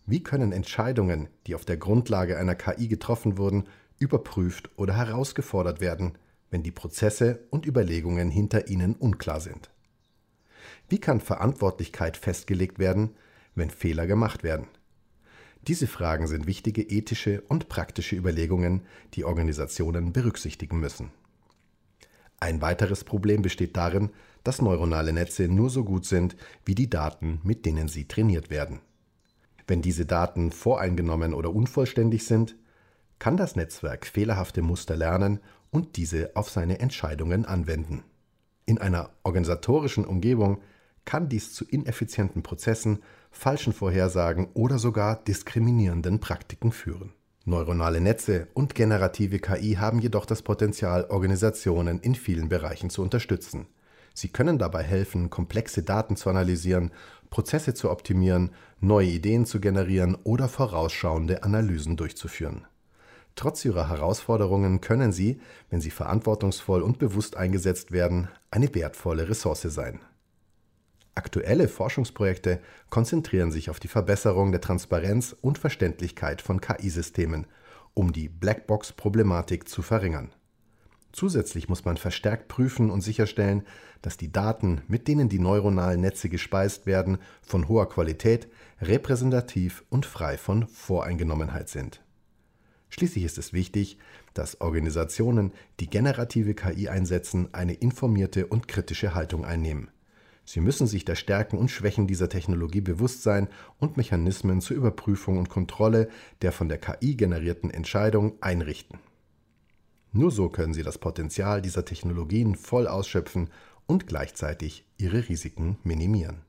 Wie 0.05 0.23
können 0.23 0.53
Entscheidungen, 0.53 1.27
die 1.45 1.53
auf 1.53 1.65
der 1.65 1.75
Grundlage 1.75 2.37
einer 2.37 2.55
KI 2.55 2.87
getroffen 2.87 3.37
wurden, 3.37 3.65
überprüft 3.97 4.69
oder 4.77 4.95
herausgefordert 4.95 5.81
werden, 5.81 6.17
wenn 6.49 6.63
die 6.63 6.71
Prozesse 6.71 7.41
und 7.49 7.65
Überlegungen 7.65 8.31
hinter 8.31 8.69
ihnen 8.69 8.95
unklar 8.95 9.41
sind? 9.41 9.69
Wie 10.87 10.99
kann 10.99 11.19
Verantwortlichkeit 11.19 12.15
festgelegt 12.15 12.79
werden, 12.79 13.17
wenn 13.53 13.69
Fehler 13.69 14.07
gemacht 14.07 14.43
werden? 14.43 14.67
Diese 15.67 15.87
Fragen 15.87 16.27
sind 16.27 16.47
wichtige 16.47 16.83
ethische 16.83 17.41
und 17.49 17.67
praktische 17.67 18.15
Überlegungen, 18.15 18.83
die 19.13 19.25
Organisationen 19.25 20.13
berücksichtigen 20.13 20.79
müssen. 20.79 21.11
Ein 22.39 22.61
weiteres 22.61 23.03
Problem 23.03 23.41
besteht 23.41 23.75
darin, 23.75 24.11
dass 24.43 24.61
neuronale 24.61 25.13
Netze 25.13 25.47
nur 25.47 25.69
so 25.69 25.83
gut 25.83 26.05
sind 26.05 26.37
wie 26.65 26.75
die 26.75 26.89
Daten, 26.89 27.41
mit 27.43 27.65
denen 27.65 27.87
sie 27.87 28.07
trainiert 28.07 28.49
werden. 28.49 28.79
Wenn 29.67 29.81
diese 29.81 30.05
Daten 30.05 30.51
voreingenommen 30.51 31.33
oder 31.33 31.53
unvollständig 31.53 32.25
sind, 32.25 32.55
kann 33.19 33.37
das 33.37 33.55
Netzwerk 33.55 34.07
fehlerhafte 34.07 34.61
Muster 34.61 34.95
lernen 34.95 35.39
und 35.69 35.97
diese 35.97 36.31
auf 36.35 36.49
seine 36.49 36.79
Entscheidungen 36.79 37.45
anwenden. 37.45 38.03
In 38.65 38.77
einer 38.77 39.09
organisatorischen 39.23 40.05
Umgebung 40.05 40.61
kann 41.05 41.27
dies 41.27 41.53
zu 41.53 41.65
ineffizienten 41.65 42.43
Prozessen, 42.43 42.99
falschen 43.31 43.73
Vorhersagen 43.73 44.47
oder 44.53 44.79
sogar 44.79 45.23
diskriminierenden 45.23 46.19
Praktiken 46.19 46.71
führen. 46.71 47.13
Neuronale 47.45 48.01
Netze 48.01 48.47
und 48.53 48.75
generative 48.75 49.39
KI 49.39 49.75
haben 49.75 49.99
jedoch 49.99 50.25
das 50.25 50.41
Potenzial, 50.41 51.05
Organisationen 51.09 51.99
in 51.99 52.15
vielen 52.15 52.49
Bereichen 52.49 52.89
zu 52.89 53.01
unterstützen. 53.01 53.67
Sie 54.13 54.27
können 54.27 54.57
dabei 54.57 54.83
helfen, 54.83 55.29
komplexe 55.29 55.81
Daten 55.83 56.15
zu 56.15 56.29
analysieren, 56.29 56.91
Prozesse 57.29 57.73
zu 57.73 57.89
optimieren, 57.89 58.51
neue 58.81 59.07
Ideen 59.07 59.45
zu 59.45 59.59
generieren 59.61 60.17
oder 60.23 60.49
vorausschauende 60.49 61.43
Analysen 61.43 61.95
durchzuführen. 61.95 62.65
Trotz 63.35 63.63
ihrer 63.63 63.87
Herausforderungen 63.87 64.81
können 64.81 65.13
sie, 65.13 65.39
wenn 65.69 65.79
sie 65.79 65.91
verantwortungsvoll 65.91 66.81
und 66.81 66.99
bewusst 66.99 67.37
eingesetzt 67.37 67.93
werden, 67.93 68.27
eine 68.51 68.73
wertvolle 68.75 69.29
Ressource 69.29 69.61
sein. 69.61 70.01
Aktuelle 71.19 71.67
Forschungsprojekte 71.67 72.61
konzentrieren 72.89 73.51
sich 73.51 73.69
auf 73.69 73.81
die 73.81 73.89
Verbesserung 73.89 74.53
der 74.53 74.61
Transparenz 74.61 75.35
und 75.41 75.57
Verständlichkeit 75.57 76.41
von 76.41 76.61
KI-Systemen, 76.61 77.45
um 77.93 78.13
die 78.13 78.29
Blackbox-Problematik 78.29 79.67
zu 79.67 79.81
verringern. 79.81 80.31
Zusätzlich 81.11 81.67
muss 81.67 81.83
man 81.83 81.97
verstärkt 81.97 82.47
prüfen 82.47 82.89
und 82.89 83.01
sicherstellen, 83.01 83.63
dass 84.01 84.15
die 84.15 84.31
Daten, 84.31 84.81
mit 84.87 85.09
denen 85.09 85.27
die 85.27 85.39
neuronalen 85.39 85.99
Netze 85.99 86.29
gespeist 86.29 86.85
werden, 86.85 87.17
von 87.41 87.67
hoher 87.67 87.89
Qualität, 87.89 88.47
repräsentativ 88.81 89.83
und 89.89 90.05
frei 90.05 90.37
von 90.37 90.69
Voreingenommenheit 90.69 91.67
sind. 91.67 92.01
Schließlich 92.87 93.25
ist 93.25 93.37
es 93.37 93.51
wichtig, 93.51 93.97
dass 94.33 94.61
Organisationen, 94.61 95.51
die 95.81 95.89
generative 95.89 96.53
KI 96.53 96.87
einsetzen, 96.87 97.53
eine 97.53 97.73
informierte 97.73 98.47
und 98.47 98.69
kritische 98.69 99.13
Haltung 99.13 99.43
einnehmen. 99.43 99.91
Sie 100.51 100.61
müssen 100.61 100.87
sich 100.87 101.05
der 101.05 101.13
Stärken 101.13 101.59
und 101.59 101.69
Schwächen 101.69 102.07
dieser 102.07 102.27
Technologie 102.27 102.81
bewusst 102.81 103.21
sein 103.21 103.49
und 103.77 103.97
Mechanismen 103.97 104.61
zur 104.61 104.77
Überprüfung 104.77 105.37
und 105.37 105.47
Kontrolle 105.47 106.09
der 106.41 106.51
von 106.51 106.67
der 106.69 106.79
KI 106.79 107.15
generierten 107.15 107.69
Entscheidung 107.69 108.33
einrichten. 108.41 108.97
Nur 110.11 110.31
so 110.31 110.49
können 110.49 110.73
Sie 110.73 110.81
das 110.81 110.97
Potenzial 110.97 111.61
dieser 111.61 111.85
Technologien 111.85 112.55
voll 112.55 112.87
ausschöpfen 112.87 113.51
und 113.85 114.07
gleichzeitig 114.07 114.87
ihre 114.97 115.29
Risiken 115.29 115.77
minimieren. 115.83 116.41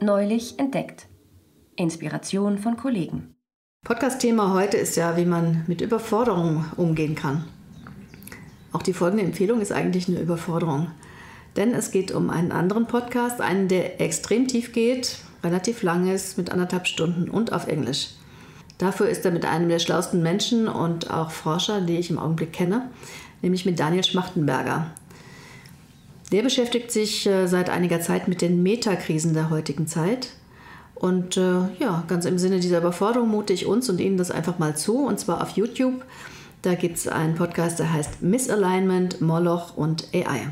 Neulich 0.00 0.58
entdeckt. 0.58 1.06
Inspiration 1.76 2.58
von 2.58 2.76
Kollegen. 2.76 3.36
Podcast-Thema 3.84 4.52
heute 4.52 4.78
ist 4.78 4.96
ja, 4.96 5.16
wie 5.16 5.26
man 5.26 5.62
mit 5.68 5.80
Überforderungen 5.80 6.64
umgehen 6.76 7.14
kann. 7.14 7.44
Auch 8.72 8.82
die 8.82 8.94
folgende 8.94 9.24
Empfehlung 9.24 9.60
ist 9.60 9.72
eigentlich 9.72 10.08
eine 10.08 10.20
Überforderung. 10.20 10.90
Denn 11.56 11.74
es 11.74 11.90
geht 11.90 12.12
um 12.12 12.30
einen 12.30 12.52
anderen 12.52 12.86
Podcast, 12.86 13.40
einen, 13.40 13.68
der 13.68 14.00
extrem 14.00 14.48
tief 14.48 14.72
geht, 14.72 15.18
relativ 15.44 15.82
lang 15.82 16.08
ist, 16.08 16.38
mit 16.38 16.50
anderthalb 16.50 16.86
Stunden 16.86 17.28
und 17.28 17.52
auf 17.52 17.66
Englisch. 17.66 18.10
Dafür 18.78 19.08
ist 19.08 19.24
er 19.24 19.30
mit 19.30 19.44
einem 19.44 19.68
der 19.68 19.78
schlauesten 19.78 20.22
Menschen 20.22 20.66
und 20.66 21.10
auch 21.10 21.30
Forscher, 21.30 21.82
die 21.82 21.98
ich 21.98 22.10
im 22.10 22.18
Augenblick 22.18 22.52
kenne, 22.52 22.90
nämlich 23.42 23.66
mit 23.66 23.78
Daniel 23.78 24.02
Schmachtenberger. 24.02 24.90
Der 26.32 26.42
beschäftigt 26.42 26.90
sich 26.90 27.26
äh, 27.26 27.46
seit 27.46 27.68
einiger 27.68 28.00
Zeit 28.00 28.26
mit 28.26 28.40
den 28.40 28.62
Metakrisen 28.62 29.34
der 29.34 29.50
heutigen 29.50 29.86
Zeit. 29.86 30.30
Und 30.94 31.36
äh, 31.36 31.68
ja, 31.78 32.04
ganz 32.08 32.24
im 32.24 32.38
Sinne 32.38 32.60
dieser 32.60 32.78
Überforderung 32.78 33.28
mute 33.28 33.52
ich 33.52 33.66
uns 33.66 33.90
und 33.90 34.00
Ihnen 34.00 34.16
das 34.16 34.30
einfach 34.30 34.58
mal 34.58 34.76
zu, 34.76 35.04
und 35.04 35.20
zwar 35.20 35.42
auf 35.42 35.50
YouTube. 35.50 36.02
Da 36.62 36.76
gibt 36.76 36.96
es 36.96 37.08
einen 37.08 37.34
Podcast, 37.34 37.80
der 37.80 37.92
heißt 37.92 38.22
Misalignment, 38.22 39.20
Moloch 39.20 39.76
und 39.76 40.06
AI. 40.14 40.46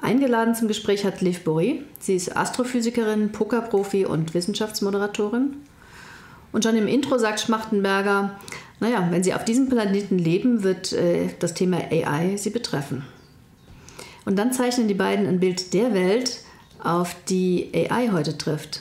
Eingeladen 0.00 0.54
zum 0.54 0.68
Gespräch 0.68 1.04
hat 1.04 1.20
Liv 1.20 1.42
Bory. 1.42 1.82
Sie 1.98 2.14
ist 2.14 2.36
Astrophysikerin, 2.36 3.32
Pokerprofi 3.32 4.06
und 4.06 4.34
Wissenschaftsmoderatorin. 4.34 5.56
Und 6.52 6.64
schon 6.64 6.76
im 6.76 6.86
Intro 6.86 7.18
sagt 7.18 7.40
Schmachtenberger, 7.40 8.38
naja, 8.78 9.08
wenn 9.10 9.24
Sie 9.24 9.34
auf 9.34 9.44
diesem 9.44 9.68
Planeten 9.68 10.16
leben, 10.16 10.62
wird 10.62 10.92
äh, 10.92 11.28
das 11.40 11.54
Thema 11.54 11.78
AI 11.90 12.36
Sie 12.36 12.50
betreffen. 12.50 13.04
Und 14.24 14.38
dann 14.38 14.52
zeichnen 14.52 14.86
die 14.86 14.94
beiden 14.94 15.26
ein 15.26 15.40
Bild 15.40 15.74
der 15.74 15.92
Welt, 15.92 16.38
auf 16.82 17.16
die 17.28 17.70
AI 17.74 18.10
heute 18.12 18.38
trifft. 18.38 18.80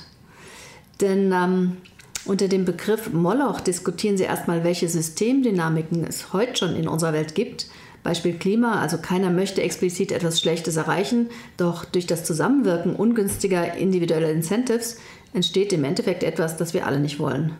Denn 1.01 1.31
ähm, 1.33 1.77
unter 2.29 2.47
dem 2.47 2.63
Begriff 2.63 3.11
Moloch 3.11 3.59
diskutieren 3.59 4.15
sie 4.15 4.23
erstmal, 4.23 4.63
welche 4.63 4.87
Systemdynamiken 4.87 6.05
es 6.05 6.31
heute 6.31 6.55
schon 6.55 6.75
in 6.75 6.87
unserer 6.87 7.11
Welt 7.11 7.33
gibt. 7.33 7.65
Beispiel 8.03 8.33
Klima, 8.33 8.79
also 8.79 8.99
keiner 8.99 9.31
möchte 9.31 9.63
explizit 9.63 10.11
etwas 10.11 10.39
Schlechtes 10.39 10.77
erreichen, 10.77 11.29
doch 11.57 11.85
durch 11.85 12.05
das 12.05 12.23
Zusammenwirken 12.23 12.95
ungünstiger 12.95 13.75
individueller 13.75 14.29
Incentives 14.29 14.97
entsteht 15.33 15.73
im 15.73 15.83
Endeffekt 15.83 16.23
etwas, 16.23 16.55
das 16.55 16.75
wir 16.75 16.85
alle 16.85 16.99
nicht 16.99 17.19
wollen. 17.19 17.53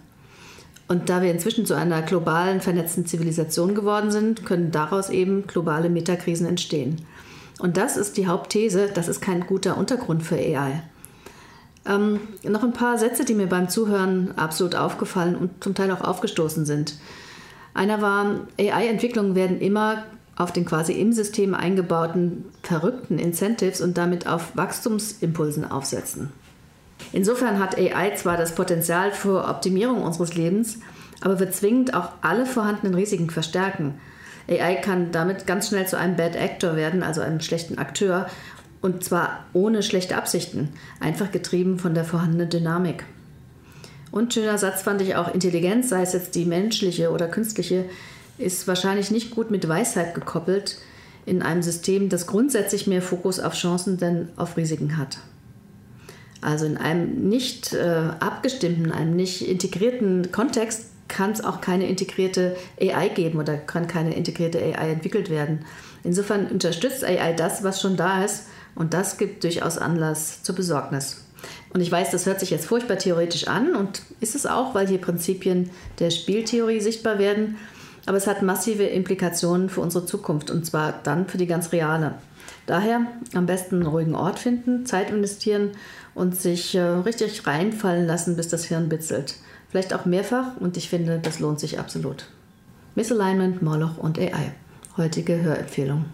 Und 0.87 1.09
da 1.09 1.23
wir 1.23 1.31
inzwischen 1.31 1.65
zu 1.65 1.73
einer 1.73 2.03
globalen, 2.03 2.61
vernetzten 2.61 3.07
Zivilisation 3.07 3.73
geworden 3.73 4.11
sind, 4.11 4.45
können 4.45 4.71
daraus 4.71 5.09
eben 5.09 5.47
globale 5.47 5.89
Metakrisen 5.89 6.45
entstehen. 6.45 6.97
Und 7.57 7.75
das 7.75 7.97
ist 7.97 8.17
die 8.17 8.27
Hauptthese, 8.27 8.89
das 8.93 9.07
ist 9.07 9.19
kein 9.19 9.47
guter 9.47 9.77
Untergrund 9.77 10.21
für 10.21 10.35
AI. 10.35 10.83
Ähm, 11.89 12.19
noch 12.43 12.63
ein 12.63 12.73
paar 12.73 12.97
Sätze, 12.97 13.25
die 13.25 13.33
mir 13.33 13.47
beim 13.47 13.67
Zuhören 13.67 14.37
absolut 14.37 14.75
aufgefallen 14.75 15.35
und 15.35 15.63
zum 15.63 15.73
Teil 15.73 15.91
auch 15.91 16.01
aufgestoßen 16.01 16.65
sind. 16.65 16.95
Einer 17.73 18.01
war, 18.01 18.41
AI-Entwicklungen 18.59 19.35
werden 19.35 19.59
immer 19.59 20.03
auf 20.35 20.53
den 20.53 20.65
quasi 20.65 20.93
im 20.93 21.11
System 21.11 21.53
eingebauten 21.53 22.45
verrückten 22.63 23.19
Incentives 23.19 23.81
und 23.81 23.97
damit 23.97 24.27
auf 24.27 24.55
Wachstumsimpulsen 24.55 25.69
aufsetzen. 25.69 26.31
Insofern 27.11 27.59
hat 27.59 27.77
AI 27.77 28.13
zwar 28.15 28.37
das 28.37 28.55
Potenzial 28.55 29.11
für 29.11 29.47
Optimierung 29.47 30.03
unseres 30.03 30.35
Lebens, 30.35 30.79
aber 31.21 31.39
wird 31.39 31.55
zwingend 31.55 31.93
auch 31.93 32.09
alle 32.21 32.45
vorhandenen 32.45 32.93
Risiken 32.95 33.29
verstärken. 33.29 33.95
AI 34.47 34.75
kann 34.75 35.11
damit 35.11 35.45
ganz 35.45 35.69
schnell 35.69 35.87
zu 35.87 35.97
einem 35.97 36.15
Bad 36.15 36.35
Actor 36.35 36.75
werden, 36.75 37.03
also 37.03 37.21
einem 37.21 37.39
schlechten 37.39 37.77
Akteur, 37.77 38.27
und 38.81 39.03
zwar 39.03 39.45
ohne 39.53 39.83
schlechte 39.83 40.15
Absichten, 40.15 40.69
einfach 40.99 41.31
getrieben 41.31 41.79
von 41.79 41.93
der 41.93 42.05
vorhandenen 42.05 42.49
Dynamik. 42.49 43.05
Und 44.11 44.33
schöner 44.33 44.57
Satz 44.57 44.81
fand 44.81 45.01
ich 45.01 45.15
auch, 45.15 45.33
Intelligenz, 45.33 45.89
sei 45.89 46.01
es 46.01 46.13
jetzt 46.13 46.35
die 46.35 46.45
menschliche 46.45 47.11
oder 47.11 47.27
künstliche, 47.27 47.85
ist 48.37 48.67
wahrscheinlich 48.67 49.11
nicht 49.11 49.31
gut 49.31 49.51
mit 49.51 49.67
Weisheit 49.67 50.15
gekoppelt 50.15 50.77
in 51.25 51.41
einem 51.41 51.61
System, 51.61 52.09
das 52.09 52.25
grundsätzlich 52.25 52.87
mehr 52.87 53.01
Fokus 53.01 53.39
auf 53.39 53.53
Chancen 53.53 53.97
denn 53.97 54.29
auf 54.35 54.57
Risiken 54.57 54.97
hat. 54.97 55.19
Also 56.41 56.65
in 56.65 56.77
einem 56.77 57.27
nicht 57.27 57.73
äh, 57.73 58.11
abgestimmten, 58.19 58.91
einem 58.91 59.15
nicht 59.15 59.47
integrierten 59.47 60.31
Kontext 60.31 60.85
kann 61.09 61.31
es 61.31 61.43
auch 61.43 61.59
keine 61.59 61.87
integrierte 61.87 62.55
AI 62.79 63.09
geben 63.09 63.39
oder 63.39 63.57
kann 63.57 63.87
keine 63.87 64.15
integrierte 64.15 64.59
AI 64.59 64.91
entwickelt 64.91 65.29
werden. 65.29 65.65
Insofern 66.03 66.47
unterstützt 66.47 67.03
AI 67.03 67.33
das, 67.33 67.63
was 67.63 67.81
schon 67.81 67.97
da 67.97 68.23
ist 68.23 68.45
und 68.79 68.93
das 68.93 69.17
gibt 69.17 69.43
durchaus 69.43 69.77
Anlass 69.77 70.41
zur 70.41 70.55
Besorgnis. 70.55 71.23
Und 71.73 71.81
ich 71.81 71.91
weiß, 71.91 72.11
das 72.11 72.25
hört 72.25 72.39
sich 72.39 72.49
jetzt 72.49 72.65
furchtbar 72.65 72.97
theoretisch 72.97 73.47
an 73.47 73.75
und 73.75 74.01
ist 74.21 74.35
es 74.35 74.45
auch, 74.45 74.73
weil 74.73 74.87
hier 74.87 74.99
Prinzipien 74.99 75.69
der 75.99 76.09
Spieltheorie 76.09 76.79
sichtbar 76.79 77.19
werden. 77.19 77.57
Aber 78.05 78.17
es 78.17 78.25
hat 78.25 78.41
massive 78.41 78.83
Implikationen 78.83 79.69
für 79.69 79.81
unsere 79.81 80.05
Zukunft 80.05 80.49
und 80.49 80.65
zwar 80.65 80.93
dann 81.03 81.27
für 81.27 81.37
die 81.37 81.45
ganz 81.45 81.73
reale. 81.73 82.15
Daher 82.65 83.01
am 83.35 83.45
besten 83.45 83.75
einen 83.75 83.85
ruhigen 83.85 84.15
Ort 84.15 84.39
finden, 84.39 84.85
Zeit 84.85 85.11
investieren 85.11 85.71
und 86.15 86.35
sich 86.35 86.73
äh, 86.73 86.81
richtig 86.81 87.45
reinfallen 87.45 88.07
lassen, 88.07 88.35
bis 88.35 88.47
das 88.47 88.63
Hirn 88.63 88.89
bitzelt. 88.89 89.35
Vielleicht 89.69 89.93
auch 89.93 90.05
mehrfach 90.05 90.57
und 90.59 90.77
ich 90.77 90.89
finde, 90.89 91.19
das 91.19 91.39
lohnt 91.39 91.59
sich 91.59 91.79
absolut. 91.79 92.27
Misalignment, 92.95 93.61
Moloch 93.61 93.97
und 93.97 94.17
AI. 94.17 94.53
Heutige 94.97 95.41
Hörempfehlung. 95.41 96.05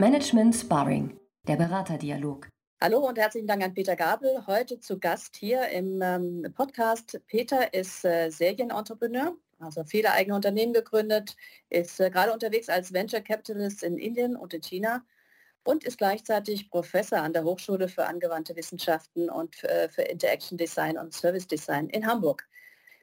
Management 0.00 0.56
Sparring, 0.56 1.20
der 1.46 1.56
Beraterdialog. 1.56 2.48
Hallo 2.80 3.06
und 3.06 3.18
herzlichen 3.18 3.46
Dank 3.46 3.62
an 3.62 3.74
Peter 3.74 3.96
Gabel. 3.96 4.46
Heute 4.46 4.80
zu 4.80 4.98
Gast 4.98 5.36
hier 5.36 5.68
im 5.68 6.00
ähm, 6.00 6.54
Podcast. 6.54 7.20
Peter 7.26 7.74
ist 7.74 8.06
äh, 8.06 8.30
Serienentrepreneur, 8.30 9.36
also 9.58 9.84
viele 9.84 10.10
eigene 10.12 10.34
Unternehmen 10.34 10.72
gegründet, 10.72 11.36
ist 11.68 12.00
äh, 12.00 12.08
gerade 12.08 12.32
unterwegs 12.32 12.70
als 12.70 12.94
Venture 12.94 13.20
Capitalist 13.20 13.82
in 13.82 13.98
Indien 13.98 14.36
und 14.36 14.54
in 14.54 14.62
China 14.62 15.04
und 15.64 15.84
ist 15.84 15.98
gleichzeitig 15.98 16.70
Professor 16.70 17.18
an 17.18 17.34
der 17.34 17.44
Hochschule 17.44 17.86
für 17.86 18.06
angewandte 18.06 18.56
Wissenschaften 18.56 19.28
und 19.28 19.62
äh, 19.64 19.90
für 19.90 20.00
Interaction 20.00 20.56
Design 20.56 20.96
und 20.96 21.12
Service 21.12 21.46
Design 21.46 21.90
in 21.90 22.06
Hamburg. 22.06 22.48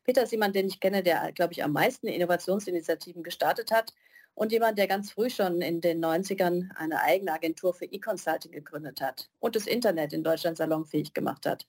Peter 0.04 0.24
ist 0.24 0.32
jemand, 0.32 0.56
den 0.56 0.66
ich 0.66 0.80
kenne, 0.80 1.04
der, 1.04 1.32
glaube 1.34 1.54
ich, 1.54 1.64
am 1.64 1.74
meisten 1.74 2.08
Innovationsinitiativen 2.08 3.22
gestartet 3.22 3.70
hat 3.70 3.94
und 4.38 4.52
jemand, 4.52 4.78
der 4.78 4.88
ganz 4.88 5.12
früh 5.12 5.32
schon 5.32 5.62
in 5.62 5.82
den 5.82 6.04
90ern 6.04 6.70
eine 6.76 7.02
eigene 7.02 7.34
Agentur 7.34 7.74
für 7.74 7.86
E-Consulting 7.86 8.52
gegründet 8.52 9.02
hat 9.02 9.30
und 9.40 9.56
das 9.56 9.66
Internet 9.66 10.14
in 10.14 10.24
Deutschland 10.24 10.58
salonfähig 10.58 11.14
gemacht 11.14 11.48
hat. 11.48 11.66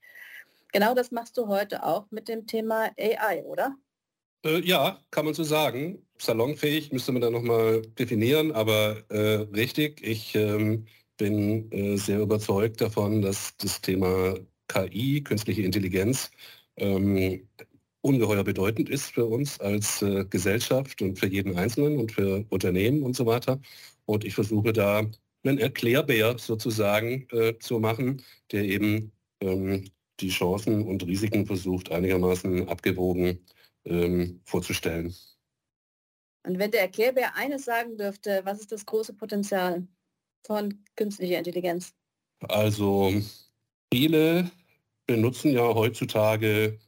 Genau 0.72 0.94
das 0.94 1.10
machst 1.10 1.38
du 1.38 1.48
heute 1.48 1.82
auch 1.82 2.10
mit 2.10 2.28
dem 2.28 2.46
Thema 2.46 2.90
AI, 2.98 3.42
oder? 3.44 3.74
Äh, 4.44 4.60
ja, 4.60 5.00
kann 5.10 5.24
man 5.24 5.32
so 5.32 5.44
sagen. 5.44 6.06
Salonfähig 6.18 6.92
müsste 6.92 7.12
man 7.12 7.22
da 7.22 7.30
nochmal 7.30 7.80
definieren, 7.98 8.52
aber 8.52 9.02
äh, 9.08 9.46
richtig, 9.56 10.06
ich 10.06 10.34
ähm, 10.34 10.84
bin 11.16 11.72
äh, 11.72 11.96
sehr 11.96 12.20
überzeugt 12.20 12.82
davon, 12.82 13.22
dass 13.22 13.56
das 13.56 13.80
Thema 13.80 14.34
KI, 14.68 15.22
künstliche 15.24 15.62
Intelligenz, 15.62 16.30
ähm, 16.76 17.48
ungeheuer 18.08 18.42
bedeutend 18.42 18.88
ist 18.88 19.12
für 19.12 19.26
uns 19.26 19.60
als 19.60 20.00
äh, 20.02 20.24
Gesellschaft 20.24 21.02
und 21.02 21.18
für 21.18 21.28
jeden 21.28 21.56
Einzelnen 21.56 21.98
und 21.98 22.12
für 22.12 22.44
Unternehmen 22.48 23.02
und 23.02 23.14
so 23.14 23.26
weiter. 23.26 23.60
Und 24.06 24.24
ich 24.24 24.34
versuche 24.34 24.72
da 24.72 25.04
einen 25.44 25.58
Erklärbär 25.58 26.38
sozusagen 26.38 27.28
äh, 27.30 27.58
zu 27.58 27.78
machen, 27.78 28.22
der 28.50 28.64
eben 28.64 29.12
ähm, 29.40 29.90
die 30.20 30.30
Chancen 30.30 30.86
und 30.86 31.06
Risiken 31.06 31.46
versucht 31.46 31.92
einigermaßen 31.92 32.68
abgewogen 32.68 33.44
ähm, 33.84 34.40
vorzustellen. 34.44 35.14
Und 36.44 36.58
wenn 36.58 36.70
der 36.70 36.80
Erklärbär 36.80 37.36
eines 37.36 37.66
sagen 37.66 37.98
dürfte, 37.98 38.40
was 38.44 38.60
ist 38.60 38.72
das 38.72 38.86
große 38.86 39.12
Potenzial 39.12 39.86
von 40.46 40.82
künstlicher 40.96 41.38
Intelligenz? 41.38 41.92
Also 42.40 43.12
viele 43.92 44.50
benutzen 45.06 45.52
ja 45.52 45.62
heutzutage 45.62 46.78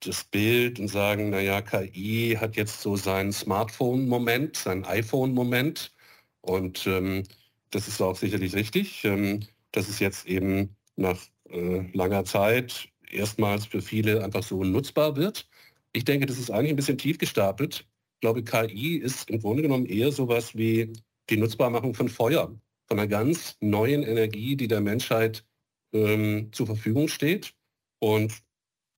das 0.00 0.24
Bild 0.24 0.78
und 0.80 0.88
sagen, 0.88 1.30
naja, 1.30 1.62
KI 1.62 2.36
hat 2.40 2.56
jetzt 2.56 2.80
so 2.80 2.96
seinen 2.96 3.32
Smartphone-Moment, 3.32 4.56
seinen 4.56 4.84
iPhone-Moment. 4.84 5.92
Und 6.40 6.86
ähm, 6.86 7.24
das 7.70 7.88
ist 7.88 8.00
auch 8.00 8.16
sicherlich 8.16 8.54
richtig. 8.54 9.04
Ähm, 9.04 9.40
dass 9.72 9.88
es 9.88 9.98
jetzt 9.98 10.26
eben 10.26 10.76
nach 10.96 11.20
äh, 11.48 11.90
langer 11.92 12.24
Zeit 12.24 12.88
erstmals 13.10 13.66
für 13.66 13.82
viele 13.82 14.22
einfach 14.24 14.42
so 14.42 14.62
nutzbar 14.64 15.16
wird. 15.16 15.48
Ich 15.92 16.04
denke, 16.04 16.26
das 16.26 16.38
ist 16.38 16.50
eigentlich 16.50 16.70
ein 16.70 16.76
bisschen 16.76 16.98
tief 16.98 17.18
gestapelt. 17.18 17.86
Ich 18.14 18.20
glaube, 18.20 18.44
KI 18.44 18.96
ist 18.96 19.30
im 19.30 19.40
Grunde 19.40 19.62
genommen 19.62 19.86
eher 19.86 20.12
sowas 20.12 20.56
wie 20.56 20.92
die 21.30 21.36
Nutzbarmachung 21.36 21.94
von 21.94 22.08
Feuer, 22.08 22.54
von 22.86 22.98
einer 22.98 23.08
ganz 23.08 23.56
neuen 23.60 24.02
Energie, 24.02 24.56
die 24.56 24.68
der 24.68 24.80
Menschheit 24.80 25.44
ähm, 25.92 26.50
zur 26.52 26.66
Verfügung 26.66 27.08
steht. 27.08 27.54
Und 27.98 28.32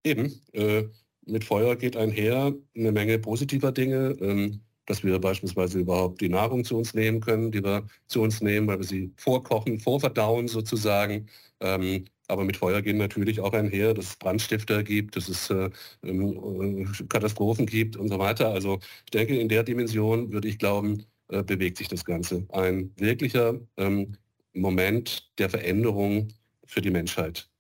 eben, 0.05 0.41
äh, 0.53 0.85
mit 1.27 1.45
Feuer 1.45 1.77
geht 1.77 1.97
einher 1.97 2.55
eine 2.77 2.93
Menge 2.93 3.19
positiver 3.19 3.73
Dinge, 3.73 4.17
ähm, 4.21 4.61
dass 4.87 5.05
wir 5.05 5.19
beispielsweise 5.21 5.79
überhaupt 5.81 6.21
die 6.21 6.29
Nahrung 6.29 6.65
zu 6.65 6.77
uns 6.77 6.95
nehmen 6.95 7.21
können, 7.21 7.53
die 7.53 7.63
wir 7.63 7.87
zu 8.09 8.23
uns 8.23 8.41
nehmen, 8.41 8.67
weil 8.67 8.79
wir 8.79 8.87
sie 8.87 9.13
vorkochen, 9.17 9.79
vorverdauen 9.79 10.49
sozusagen. 10.49 11.29
Ähm, 11.61 12.05
aber 12.29 12.45
mit 12.45 12.57
Feuer 12.57 12.83
gehen 12.83 12.97
natürlich 12.99 13.41
auch 13.41 13.53
einher, 13.53 13.95
dass 13.95 14.07
es 14.07 14.17
Brandstifter 14.17 14.83
gibt, 14.83 15.17
dass 15.17 15.29
es 15.29 15.51
äh, 15.51 15.71
ähm, 16.03 16.87
äh, 17.01 17.05
Katastrophen 17.09 17.67
gibt 17.67 17.97
und 17.97 18.09
so 18.09 18.19
weiter. 18.19 18.49
Also 18.53 18.81
ich 19.05 19.11
denke, 19.11 19.39
in 19.39 19.49
der 19.49 19.63
Dimension 19.63 20.33
würde 20.33 20.49
ich 20.49 20.59
glauben, 20.59 21.05
äh, 21.29 21.43
bewegt 21.43 21.79
sich 21.79 21.89
das 21.89 22.05
Ganze. 22.05 22.47
Ein 22.51 22.93
wirklicher 22.97 23.61
ähm, 23.77 24.17
Moment 24.55 25.31
der 25.39 25.51
Veränderung 25.51 26.29
für 26.67 26.81
die 26.81 26.91
Menschheit. 26.91 27.52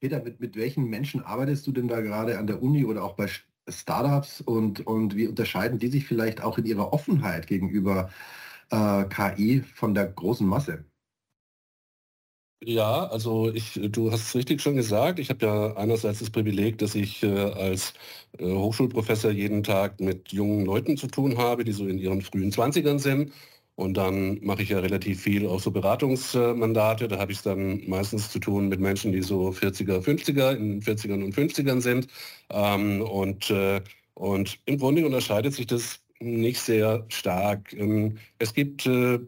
Peter, 0.00 0.22
mit, 0.22 0.40
mit 0.40 0.56
welchen 0.56 0.84
Menschen 0.90 1.22
arbeitest 1.24 1.66
du 1.66 1.72
denn 1.72 1.88
da 1.88 2.00
gerade 2.00 2.38
an 2.38 2.46
der 2.46 2.62
Uni 2.62 2.84
oder 2.84 3.04
auch 3.04 3.14
bei 3.16 3.28
Startups 3.68 4.40
und, 4.42 4.86
und 4.86 5.16
wie 5.16 5.26
unterscheiden 5.28 5.78
die 5.78 5.88
sich 5.88 6.06
vielleicht 6.06 6.42
auch 6.42 6.58
in 6.58 6.66
ihrer 6.66 6.92
Offenheit 6.92 7.46
gegenüber 7.46 8.10
äh, 8.70 9.04
KI 9.06 9.62
von 9.62 9.94
der 9.94 10.06
großen 10.08 10.46
Masse? 10.46 10.84
Ja, 12.66 13.06
also 13.08 13.50
ich, 13.52 13.78
du 13.90 14.10
hast 14.10 14.22
es 14.22 14.34
richtig 14.34 14.62
schon 14.62 14.74
gesagt. 14.76 15.18
Ich 15.18 15.28
habe 15.28 15.44
ja 15.44 15.76
einerseits 15.76 16.20
das 16.20 16.30
Privileg, 16.30 16.78
dass 16.78 16.94
ich 16.94 17.22
äh, 17.22 17.26
als 17.28 17.92
äh, 18.38 18.44
Hochschulprofessor 18.54 19.30
jeden 19.32 19.62
Tag 19.62 20.00
mit 20.00 20.32
jungen 20.32 20.64
Leuten 20.64 20.96
zu 20.96 21.06
tun 21.08 21.36
habe, 21.36 21.64
die 21.64 21.72
so 21.72 21.86
in 21.86 21.98
ihren 21.98 22.22
frühen 22.22 22.50
20ern 22.52 22.98
sind. 22.98 23.32
Und 23.76 23.96
dann 23.96 24.38
mache 24.44 24.62
ich 24.62 24.68
ja 24.68 24.78
relativ 24.78 25.22
viel 25.22 25.46
auch 25.46 25.60
so 25.60 25.70
Beratungsmandate. 25.70 27.08
Da 27.08 27.18
habe 27.18 27.32
ich 27.32 27.38
es 27.38 27.44
dann 27.44 27.82
meistens 27.88 28.30
zu 28.30 28.38
tun 28.38 28.68
mit 28.68 28.78
Menschen, 28.80 29.12
die 29.12 29.22
so 29.22 29.48
40er, 29.50 30.00
50er, 30.00 30.56
in 30.56 30.80
40ern 30.80 31.24
und 31.24 31.34
50ern 31.34 31.80
sind. 31.80 32.06
Ähm, 32.50 33.02
und, 33.02 33.50
äh, 33.50 33.80
und 34.14 34.60
im 34.66 34.78
Grunde 34.78 35.04
unterscheidet 35.04 35.54
sich 35.54 35.66
das 35.66 36.00
nicht 36.20 36.60
sehr 36.60 37.04
stark. 37.08 37.72
Ähm, 37.72 38.18
es 38.38 38.54
gibt 38.54 38.86
äh, 38.86 39.18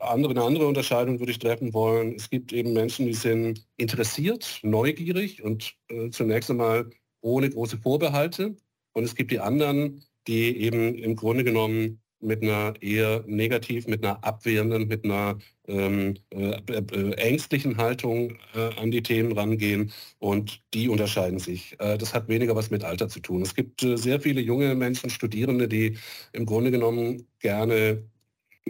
andere, 0.00 0.32
eine 0.32 0.44
andere 0.44 0.66
Unterscheidung 0.66 1.18
würde 1.20 1.32
ich 1.32 1.38
treffen 1.38 1.74
wollen. 1.74 2.14
Es 2.14 2.30
gibt 2.30 2.52
eben 2.52 2.72
Menschen, 2.72 3.06
die 3.06 3.14
sind 3.14 3.66
interessiert, 3.76 4.60
neugierig 4.62 5.42
und 5.42 5.74
äh, 5.88 6.10
zunächst 6.10 6.50
einmal 6.50 6.90
ohne 7.20 7.50
große 7.50 7.78
Vorbehalte. 7.78 8.56
Und 8.92 9.04
es 9.04 9.14
gibt 9.14 9.30
die 9.30 9.40
anderen, 9.40 10.02
die 10.26 10.56
eben 10.58 10.94
im 10.94 11.16
Grunde 11.16 11.44
genommen 11.44 11.99
mit 12.20 12.42
einer 12.42 12.74
eher 12.80 13.24
negativ, 13.26 13.86
mit 13.86 14.04
einer 14.04 14.22
abwehrenden, 14.24 14.88
mit 14.88 15.04
einer 15.04 15.38
ähm, 15.68 16.14
äh, 16.30 16.56
äh, 16.56 17.12
ängstlichen 17.14 17.76
Haltung 17.76 18.36
äh, 18.54 18.74
an 18.80 18.90
die 18.90 19.02
Themen 19.02 19.32
rangehen 19.32 19.92
und 20.18 20.62
die 20.74 20.88
unterscheiden 20.88 21.38
sich. 21.38 21.76
Äh, 21.78 21.96
das 21.98 22.12
hat 22.14 22.28
weniger 22.28 22.56
was 22.56 22.70
mit 22.70 22.84
Alter 22.84 23.08
zu 23.08 23.20
tun. 23.20 23.42
Es 23.42 23.54
gibt 23.54 23.82
äh, 23.82 23.96
sehr 23.96 24.20
viele 24.20 24.40
junge 24.40 24.74
Menschen, 24.74 25.10
Studierende, 25.10 25.68
die 25.68 25.96
im 26.32 26.46
Grunde 26.46 26.70
genommen 26.70 27.26
gerne 27.38 28.02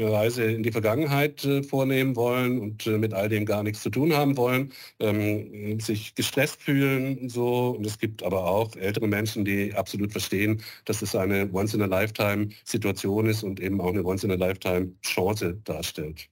eine 0.01 0.13
Reise 0.13 0.45
in 0.45 0.63
die 0.63 0.73
Vergangenheit 0.73 1.45
äh, 1.45 1.63
vornehmen 1.63 2.17
wollen 2.17 2.59
und 2.61 2.87
äh, 2.87 2.99
mit 2.99 3.15
all 3.15 3.29
dem 3.29 3.45
gar 3.47 3.63
nichts 3.63 3.83
zu 3.83 3.91
tun 3.91 4.15
haben 4.15 4.37
wollen, 4.37 4.73
ähm, 4.99 5.81
sich 5.81 6.15
gestresst 6.15 6.63
fühlen 6.63 7.29
so. 7.29 7.71
Und 7.71 7.87
es 7.87 7.99
gibt 7.99 8.23
aber 8.23 8.47
auch 8.47 8.75
ältere 8.77 9.09
Menschen, 9.09 9.45
die 9.45 9.75
absolut 9.75 10.13
verstehen, 10.13 10.63
dass 10.85 11.03
es 11.03 11.15
eine 11.15 11.51
Once-in-a-Lifetime-Situation 11.53 13.27
ist 13.27 13.43
und 13.43 13.61
eben 13.61 13.81
auch 13.81 13.91
eine 13.91 14.05
Once-in-a-Lifetime-Chance 14.05 15.61
darstellt. 15.65 16.29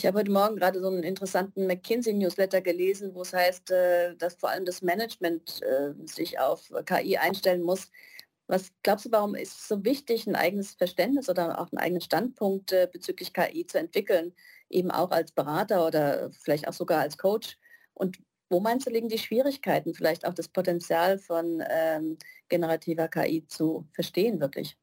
Ich 0.00 0.06
habe 0.06 0.20
heute 0.20 0.30
Morgen 0.30 0.56
gerade 0.56 0.80
so 0.80 0.86
einen 0.86 1.02
interessanten 1.02 1.66
McKinsey-Newsletter 1.66 2.62
gelesen, 2.62 3.14
wo 3.14 3.20
es 3.20 3.34
heißt, 3.34 3.70
äh, 3.70 4.16
dass 4.16 4.34
vor 4.34 4.48
allem 4.48 4.64
das 4.64 4.80
Management 4.80 5.60
äh, 5.62 5.92
sich 6.06 6.38
auf 6.38 6.72
KI 6.86 7.18
einstellen 7.18 7.60
muss. 7.60 7.90
Was 8.50 8.72
glaubst 8.82 9.06
du, 9.06 9.12
warum 9.12 9.36
ist 9.36 9.56
es 9.56 9.68
so 9.68 9.84
wichtig, 9.84 10.26
ein 10.26 10.34
eigenes 10.34 10.74
Verständnis 10.74 11.28
oder 11.28 11.60
auch 11.60 11.70
einen 11.70 11.78
eigenen 11.78 12.00
Standpunkt 12.00 12.72
äh, 12.72 12.88
bezüglich 12.92 13.32
KI 13.32 13.64
zu 13.64 13.78
entwickeln, 13.78 14.34
eben 14.68 14.90
auch 14.90 15.12
als 15.12 15.30
Berater 15.30 15.86
oder 15.86 16.32
vielleicht 16.32 16.66
auch 16.66 16.72
sogar 16.72 17.00
als 17.00 17.16
Coach? 17.16 17.58
Und 17.94 18.18
wo 18.48 18.58
meinst 18.58 18.88
du, 18.88 18.90
liegen 18.90 19.08
die 19.08 19.18
Schwierigkeiten, 19.18 19.94
vielleicht 19.94 20.26
auch 20.26 20.34
das 20.34 20.48
Potenzial 20.48 21.16
von 21.18 21.62
ähm, 21.70 22.18
generativer 22.48 23.06
KI 23.06 23.46
zu 23.46 23.86
verstehen 23.92 24.40
wirklich? 24.40 24.76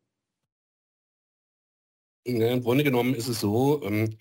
Ja, 2.25 2.47
Im 2.47 2.63
Grunde 2.63 2.86
genommen 2.86 3.15
ist 3.15 3.27
es 3.27 3.41
so, 3.41 3.84
ähm, 3.84 4.17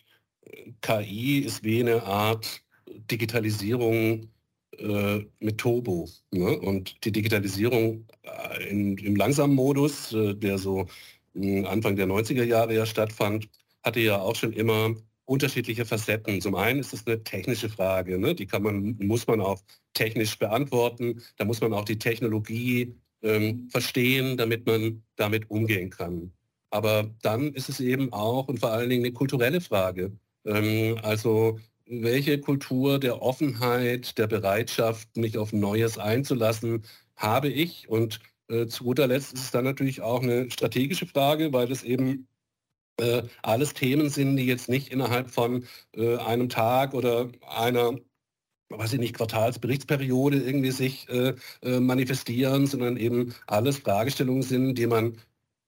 KI 0.80 1.38
ist 1.38 1.62
wie 1.62 1.82
eine 1.82 2.02
Art 2.02 2.64
Digitalisierung 2.88 4.28
äh, 4.78 5.24
mit 5.40 5.58
Turbo. 5.58 6.08
Ne? 6.30 6.58
Und 6.58 7.04
die 7.04 7.12
Digitalisierung 7.12 8.06
äh, 8.22 8.68
in, 8.68 8.98
im 8.98 9.16
langsamen 9.16 9.54
Modus, 9.54 10.12
äh, 10.12 10.34
der 10.34 10.58
so 10.58 10.86
hm, 11.34 11.66
Anfang 11.66 11.96
der 11.96 12.06
90er 12.06 12.44
Jahre 12.44 12.74
ja 12.74 12.86
stattfand, 12.86 13.48
hatte 13.82 14.00
ja 14.00 14.18
auch 14.20 14.34
schon 14.34 14.52
immer 14.52 14.94
unterschiedliche 15.26 15.84
Facetten. 15.84 16.40
Zum 16.40 16.54
einen 16.54 16.80
ist 16.80 16.92
es 16.92 17.06
eine 17.06 17.22
technische 17.22 17.68
Frage, 17.68 18.18
ne? 18.18 18.34
die 18.34 18.46
kann 18.46 18.62
man, 18.62 18.96
muss 19.00 19.26
man 19.26 19.40
auch 19.40 19.60
technisch 19.94 20.38
beantworten. 20.38 21.22
Da 21.36 21.44
muss 21.44 21.60
man 21.60 21.72
auch 21.72 21.84
die 21.84 21.98
Technologie 21.98 22.94
ähm, 23.22 23.68
verstehen, 23.70 24.36
damit 24.36 24.66
man 24.66 25.02
damit 25.16 25.50
umgehen 25.50 25.90
kann. 25.90 26.32
Aber 26.70 27.10
dann 27.22 27.52
ist 27.54 27.68
es 27.68 27.80
eben 27.80 28.12
auch 28.12 28.48
und 28.48 28.60
vor 28.60 28.70
allen 28.70 28.90
Dingen 28.90 29.04
eine 29.04 29.12
kulturelle 29.12 29.60
Frage. 29.60 30.12
Ähm, 30.44 30.98
also 31.02 31.58
welche 31.86 32.40
Kultur 32.40 32.98
der 32.98 33.22
Offenheit, 33.22 34.18
der 34.18 34.26
Bereitschaft, 34.26 35.16
mich 35.16 35.38
auf 35.38 35.52
Neues 35.52 35.98
einzulassen, 35.98 36.84
habe 37.16 37.48
ich? 37.48 37.88
Und 37.88 38.20
äh, 38.48 38.66
zu 38.66 38.84
guter 38.84 39.06
Letzt 39.06 39.34
ist 39.34 39.44
es 39.44 39.50
dann 39.50 39.64
natürlich 39.64 40.00
auch 40.02 40.22
eine 40.22 40.50
strategische 40.50 41.06
Frage, 41.06 41.52
weil 41.52 41.70
es 41.70 41.82
eben 41.82 42.28
äh, 43.00 43.22
alles 43.42 43.74
Themen 43.74 44.08
sind, 44.10 44.36
die 44.36 44.46
jetzt 44.46 44.68
nicht 44.68 44.88
innerhalb 44.88 45.30
von 45.30 45.66
äh, 45.96 46.16
einem 46.16 46.48
Tag 46.48 46.94
oder 46.94 47.30
einer 47.48 47.96
weiß 48.68 48.94
ich 48.94 48.98
nicht, 48.98 49.14
Quartalsberichtsperiode 49.14 50.38
irgendwie 50.38 50.70
sich 50.70 51.08
äh, 51.08 51.34
äh, 51.62 51.80
manifestieren, 51.80 52.66
sondern 52.66 52.96
eben 52.96 53.34
alles 53.46 53.78
Fragestellungen 53.78 54.42
sind, 54.42 54.74
die 54.76 54.86
man 54.86 55.18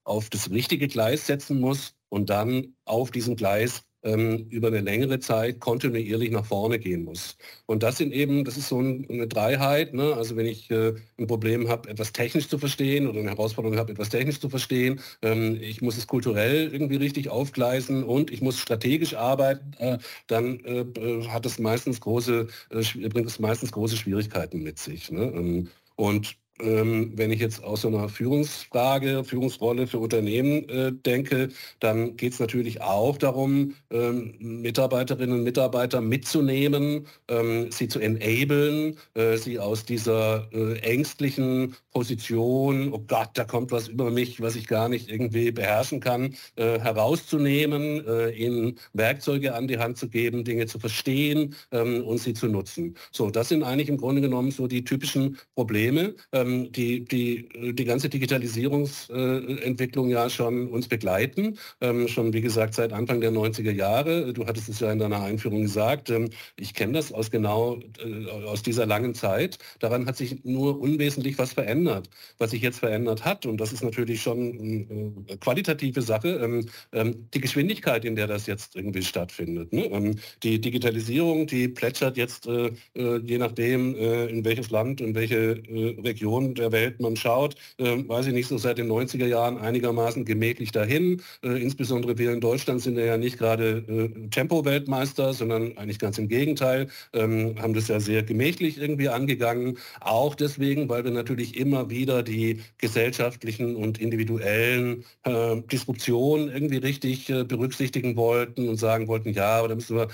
auf 0.04 0.31
das 0.31 0.50
richtige 0.50 0.88
Gleis 0.88 1.26
setzen 1.26 1.61
muss 1.61 1.94
und 2.09 2.31
dann 2.31 2.74
auf 2.85 3.11
diesem 3.11 3.37
Gleis 3.37 3.85
ähm, 4.02 4.46
über 4.50 4.68
eine 4.68 4.80
längere 4.80 5.18
Zeit 5.18 5.61
kontinuierlich 5.61 6.30
nach 6.30 6.44
vorne 6.44 6.78
gehen 6.78 7.04
muss. 7.04 7.37
Und 7.66 7.82
das 7.82 7.98
sind 7.98 8.12
eben, 8.12 8.44
das 8.44 8.56
ist 8.56 8.68
so 8.68 8.80
ein, 8.80 9.06
eine 9.11 9.26
Dreiheit. 9.26 9.94
Ne? 9.94 10.14
Also 10.14 10.37
wenn 10.37 10.46
ich 10.46 10.70
äh, 10.70 10.94
ein 11.18 11.26
Problem 11.26 11.68
habe, 11.68 11.88
etwas 11.88 12.12
technisch 12.12 12.48
zu 12.48 12.58
verstehen 12.58 13.08
oder 13.08 13.20
eine 13.20 13.30
Herausforderung 13.30 13.78
habe, 13.78 13.92
etwas 13.92 14.11
technisch 14.11 14.40
zu 14.40 14.48
verstehen, 14.48 15.00
ähm, 15.22 15.58
ich 15.61 15.82
muss 15.82 15.96
es 15.96 16.06
kulturell 16.06 16.72
irgendwie 16.72 16.96
richtig 16.96 17.28
aufgleisen 17.28 18.04
und 18.04 18.30
ich 18.30 18.40
muss 18.40 18.58
strategisch 18.58 19.14
arbeiten, 19.14 19.72
äh, 19.78 19.98
dann 20.26 20.61
äh, 20.61 20.84
hat 21.28 21.46
es 21.46 21.58
meistens 21.58 22.00
große, 22.00 22.46
äh, 22.70 23.08
bringt 23.08 23.26
es 23.26 23.38
meistens 23.38 23.72
große 23.72 23.96
Schwierigkeiten 23.96 24.62
mit 24.62 24.78
sich. 24.78 25.11
Ne? 25.11 25.32
Ähm, 25.34 25.68
und 25.96 26.37
ähm, 26.60 27.12
wenn 27.14 27.30
ich 27.30 27.40
jetzt 27.40 27.62
aus 27.62 27.82
so 27.82 27.88
einer 27.88 28.08
Führungsfrage, 28.08 29.24
Führungsrolle 29.24 29.86
für 29.86 29.98
Unternehmen 29.98 30.68
äh, 30.68 30.92
denke, 30.92 31.48
dann 31.80 32.16
geht 32.16 32.32
es 32.32 32.40
natürlich 32.40 32.80
auch 32.80 33.16
darum, 33.18 33.74
ähm, 33.90 34.34
Mitarbeiterinnen 34.38 35.38
und 35.38 35.44
Mitarbeiter 35.44 36.00
mitzunehmen, 36.00 37.06
ähm, 37.28 37.70
sie 37.70 37.88
zu 37.88 38.00
enablen, 38.00 38.96
äh, 39.14 39.36
sie 39.36 39.58
aus 39.58 39.84
dieser 39.84 40.48
äh, 40.52 40.78
ängstlichen 40.80 41.76
Position, 41.92 42.92
oh 42.92 43.04
Gott, 43.06 43.30
da 43.34 43.44
kommt 43.44 43.70
was 43.70 43.88
über 43.88 44.10
mich, 44.10 44.40
was 44.40 44.56
ich 44.56 44.66
gar 44.66 44.88
nicht 44.88 45.10
irgendwie 45.10 45.50
beherrschen 45.50 46.00
kann, 46.00 46.34
äh, 46.56 46.78
herauszunehmen, 46.78 48.06
äh, 48.06 48.30
ihnen 48.30 48.78
Werkzeuge 48.92 49.54
an 49.54 49.68
die 49.68 49.78
Hand 49.78 49.98
zu 49.98 50.08
geben, 50.08 50.44
Dinge 50.44 50.66
zu 50.66 50.78
verstehen 50.78 51.54
ähm, 51.72 52.04
und 52.04 52.18
sie 52.18 52.34
zu 52.34 52.46
nutzen. 52.48 52.96
So, 53.12 53.30
das 53.30 53.48
sind 53.48 53.62
eigentlich 53.62 53.88
im 53.88 53.96
Grunde 53.96 54.20
genommen 54.20 54.50
so 54.50 54.66
die 54.66 54.84
typischen 54.84 55.38
Probleme. 55.54 56.14
Ähm, 56.32 56.47
ähm, 56.48 56.72
die, 56.72 57.04
die, 57.04 57.74
die 57.74 57.84
ganze 57.84 58.08
Digitalisierungsentwicklung 58.08 60.08
ja 60.08 60.30
schon 60.30 60.68
uns 60.68 60.88
begleiten, 60.88 61.58
ähm, 61.80 62.08
schon 62.08 62.32
wie 62.32 62.40
gesagt 62.40 62.74
seit 62.74 62.92
Anfang 62.92 63.20
der 63.20 63.30
90er 63.32 63.72
Jahre. 63.72 64.32
Du 64.32 64.46
hattest 64.46 64.68
es 64.68 64.80
ja 64.80 64.90
in 64.92 64.98
deiner 64.98 65.22
Einführung 65.22 65.62
gesagt. 65.62 66.11
Ähm, 66.11 66.30
ich 66.56 66.74
kenne 66.74 66.94
das 66.94 67.12
aus 67.12 67.30
genau 67.30 67.78
äh, 68.04 68.26
aus 68.46 68.62
dieser 68.62 68.87
langen 68.87 69.14
Zeit. 69.14 69.58
Daran 69.80 70.06
hat 70.06 70.16
sich 70.16 70.44
nur 70.44 70.80
unwesentlich 70.80 71.38
was 71.38 71.52
verändert. 71.52 72.08
Was 72.38 72.50
sich 72.50 72.62
jetzt 72.62 72.78
verändert 72.78 73.24
hat, 73.24 73.46
und 73.46 73.61
das 73.61 73.72
ist 73.72 73.82
natürlich 73.82 74.22
schon 74.22 74.38
eine 74.38 75.12
äh, 75.28 75.37
qualitative 75.37 76.02
Sache, 76.02 76.40
ähm, 76.42 76.66
ähm, 76.92 77.28
die 77.34 77.40
Geschwindigkeit, 77.40 78.04
in 78.04 78.16
der 78.16 78.26
das 78.26 78.46
jetzt 78.46 78.76
irgendwie 78.76 79.02
stattfindet. 79.02 79.72
Ne? 79.72 79.87
Ähm, 79.87 80.16
die 80.42 80.61
Digitalisierung, 80.61 81.46
die 81.46 81.68
plätschert 81.68 82.16
jetzt 82.16 82.46
äh, 82.46 82.70
äh 82.94 83.18
je 83.18 83.38
nachdem, 83.38 83.94
äh, 83.96 84.26
in 84.26 84.44
welches 84.44 84.70
Land, 84.70 85.00
in 85.00 85.14
welche 85.14 85.62
Region 85.68 86.38
Region 86.38 86.55
der 86.55 86.72
Welt 86.72 87.01
man 87.01 87.16
schaut, 87.16 87.55
äh, 87.79 87.96
weiß 88.07 88.27
ich 88.27 88.33
nicht, 88.33 88.48
so 88.48 88.59
seit 88.59 88.79
den 88.79 88.88
90er 88.88 89.27
Jahren 89.27 89.59
einigermaßen 89.59 90.24
gemächlich 90.24 90.72
dahin. 90.72 91.22
Äh, 91.42 91.62
insbesondere 91.62 92.18
wir 92.18 92.33
in 92.33 92.40
Deutschland 92.40 92.81
sind 92.81 92.98
ja 92.98 93.16
nicht 93.16 93.38
gerade 93.38 93.85
äh, 93.88 94.29
Tempo-Weltmeister, 94.31 95.33
sondern 95.33 95.77
eigentlich 95.77 95.98
ganz 95.98 96.18
im 96.18 96.29
Gegenteil, 96.29 96.88
ähm, 97.12 97.57
haben 97.61 97.74
das 97.74 97.88
ja 97.88 98.01
sehr 98.01 98.22
gemächlich 98.22 98.79
irgendwie 98.79 99.09
angegangen. 99.09 99.79
Auch 100.01 100.35
deswegen, 100.35 100.88
weil 100.88 101.05
wir 101.05 101.11
natürlich 101.11 101.57
immer 101.57 101.90
wieder 101.90 102.22
die 102.22 102.61
gesellschaftlichen 102.79 103.77
und 103.77 103.98
individuellen 103.98 105.05
äh, 105.24 105.57
Disruptionen 105.70 106.48
irgendwie 106.48 106.79
richtig 106.79 107.29
äh, 107.31 107.44
berücksichtigen 107.44 108.16
wollten 108.16 108.68
und 108.68 108.77
sagen 108.77 109.09
wollten, 109.09 109.33
ja, 109.33 109.59
aber 109.59 109.68
da 109.68 109.74
müssen 109.74 109.96
wir 109.96 110.09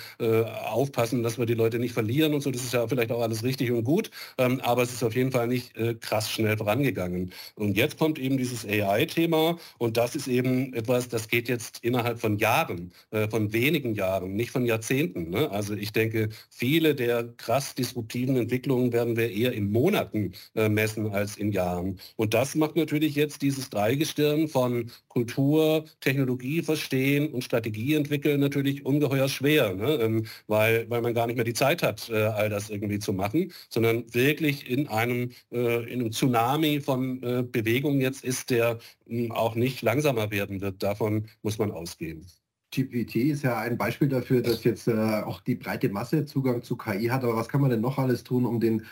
aufpassen, 0.71 1.23
dass 1.23 1.39
wir 1.39 1.47
die 1.47 1.55
Leute 1.55 1.79
nicht 1.79 1.93
verlieren 1.93 2.35
und 2.35 2.41
so. 2.41 2.51
Das 2.51 2.63
ist 2.63 2.73
ja 2.73 2.87
vielleicht 2.87 3.11
auch 3.13 3.21
alles 3.21 3.43
richtig 3.43 3.71
und 3.73 3.85
gut, 3.85 4.11
ähm, 4.39 4.61
aber 4.61 4.83
es 4.83 4.93
ist 4.93 5.03
auf 5.03 5.15
jeden 5.15 5.33
Fall 5.33 5.49
nicht 5.49 5.77
äh, 5.77 5.95
krass 6.14 6.31
schnell 6.31 6.57
vorangegangen. 6.57 7.33
Und 7.57 7.77
jetzt 7.77 7.98
kommt 7.98 8.20
eben 8.20 8.37
dieses 8.37 8.64
AI-Thema 8.64 9.59
und 9.79 9.96
das 9.96 10.14
ist 10.14 10.29
eben 10.29 10.72
etwas, 10.72 11.09
das 11.09 11.27
geht 11.27 11.48
jetzt 11.48 11.81
innerhalb 11.83 12.20
von 12.20 12.38
Jahren, 12.38 12.92
äh, 13.11 13.29
von 13.29 13.53
wenigen 13.53 13.94
Jahren, 13.94 14.37
nicht 14.37 14.53
von 14.53 14.64
Jahrzehnten. 14.64 15.31
Ne? 15.31 15.50
Also 15.50 15.74
ich 15.74 15.92
denke, 15.92 16.29
viele 16.50 16.94
der 16.94 17.24
krass 17.37 17.74
disruptiven 17.74 18.37
Entwicklungen 18.37 18.92
werden 18.92 19.16
wir 19.16 19.29
eher 19.29 19.53
in 19.53 19.72
Monaten 19.72 20.35
äh, 20.55 20.68
messen 20.68 21.11
als 21.12 21.37
in 21.37 21.50
Jahren. 21.50 21.98
Und 22.14 22.33
das 22.33 22.55
macht 22.55 22.77
natürlich 22.77 23.16
jetzt 23.16 23.42
dieses 23.42 23.68
Dreigestirn 23.70 24.46
von 24.46 24.92
Kultur, 25.09 25.85
Technologie 26.00 26.62
verstehen 26.62 27.29
und 27.33 27.42
Strategie 27.42 27.94
entwickeln 27.94 28.38
natürlich 28.38 28.87
ungeheuer 28.87 29.29
schwer, 29.29 29.74
ne? 29.74 29.94
ähm, 30.00 30.27
weil, 30.46 30.88
weil 30.88 31.03
man 31.03 31.12
gar 31.12 31.27
nicht 31.27 31.37
mehr 31.37 31.44
die 31.44 31.55
Zeit 31.55 31.83
hat, 31.83 32.09
äh, 32.09 32.14
all 32.14 32.48
das 32.50 32.70
irgendwie 32.70 33.00
zu 33.00 33.12
machen, 33.12 33.53
sondern 33.68 34.05
wirklich 34.14 34.70
in 34.70 34.87
einem, 34.87 35.33
äh, 35.50 35.92
in 35.92 36.04
Tsunami 36.11 36.81
von 36.81 37.23
äh, 37.23 37.43
Bewegung 37.43 38.01
jetzt 38.01 38.25
ist, 38.25 38.51
der 38.51 38.79
hm, 39.07 39.33
auch 39.33 39.55
nicht 39.55 39.83
langsamer 39.83 40.31
werden 40.31 40.61
wird. 40.61 40.83
Davon 40.83 41.29
muss 41.43 41.59
man 41.59 41.71
ausgehen. 41.71 42.27
GPT 42.71 43.17
ist 43.31 43.43
ja 43.43 43.59
ein 43.59 43.79
Beispiel 43.79 44.09
dafür, 44.09 44.43
dass 44.43 44.64
jetzt 44.64 44.88
äh, 44.88 45.23
auch 45.25 45.40
die 45.40 45.55
breite 45.55 45.88
Masse 45.88 46.25
Zugang 46.25 46.62
zu 46.62 46.77
KI 46.77 47.07
hat. 47.07 47.23
Aber 47.23 47.37
was 47.37 47.49
kann 47.49 47.61
man 47.61 47.71
denn 47.71 47.81
noch 47.81 47.99
alles 47.99 48.25
tun, 48.25 48.45
um 48.45 48.59
den 48.59 48.85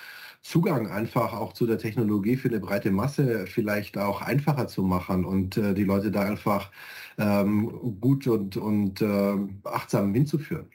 Zugang 0.43 0.89
einfach 0.89 1.33
auch 1.33 1.53
zu 1.53 1.67
der 1.67 1.79
Technologie 1.79 2.37
für 2.37 2.49
eine 2.49 2.61
breite 2.61 2.91
Masse 2.91 3.47
vielleicht 3.47 3.97
auch 3.99 4.23
einfacher 4.23 4.67
zu 4.67 4.83
machen 4.83 5.25
und 5.25 5.57
äh, 5.57 5.75
die 5.75 5.85
Leute 5.85 6.11
da 6.11 6.23
einfach 6.23 6.71
ähm, 7.19 7.99
gut 8.01 8.27
und, 8.27 8.57
und 8.57 9.01
äh, 9.01 9.37
achtsam 9.65 10.15
hinzuführen? 10.15 10.71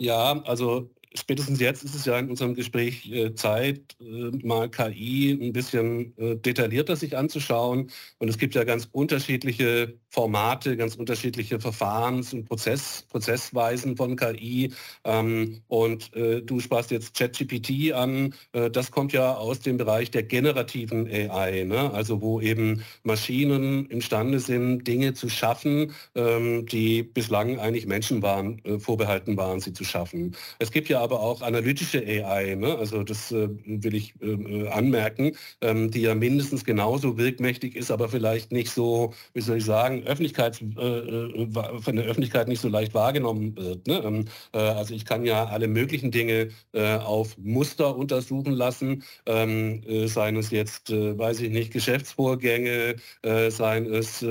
Ja, 0.00 0.42
also 0.42 0.90
spätestens 1.18 1.60
jetzt 1.60 1.84
ist 1.84 1.94
es 1.94 2.04
ja 2.04 2.18
in 2.18 2.30
unserem 2.30 2.54
Gespräch 2.54 3.10
äh, 3.10 3.34
Zeit, 3.34 3.96
äh, 4.00 4.30
mal 4.46 4.70
KI 4.70 5.32
ein 5.32 5.52
bisschen 5.52 6.16
äh, 6.18 6.36
detaillierter 6.36 6.96
sich 6.96 7.16
anzuschauen. 7.16 7.90
Und 8.18 8.28
es 8.28 8.38
gibt 8.38 8.54
ja 8.54 8.64
ganz 8.64 8.88
unterschiedliche 8.92 9.98
Formate, 10.16 10.78
ganz 10.78 10.94
unterschiedliche 10.96 11.60
Verfahrens- 11.60 12.32
und 12.32 12.46
Prozess, 12.46 13.04
Prozessweisen 13.10 13.98
von 13.98 14.16
KI. 14.16 14.72
Ähm, 15.04 15.60
und 15.68 16.16
äh, 16.16 16.40
du 16.40 16.58
sprachst 16.58 16.90
jetzt 16.90 17.18
ChatGPT 17.18 17.92
an. 17.92 18.32
Äh, 18.52 18.70
das 18.70 18.90
kommt 18.90 19.12
ja 19.12 19.34
aus 19.34 19.60
dem 19.60 19.76
Bereich 19.76 20.10
der 20.10 20.22
generativen 20.22 21.06
AI, 21.06 21.64
ne? 21.64 21.92
also 21.92 22.22
wo 22.22 22.40
eben 22.40 22.82
Maschinen 23.02 23.84
imstande 23.90 24.40
sind, 24.40 24.88
Dinge 24.88 25.12
zu 25.12 25.28
schaffen, 25.28 25.92
ähm, 26.14 26.64
die 26.64 27.02
bislang 27.02 27.58
eigentlich 27.58 27.86
Menschen 27.86 28.22
waren, 28.22 28.64
äh, 28.64 28.78
vorbehalten 28.78 29.36
waren, 29.36 29.60
sie 29.60 29.74
zu 29.74 29.84
schaffen. 29.84 30.34
Es 30.58 30.70
gibt 30.70 30.88
ja 30.88 31.02
aber 31.02 31.20
auch 31.20 31.42
analytische 31.42 31.98
AI, 31.98 32.54
ne? 32.54 32.78
also 32.78 33.02
das 33.02 33.32
äh, 33.32 33.50
will 33.66 33.94
ich 33.94 34.14
äh, 34.22 34.28
äh, 34.28 34.68
anmerken, 34.68 35.32
ähm, 35.60 35.90
die 35.90 36.00
ja 36.00 36.14
mindestens 36.14 36.64
genauso 36.64 37.18
wirkmächtig 37.18 37.76
ist, 37.76 37.90
aber 37.90 38.08
vielleicht 38.08 38.50
nicht 38.50 38.70
so, 38.70 39.12
wie 39.34 39.42
soll 39.42 39.58
ich 39.58 39.64
sagen, 39.66 40.05
Öffentlichkeits, 40.06 40.60
äh, 40.60 40.64
äh 40.64 41.46
von 41.80 41.96
der 41.96 42.04
Öffentlichkeit 42.04 42.48
nicht 42.48 42.60
so 42.60 42.68
leicht 42.68 42.94
wahrgenommen 42.94 43.56
wird. 43.56 43.86
Ne? 43.86 44.02
Ähm, 44.04 44.24
äh, 44.52 44.58
also 44.58 44.94
ich 44.94 45.04
kann 45.04 45.24
ja 45.24 45.46
alle 45.46 45.68
möglichen 45.68 46.10
Dinge 46.10 46.48
auf 46.72 47.36
Muster 47.38 47.96
untersuchen 47.96 48.52
lassen, 48.52 49.02
ähm, 49.26 49.82
seien 50.06 50.36
es 50.36 50.50
jetzt, 50.50 50.90
weiß 50.90 51.40
ich 51.40 51.50
nicht, 51.50 51.72
Geschäftsvorgänge, 51.72 52.96
seien 53.48 53.86
es 53.86 54.24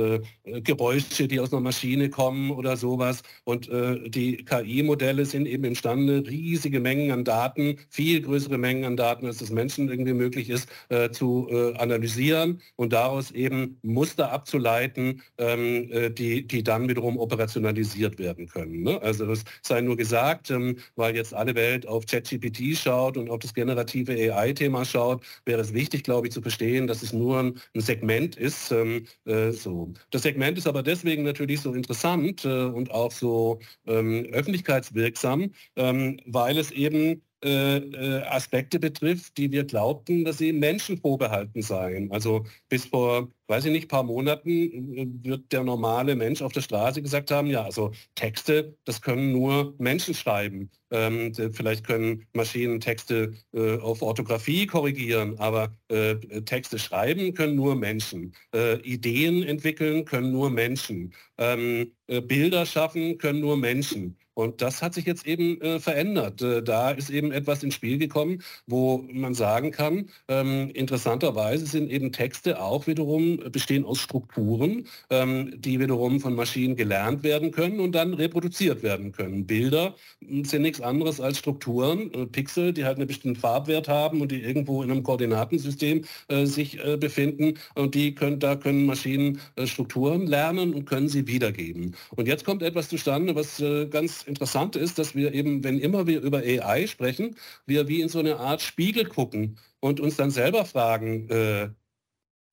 Geräusche, 0.44 1.28
die 1.28 1.40
aus 1.40 1.52
einer 1.52 1.62
Maschine 1.62 2.10
kommen 2.10 2.52
oder 2.52 2.78
sowas. 2.78 3.24
Und 3.44 3.70
die 3.70 4.38
KI-Modelle 4.46 5.26
sind 5.26 5.48
eben 5.48 5.64
imstande, 5.64 6.24
riesig 6.28 6.66
riesige 6.66 6.80
Mengen 6.80 7.12
an 7.12 7.24
Daten, 7.24 7.78
viel 7.90 8.22
größere 8.22 8.58
Mengen 8.58 8.86
an 8.86 8.98
Daten, 8.98 9.28
als 9.28 9.40
es 9.42 9.52
Menschen 9.52 9.88
irgendwie 9.88 10.14
möglich 10.14 10.50
ist, 10.50 10.68
äh, 10.90 11.12
zu 11.12 11.48
äh, 11.52 11.76
analysieren 11.76 12.62
und 12.76 12.92
daraus 12.92 13.30
eben 13.32 13.78
Muster 13.84 14.32
abzuleiten, 14.32 15.22
ähm, 15.56 15.92
äh, 15.92 16.10
die, 16.10 16.48
die 16.48 16.64
dann 16.64 16.88
wiederum 16.90 17.18
operationalisiert 17.18 18.20
werden 18.20 18.48
können. 18.48 18.84
Ne? 18.84 19.02
Also 19.02 19.26
das 19.26 19.44
sei 19.62 19.82
nur 19.82 19.98
gesagt, 19.98 20.52
ähm, 20.52 20.78
weil 20.96 21.16
jetzt 21.16 21.34
alle 21.34 21.56
Welt 21.56 21.88
auf 21.88 22.06
ChatGPT 22.06 22.78
schaut 22.78 23.18
und 23.18 23.30
auf 23.30 23.40
das 23.40 23.54
generative 23.54 24.14
AI-Thema 24.14 24.86
schaut, 24.86 25.24
wäre 25.46 25.62
es 25.62 25.74
wichtig, 25.74 26.04
glaube 26.04 26.28
ich, 26.28 26.34
zu 26.34 26.42
verstehen, 26.42 26.88
dass 26.88 27.04
es 27.04 27.14
nur 27.14 27.40
ein, 27.40 27.60
ein 27.76 27.82
Segment 27.82 28.36
ist. 28.36 28.72
Ähm, 28.72 29.06
äh, 29.26 29.52
so. 29.52 29.94
Das 30.12 30.24
Segment 30.24 30.58
ist 30.58 30.68
aber 30.68 30.84
deswegen 30.84 31.24
natürlich 31.24 31.62
so 31.62 31.74
interessant 31.74 32.46
äh, 32.46 32.66
und 32.66 32.92
auch 32.92 33.12
so 33.12 33.60
ähm, 33.88 34.26
öffentlichkeitswirksam, 34.32 35.52
ähm, 35.76 36.20
weil 36.26 36.58
es 36.58 36.72
eben 36.72 37.22
äh, 37.46 37.78
äh, 37.78 38.24
Aspekte 38.24 38.80
betrifft, 38.80 39.38
die 39.38 39.52
wir 39.52 39.66
glaubten, 39.66 40.26
dass 40.26 40.40
sie 40.40 40.52
Menschen 40.52 40.98
vorbehalten 40.98 41.62
seien. 41.62 42.12
Also 42.12 42.44
bis 42.70 42.86
vor, 42.86 43.30
weiß 43.48 43.66
ich 43.66 43.72
nicht, 43.72 43.90
paar 43.90 44.04
Monaten 44.04 44.50
äh, 44.50 45.08
wird 45.24 45.52
der 45.52 45.64
normale 45.64 46.16
Mensch 46.16 46.42
auf 46.42 46.52
der 46.52 46.62
Straße 46.62 47.02
gesagt 47.02 47.32
haben, 47.32 47.48
ja, 47.48 47.64
also 47.64 47.92
Texte, 48.16 48.76
das 48.86 49.02
können 49.02 49.32
nur 49.32 49.76
Menschen 49.78 50.14
schreiben. 50.14 50.70
Ähm, 50.92 51.34
vielleicht 51.34 51.86
können 51.86 52.26
Maschinen 52.34 52.80
Texte 52.80 53.34
äh, 53.54 53.78
auf 53.80 54.02
Orthographie 54.02 54.68
korrigieren, 54.68 55.38
aber 55.40 55.76
äh, 55.90 56.16
Texte 56.44 56.80
schreiben 56.80 57.34
können 57.34 57.56
nur 57.56 57.76
Menschen. 57.76 58.34
Äh, 58.54 58.80
Ideen 58.82 59.44
entwickeln 59.44 60.06
können 60.06 60.32
nur 60.32 60.50
Menschen. 60.50 61.14
Ähm, 61.38 61.92
Bilder 62.08 62.66
schaffen 62.66 63.18
können 63.18 63.40
nur 63.40 63.58
Menschen. 63.58 64.16
Und 64.36 64.62
das 64.62 64.82
hat 64.82 64.94
sich 64.94 65.06
jetzt 65.06 65.26
eben 65.26 65.60
äh, 65.62 65.80
verändert. 65.80 66.42
Äh, 66.42 66.62
da 66.62 66.92
ist 66.92 67.10
eben 67.10 67.32
etwas 67.32 67.64
ins 67.64 67.74
Spiel 67.74 67.98
gekommen, 67.98 68.44
wo 68.68 69.06
man 69.12 69.34
sagen 69.34 69.72
kann, 69.72 70.10
ähm, 70.28 70.70
interessanterweise 70.74 71.66
sind 71.66 71.90
eben 71.90 72.12
Texte 72.12 72.62
auch 72.62 72.86
wiederum, 72.86 73.35
bestehen 73.38 73.86
aus 73.86 74.00
Strukturen, 74.00 74.88
ähm, 75.10 75.54
die 75.58 75.80
wiederum 75.80 76.20
von 76.20 76.36
Maschinen 76.36 76.76
gelernt 76.76 77.24
werden 77.24 77.52
können 77.52 77.80
und 77.80 77.94
dann 77.94 78.14
reproduziert 78.14 78.84
werden 78.84 79.12
können. 79.12 79.46
Bilder 79.46 79.96
sind 80.44 80.62
nichts 80.62 80.82
anderes 80.82 81.20
als 81.20 81.38
Strukturen, 81.38 82.12
äh, 82.14 82.26
Pixel, 82.26 82.74
die 82.74 82.86
halt 82.86 82.98
einen 82.98 83.08
bestimmten 83.08 83.40
Farbwert 83.40 83.88
haben 83.88 84.22
und 84.22 84.32
die 84.32 84.42
irgendwo 84.42 84.84
in 84.84 84.92
einem 84.92 85.04
Koordinatensystem 85.04 86.06
äh, 86.28 86.46
sich 86.46 86.84
äh, 86.84 86.98
befinden. 86.98 87.56
Und 87.76 87.96
die 87.96 88.16
können, 88.16 88.40
da 88.40 88.56
können 88.56 88.86
Maschinen 88.86 89.40
äh, 89.56 89.68
Strukturen 89.68 90.28
lernen 90.28 90.74
und 90.74 90.86
können 90.86 91.10
sie 91.10 91.28
wiedergeben. 91.28 91.96
Und 92.16 92.28
jetzt 92.28 92.46
kommt 92.46 92.64
etwas 92.64 92.90
zustande, 92.90 93.36
was 93.36 93.62
ganz 93.90 94.24
Interessante 94.24 94.80
ist, 94.80 95.00
dass 95.00 95.16
wir 95.16 95.34
eben, 95.34 95.64
wenn 95.64 95.80
immer 95.80 96.08
wir 96.08 96.22
über 96.22 96.40
AI 96.40 96.88
sprechen, 96.88 97.36
wir 97.66 97.88
wie 97.88 98.02
in 98.02 98.10
so 98.10 98.20
eine 98.20 98.38
Art 98.38 98.62
Spiegel 98.62 99.06
gucken 99.06 99.58
und 99.80 100.00
uns 100.00 100.16
dann 100.16 100.32
selber 100.32 100.66
fragen, 100.66 101.30
äh, 101.30 101.70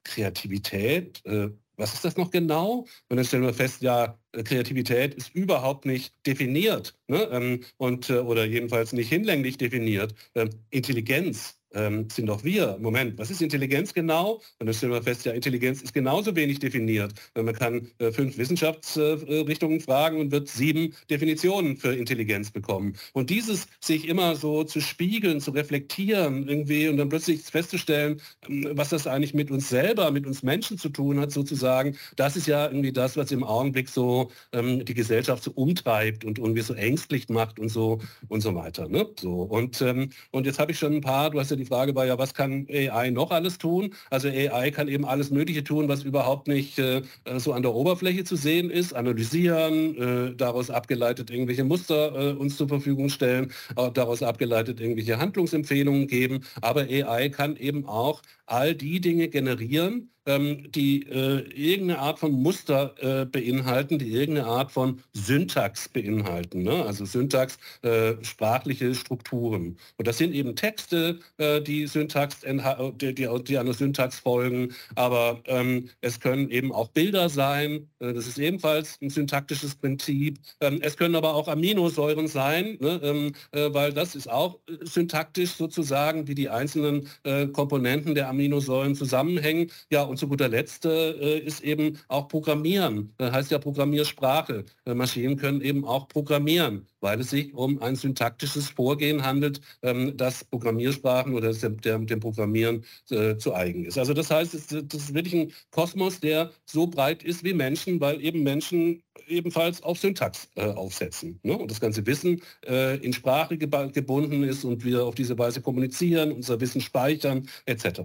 Kreativität, 0.05 1.24
äh, 1.24 1.50
was 1.76 1.94
ist 1.94 2.05
das 2.05 2.16
noch 2.16 2.30
genau? 2.30 2.86
Und 3.09 3.16
dann 3.16 3.24
stellen 3.24 3.42
wir 3.42 3.55
fest, 3.55 3.82
ja, 3.82 4.18
Kreativität 4.32 5.14
ist 5.14 5.34
überhaupt 5.34 5.84
nicht 5.86 6.14
definiert 6.26 6.96
ne? 7.09 7.22
ähm, 7.32 7.64
und, 7.76 8.11
äh, 8.11 8.18
oder 8.18 8.44
jedenfalls 8.44 8.92
nicht 8.92 9.09
hinlänglich 9.09 9.59
definiert. 9.59 10.14
Ähm, 10.34 10.50
Intelligenz 10.70 11.59
ähm, 11.75 12.09
sind 12.11 12.27
doch 12.27 12.45
wir. 12.45 12.79
Moment, 12.81 13.18
was 13.18 13.31
ist 13.31 13.43
Intelligenz 13.43 13.95
genau? 13.95 14.41
Und 14.59 14.66
dann 14.66 14.75
stellen 14.75 14.93
wir 14.93 15.03
fest, 15.03 15.25
ja, 15.25 15.33
Intelligenz 15.33 15.83
ist 15.83 15.93
genauso 15.93 16.35
wenig 16.37 16.59
definiert. 16.59 17.12
Man 17.35 17.55
kann 17.55 17.89
äh, 17.99 18.11
fünf 18.12 18.37
Wissenschaftsrichtungen 18.39 19.79
äh, 19.79 19.83
fragen 19.83 20.20
und 20.20 20.31
wird 20.31 20.49
sieben 20.49 20.95
Definitionen 21.11 21.77
für 21.77 21.95
Intelligenz 21.95 22.51
bekommen. 22.51 22.95
Und 23.12 23.31
dieses 23.31 23.66
sich 23.81 24.09
immer 24.09 24.37
so 24.37 24.64
zu 24.64 24.81
spiegeln, 24.81 25.41
zu 25.41 25.51
reflektieren 25.53 26.49
irgendwie 26.49 26.89
und 26.89 26.97
dann 26.97 27.09
plötzlich 27.09 27.43
festzustellen, 27.43 28.20
ähm, 28.49 28.68
was 28.73 28.91
das 28.91 29.07
eigentlich 29.07 29.35
mit 29.35 29.51
uns 29.51 29.68
selber, 29.68 30.11
mit 30.11 30.27
uns 30.27 30.43
Menschen 30.43 30.79
zu 30.79 30.89
tun 30.89 31.20
hat, 31.20 31.33
sozusagen, 31.33 31.97
das 32.16 32.37
ist 32.37 32.47
ja 32.47 32.66
irgendwie 32.66 32.93
das, 32.93 33.16
was 33.16 33.33
im 33.33 33.45
Augenblick 33.45 33.89
so 33.89 34.31
ähm, 34.53 34.85
die 34.85 34.95
Gesellschaft 34.95 35.43
so 35.43 35.53
umtreibt 35.53 36.25
und 36.25 36.39
irgendwie 36.39 36.62
so 36.62 36.75
ängstlich 36.75 37.29
macht 37.29 37.59
und 37.59 37.68
so 37.68 38.01
und 38.29 38.41
so 38.41 38.55
weiter. 38.55 38.89
Ne? 38.89 39.07
So. 39.18 39.43
Und, 39.43 39.81
ähm, 39.83 40.11
und 40.31 40.47
jetzt 40.47 40.59
habe 40.59 40.73
ich 40.73 40.79
schon 40.79 40.95
ein 40.95 41.01
paar, 41.01 41.31
du 41.31 41.41
hast 41.41 41.51
ja 41.51 41.57
die 41.57 41.62
Frage 41.65 41.95
war 41.95 42.07
ja, 42.07 42.19
was 42.19 42.35
kann 42.35 42.67
AI 42.71 43.11
noch 43.11 43.31
alles 43.31 43.59
tun? 43.59 43.95
Also 44.11 44.29
AI 44.29 44.71
kann 44.71 44.89
eben 44.89 45.05
alles 45.05 45.31
Mögliche 45.31 45.65
tun, 45.65 45.89
was 45.89 46.03
überhaupt 46.03 46.49
nicht 46.49 46.79
äh, 46.79 47.03
so 47.37 47.53
an 47.53 47.63
der 47.63 47.75
Oberfläche 47.75 48.25
zu 48.25 48.37
sehen 48.37 48.71
ist, 48.71 48.95
analysieren, 48.95 49.97
äh, 49.97 50.35
daraus 50.37 50.71
abgeleitet 50.71 51.31
irgendwelche 51.31 51.65
Muster 51.65 52.15
äh, 52.15 52.33
uns 52.35 52.57
zur 52.57 52.69
Verfügung 52.69 53.09
stellen, 53.09 53.53
daraus 53.95 54.23
abgeleitet 54.23 54.81
irgendwelche 54.81 55.19
Handlungsempfehlungen 55.19 56.07
geben. 56.07 56.45
Aber 56.61 56.83
AI 56.83 57.29
kann 57.29 57.57
eben 57.57 57.87
auch 57.87 58.23
all 58.47 58.75
die 58.75 59.01
Dinge 59.01 59.29
generieren, 59.29 60.11
ähm, 60.27 60.70
die 60.70 61.03
äh, 61.09 61.41
irgendeine 61.51 61.99
Art 62.01 62.18
von 62.18 62.33
Muster 62.33 62.95
äh, 63.01 63.25
beinhalten, 63.25 63.99
die 63.99 64.12
irgendeine 64.12 64.47
Art 64.47 64.73
von 64.73 65.01
Syntax 65.12 65.89
beinhalten. 65.89 66.62
Ne? 66.62 66.85
Also 66.85 67.05
Syntax, 67.05 67.59
äh, 67.83 68.14
sprachliche 68.23 68.95
Strukturen. 68.95 69.77
Und 69.97 70.07
das 70.07 70.18
sind 70.18 70.35
eben 70.35 70.57
Texte, 70.57 71.18
äh, 71.39 71.61
die, 71.61 71.87
Syntax, 71.87 72.41
die, 72.41 73.14
die, 73.14 73.59
einer 73.59 73.73
Syntax 73.73 74.18
folgen, 74.18 74.73
aber 74.95 75.41
ähm, 75.47 75.89
es 76.01 76.20
können 76.20 76.51
eben 76.51 76.73
auch 76.73 76.89
Bilder 76.89 77.29
sein, 77.29 77.89
äh, 77.99 78.12
das 78.12 78.27
ist 78.27 78.39
ebenfalls 78.39 78.99
ein 79.01 79.11
syntaktisches 79.11 79.75
Prinzip. 79.75 80.39
Ähm, 80.61 80.79
es 80.83 80.97
können 80.97 81.14
aber 81.16 81.35
auch 81.35 81.49
Aminosäuren 81.49 82.29
sein, 82.29 82.77
ne? 82.81 83.01
Ähm, 83.03 83.33
äh, 83.53 83.73
weil 83.73 83.93
das 83.93 84.14
ist 84.14 84.31
auch 84.31 84.59
syntaktisch 84.83 85.53
sozusagen, 85.53 86.29
wie 86.29 86.35
die 86.35 86.49
einzelnen 86.49 87.09
Komponenten 87.53 88.14
der 88.14 88.29
Aminosäuren 88.29 88.95
zusammenhängen. 88.95 89.70
Ja, 89.91 90.03
und 90.13 90.19
zu 90.19 90.29
guter 90.29 90.49
Letzt 90.49 90.85
äh, 90.85 91.39
ist 91.39 91.63
eben 91.63 91.99
auch 92.09 92.29
Programmieren. 92.29 93.15
Das 93.17 93.33
heißt 93.33 93.51
ja 93.51 93.59
Programmiersprache. 93.59 94.65
Äh, 94.85 94.95
Maschinen 94.95 95.37
können 95.37 95.63
eben 95.63 95.87
auch 95.87 96.07
programmieren, 96.07 96.87
weil 97.01 97.21
es 97.21 97.31
sich 97.31 97.55
um 97.55 97.81
ein 97.81 97.97
syntaktisches 97.97 98.69
Vorgehen 98.69 99.25
handelt, 99.25 99.63
ähm, 99.81 100.15
das 100.17 100.45
Programmiersprachen 100.45 101.35
oder 101.35 101.55
dem, 101.55 102.07
dem 102.07 102.21
Programmieren 102.21 102.85
äh, 103.11 103.37
zu 103.39 103.55
eigen 103.55 103.87
ist. 103.87 103.97
Also 103.97 104.13
das 104.13 104.31
heißt, 104.31 104.53
es, 104.53 104.67
das 104.67 105.03
ist 105.03 105.15
wirklich 105.15 105.35
ein 105.35 105.53
Kosmos, 105.71 106.21
der 106.21 106.51
so 106.67 106.87
breit 106.87 107.23
ist 107.23 107.43
wie 107.43 107.55
Menschen, 107.55 107.99
weil 107.99 108.23
eben 108.23 108.43
Menschen 108.43 109.03
ebenfalls 109.27 109.83
auf 109.83 109.99
Syntax 109.99 110.51
äh, 110.57 110.67
aufsetzen. 110.67 111.41
Ne? 111.43 111.57
Und 111.57 111.71
das 111.71 111.81
ganze 111.81 112.05
Wissen 112.07 112.43
äh, 112.67 112.99
in 112.99 113.15
Sprache 113.15 113.57
gebunden 113.57 114.43
ist 114.43 114.65
und 114.65 114.85
wir 114.85 115.07
auf 115.07 115.15
diese 115.15 115.39
Weise 115.39 115.63
kommunizieren, 115.63 116.33
unser 116.33 116.61
Wissen 116.61 116.83
speichern 116.83 117.49
etc. 117.65 118.03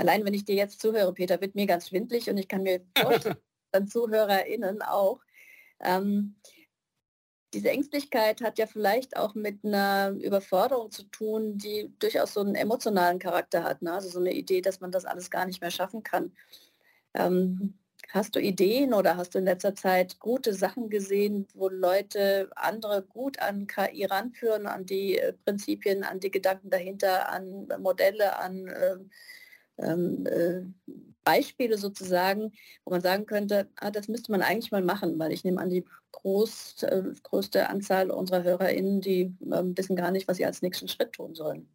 Allein 0.00 0.24
wenn 0.24 0.32
ich 0.32 0.46
dir 0.46 0.54
jetzt 0.54 0.80
zuhöre, 0.80 1.12
Peter, 1.12 1.42
wird 1.42 1.54
mir 1.54 1.66
ganz 1.66 1.88
schwindlig 1.88 2.30
und 2.30 2.38
ich 2.38 2.48
kann 2.48 2.62
mir 2.62 2.80
vorstellen, 2.98 3.36
dann 3.70 3.86
ZuhörerInnen 3.86 4.80
auch. 4.80 5.20
Ähm, 5.78 6.36
diese 7.52 7.68
Ängstlichkeit 7.68 8.40
hat 8.40 8.58
ja 8.58 8.66
vielleicht 8.66 9.18
auch 9.18 9.34
mit 9.34 9.62
einer 9.62 10.16
Überforderung 10.18 10.90
zu 10.90 11.02
tun, 11.02 11.58
die 11.58 11.92
durchaus 11.98 12.32
so 12.32 12.40
einen 12.40 12.54
emotionalen 12.54 13.18
Charakter 13.18 13.62
hat. 13.62 13.82
Ne? 13.82 13.92
Also 13.92 14.08
so 14.08 14.20
eine 14.20 14.32
Idee, 14.32 14.62
dass 14.62 14.80
man 14.80 14.90
das 14.90 15.04
alles 15.04 15.30
gar 15.30 15.44
nicht 15.44 15.60
mehr 15.60 15.70
schaffen 15.70 16.02
kann. 16.02 16.32
Ähm, 17.12 17.74
hast 18.08 18.34
du 18.34 18.40
Ideen 18.40 18.94
oder 18.94 19.18
hast 19.18 19.34
du 19.34 19.38
in 19.38 19.44
letzter 19.44 19.74
Zeit 19.74 20.18
gute 20.18 20.54
Sachen 20.54 20.88
gesehen, 20.88 21.46
wo 21.52 21.68
Leute 21.68 22.48
andere 22.56 23.02
gut 23.02 23.38
an 23.40 23.66
KI 23.66 24.06
ranführen, 24.06 24.66
an 24.66 24.86
die 24.86 25.18
äh, 25.18 25.34
Prinzipien, 25.44 26.04
an 26.04 26.20
die 26.20 26.30
Gedanken 26.30 26.70
dahinter, 26.70 27.28
an 27.28 27.68
Modelle, 27.80 28.38
an 28.38 28.66
äh, 28.66 28.96
ähm, 29.82 30.26
äh, 30.26 30.62
Beispiele 31.24 31.78
sozusagen, 31.78 32.52
wo 32.84 32.90
man 32.92 33.00
sagen 33.00 33.26
könnte, 33.26 33.68
ah, 33.76 33.90
das 33.90 34.08
müsste 34.08 34.32
man 34.32 34.42
eigentlich 34.42 34.72
mal 34.72 34.82
machen, 34.82 35.18
weil 35.18 35.32
ich 35.32 35.44
nehme 35.44 35.60
an, 35.60 35.70
die 35.70 35.84
groß, 36.12 36.82
äh, 36.84 37.02
größte 37.22 37.68
Anzahl 37.68 38.10
unserer 38.10 38.42
HörerInnen, 38.42 39.00
die 39.00 39.34
äh, 39.50 39.62
wissen 39.76 39.96
gar 39.96 40.10
nicht, 40.10 40.28
was 40.28 40.38
sie 40.38 40.46
als 40.46 40.62
nächsten 40.62 40.88
Schritt 40.88 41.12
tun 41.12 41.34
sollen. 41.34 41.68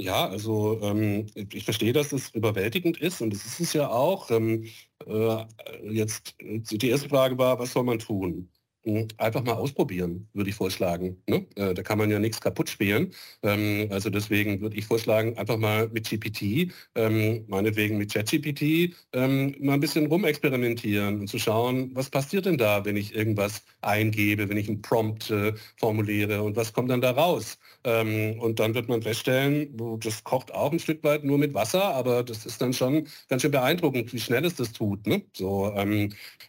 Ja, 0.00 0.28
also 0.28 0.80
ähm, 0.82 1.26
ich 1.34 1.64
verstehe, 1.64 1.92
dass 1.92 2.12
es 2.12 2.30
überwältigend 2.30 3.00
ist 3.00 3.20
und 3.20 3.32
es 3.32 3.46
ist 3.46 3.60
es 3.60 3.72
ja 3.74 3.88
auch. 3.88 4.28
Ähm, 4.30 4.64
äh, 5.06 5.44
jetzt 5.82 6.34
die 6.40 6.88
erste 6.88 7.08
Frage 7.08 7.38
war, 7.38 7.58
was 7.60 7.72
soll 7.72 7.84
man 7.84 8.00
tun? 8.00 8.50
Hm, 8.86 9.08
einfach 9.16 9.42
mal 9.42 9.54
ausprobieren, 9.54 10.28
würde 10.34 10.50
ich 10.50 10.56
vorschlagen. 10.56 11.16
Ne? 11.26 11.46
Äh, 11.56 11.72
da 11.72 11.82
kann 11.82 11.96
man 11.96 12.10
ja 12.10 12.18
nichts 12.18 12.38
kaputt 12.38 12.68
spielen. 12.68 13.12
Ähm, 13.42 13.88
also 13.90 14.10
deswegen 14.10 14.60
würde 14.60 14.76
ich 14.76 14.84
vorschlagen, 14.84 15.38
einfach 15.38 15.56
mal 15.56 15.88
mit 15.88 16.10
GPT, 16.10 16.70
ähm, 16.94 17.46
meinetwegen 17.48 17.96
mit 17.96 18.12
ChatGPT, 18.12 18.94
ähm, 19.14 19.54
mal 19.60 19.72
ein 19.74 19.80
bisschen 19.80 20.06
rumexperimentieren 20.06 21.20
und 21.20 21.28
zu 21.28 21.38
schauen, 21.38 21.92
was 21.94 22.10
passiert 22.10 22.44
denn 22.44 22.58
da, 22.58 22.84
wenn 22.84 22.96
ich 22.96 23.14
irgendwas 23.14 23.62
eingebe, 23.80 24.50
wenn 24.50 24.58
ich 24.58 24.68
einen 24.68 24.82
Prompt 24.82 25.30
äh, 25.30 25.54
formuliere 25.78 26.42
und 26.42 26.54
was 26.56 26.74
kommt 26.74 26.90
dann 26.90 27.00
da 27.00 27.12
raus? 27.12 27.58
Und 27.86 28.60
dann 28.60 28.74
wird 28.74 28.88
man 28.88 29.02
feststellen, 29.02 29.76
das 30.00 30.24
kocht 30.24 30.54
auch 30.54 30.72
ein 30.72 30.78
Stück 30.78 31.04
weit 31.04 31.22
nur 31.22 31.36
mit 31.36 31.52
Wasser, 31.52 31.94
aber 31.94 32.22
das 32.22 32.46
ist 32.46 32.62
dann 32.62 32.72
schon 32.72 33.06
ganz 33.28 33.42
schön 33.42 33.50
beeindruckend, 33.50 34.10
wie 34.14 34.20
schnell 34.20 34.46
es 34.46 34.54
das 34.54 34.72
tut. 34.72 35.06
Ne? 35.06 35.20
So, 35.34 35.66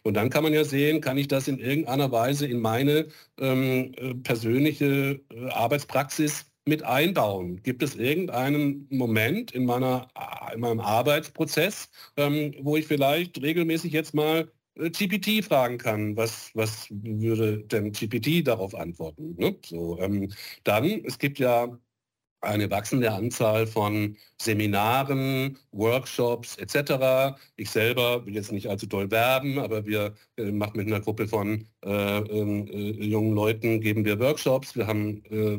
und 0.02 0.14
dann 0.14 0.30
kann 0.30 0.44
man 0.44 0.54
ja 0.54 0.64
sehen, 0.64 1.02
kann 1.02 1.18
ich 1.18 1.28
das 1.28 1.46
in 1.46 1.58
irgendeiner 1.58 2.10
Weise 2.10 2.25
Weise 2.26 2.46
in 2.46 2.60
meine 2.60 3.06
ähm, 3.38 3.92
äh, 3.96 4.14
persönliche 4.14 5.20
äh, 5.30 5.48
Arbeitspraxis 5.50 6.46
mit 6.66 6.82
einbauen? 6.82 7.62
Gibt 7.62 7.82
es 7.82 7.94
irgendeinen 7.94 8.88
Moment 8.90 9.52
in, 9.52 9.64
meiner, 9.64 10.08
äh, 10.16 10.54
in 10.54 10.60
meinem 10.60 10.80
Arbeitsprozess, 10.80 11.88
ähm, 12.16 12.54
wo 12.60 12.76
ich 12.76 12.86
vielleicht 12.86 13.40
regelmäßig 13.40 13.92
jetzt 13.92 14.14
mal 14.14 14.50
GPT 14.76 15.42
fragen 15.42 15.78
kann, 15.78 16.16
was, 16.16 16.50
was 16.54 16.88
würde 16.90 17.58
denn 17.64 17.92
GPT 17.92 18.46
darauf 18.46 18.74
antworten? 18.74 19.34
Ne? 19.38 19.56
So, 19.64 19.98
ähm, 20.00 20.30
dann, 20.64 20.84
es 21.04 21.18
gibt 21.18 21.38
ja 21.38 21.78
eine 22.46 22.70
wachsende 22.70 23.12
Anzahl 23.12 23.66
von 23.66 24.16
Seminaren, 24.40 25.58
Workshops 25.72 26.56
etc. 26.56 27.36
Ich 27.56 27.70
selber 27.70 28.24
will 28.26 28.34
jetzt 28.34 28.52
nicht 28.52 28.68
allzu 28.68 28.86
doll 28.86 29.10
werben, 29.10 29.58
aber 29.58 29.86
wir 29.86 30.14
äh, 30.36 30.50
machen 30.52 30.76
mit 30.76 30.86
einer 30.86 31.00
Gruppe 31.00 31.28
von 31.28 31.66
äh, 31.84 32.18
ähm, 32.18 32.66
äh, 32.68 33.04
jungen 33.04 33.34
Leuten, 33.34 33.80
geben 33.80 34.04
wir 34.04 34.18
Workshops. 34.18 34.76
Wir 34.76 34.86
haben 34.86 35.22
äh, 35.26 35.58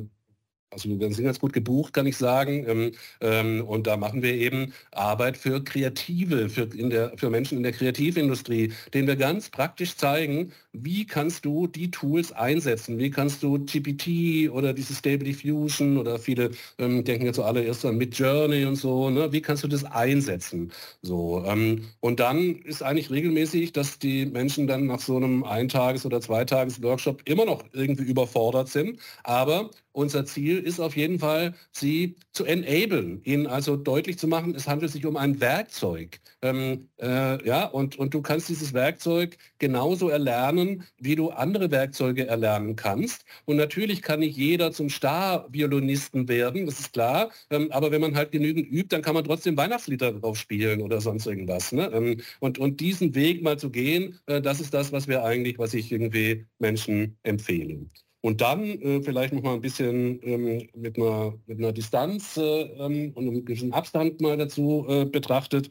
also 0.69 0.89
wir 0.89 1.13
sind 1.13 1.25
ganz 1.25 1.39
gut 1.39 1.53
gebucht, 1.53 1.93
kann 1.93 2.05
ich 2.05 2.17
sagen. 2.17 2.65
Ähm, 2.67 2.91
ähm, 3.21 3.63
und 3.65 3.87
da 3.87 3.97
machen 3.97 4.21
wir 4.21 4.33
eben 4.33 4.73
Arbeit 4.91 5.37
für 5.37 5.63
Kreative, 5.63 6.49
für, 6.49 6.63
in 6.63 6.89
der, 6.89 7.13
für 7.17 7.29
Menschen 7.29 7.57
in 7.57 7.63
der 7.63 7.71
Kreativindustrie, 7.71 8.73
denen 8.93 9.07
wir 9.07 9.15
ganz 9.15 9.49
praktisch 9.49 9.95
zeigen, 9.95 10.51
wie 10.73 11.05
kannst 11.05 11.45
du 11.45 11.67
die 11.67 11.89
Tools 11.89 12.31
einsetzen? 12.31 12.99
Wie 12.99 13.09
kannst 13.09 13.43
du 13.43 13.57
GPT 13.59 14.51
oder 14.51 14.73
diese 14.73 14.93
Stable 14.93 15.23
Diffusion 15.25 15.97
oder 15.97 16.19
viele 16.19 16.51
ähm, 16.77 17.03
denken 17.03 17.25
jetzt 17.25 17.37
zuallererst 17.37 17.85
an 17.85 17.97
Mid 17.97 18.17
Journey 18.17 18.65
und 18.65 18.75
so, 18.75 19.09
ne? 19.09 19.31
wie 19.31 19.41
kannst 19.41 19.63
du 19.63 19.67
das 19.67 19.83
einsetzen? 19.85 20.71
So, 21.01 21.43
ähm, 21.45 21.87
und 21.99 22.19
dann 22.19 22.55
ist 22.57 22.83
eigentlich 22.83 23.09
regelmäßig, 23.09 23.73
dass 23.73 23.99
die 23.99 24.25
Menschen 24.25 24.67
dann 24.67 24.85
nach 24.85 24.99
so 24.99 25.17
einem 25.17 25.43
Eintages- 25.43 26.05
oder 26.05 26.21
Zweitages-Workshop 26.21 27.21
immer 27.25 27.45
noch 27.45 27.63
irgendwie 27.73 28.03
überfordert 28.03 28.69
sind, 28.69 28.99
aber 29.23 29.71
unser 29.97 30.25
Ziel 30.25 30.59
ist 30.59 30.79
auf 30.79 30.95
jeden 30.95 31.17
Fall, 31.17 31.55
sie 31.71 32.17
zu 32.31 32.45
enablen, 32.45 33.19
ihnen 33.23 33.47
also 33.47 33.75
deutlich 33.75 34.19
zu 34.19 34.27
machen, 34.27 34.53
es 34.53 34.67
handelt 34.67 34.91
sich 34.91 35.05
um 35.07 35.17
ein 35.17 35.41
Werkzeug. 35.41 36.19
Ähm, 36.43 36.89
äh, 37.01 37.43
ja, 37.45 37.65
und, 37.65 37.97
und 37.97 38.13
du 38.13 38.21
kannst 38.21 38.47
dieses 38.47 38.73
Werkzeug 38.73 39.37
genauso 39.57 40.09
erlernen, 40.09 40.83
wie 40.99 41.15
du 41.15 41.31
andere 41.31 41.71
Werkzeuge 41.71 42.27
erlernen 42.27 42.75
kannst. 42.75 43.25
Und 43.45 43.57
natürlich 43.57 44.03
kann 44.03 44.19
nicht 44.19 44.37
jeder 44.37 44.71
zum 44.71 44.89
Star-Violinisten 44.91 46.27
werden, 46.27 46.67
das 46.67 46.79
ist 46.79 46.93
klar. 46.93 47.31
Ähm, 47.49 47.71
aber 47.71 47.89
wenn 47.91 48.01
man 48.01 48.15
halt 48.15 48.31
genügend 48.31 48.67
übt, 48.67 48.89
dann 48.89 49.01
kann 49.01 49.15
man 49.15 49.23
trotzdem 49.23 49.57
Weihnachtslieder 49.57 50.13
drauf 50.13 50.37
spielen 50.37 50.81
oder 50.81 51.01
sonst 51.01 51.25
irgendwas. 51.25 51.71
Ne? 51.71 51.89
Ähm, 51.91 52.21
und, 52.39 52.59
und 52.59 52.79
diesen 52.81 53.15
Weg 53.15 53.41
mal 53.41 53.57
zu 53.57 53.71
gehen, 53.71 54.19
äh, 54.27 54.41
das 54.41 54.59
ist 54.59 54.75
das, 54.75 54.91
was 54.91 55.07
wir 55.07 55.23
eigentlich, 55.23 55.57
was 55.57 55.73
ich 55.73 55.91
irgendwie 55.91 56.45
Menschen 56.59 57.17
empfehlen. 57.23 57.89
Und 58.27 58.41
dann 58.41 58.81
äh, 58.81 59.01
vielleicht 59.01 59.31
noch 59.31 59.41
mal 59.41 59.53
ein 59.53 59.61
bisschen 59.61 60.21
ähm, 60.21 60.67
mit, 60.75 60.97
einer, 60.97 61.39
mit 61.45 61.59
einer 61.59 61.71
Distanz 61.71 62.35
äh, 62.35 62.41
ähm, 62.41 63.13
und 63.13 63.25
einem 63.25 63.45
gewissen 63.45 63.71
Abstand 63.71 64.19
mal 64.19 64.35
dazu 64.35 64.85
äh, 64.89 65.05
betrachtet. 65.05 65.69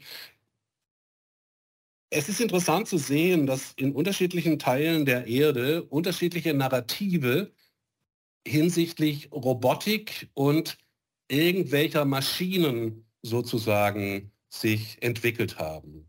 Es 2.09 2.30
ist 2.30 2.40
interessant 2.40 2.88
zu 2.88 2.96
sehen, 2.96 3.46
dass 3.46 3.74
in 3.74 3.92
unterschiedlichen 3.92 4.59
Teilen 4.59 5.04
der 5.04 5.26
Erde 5.26 5.82
unterschiedliche 5.82 6.54
Narrative 6.54 7.52
hinsichtlich 8.48 9.30
Robotik 9.32 10.30
und 10.32 10.78
irgendwelcher 11.28 12.07
Maschinen 12.07 13.04
sozusagen 13.20 14.32
sich 14.48 14.96
entwickelt 15.02 15.59
haben. 15.59 16.09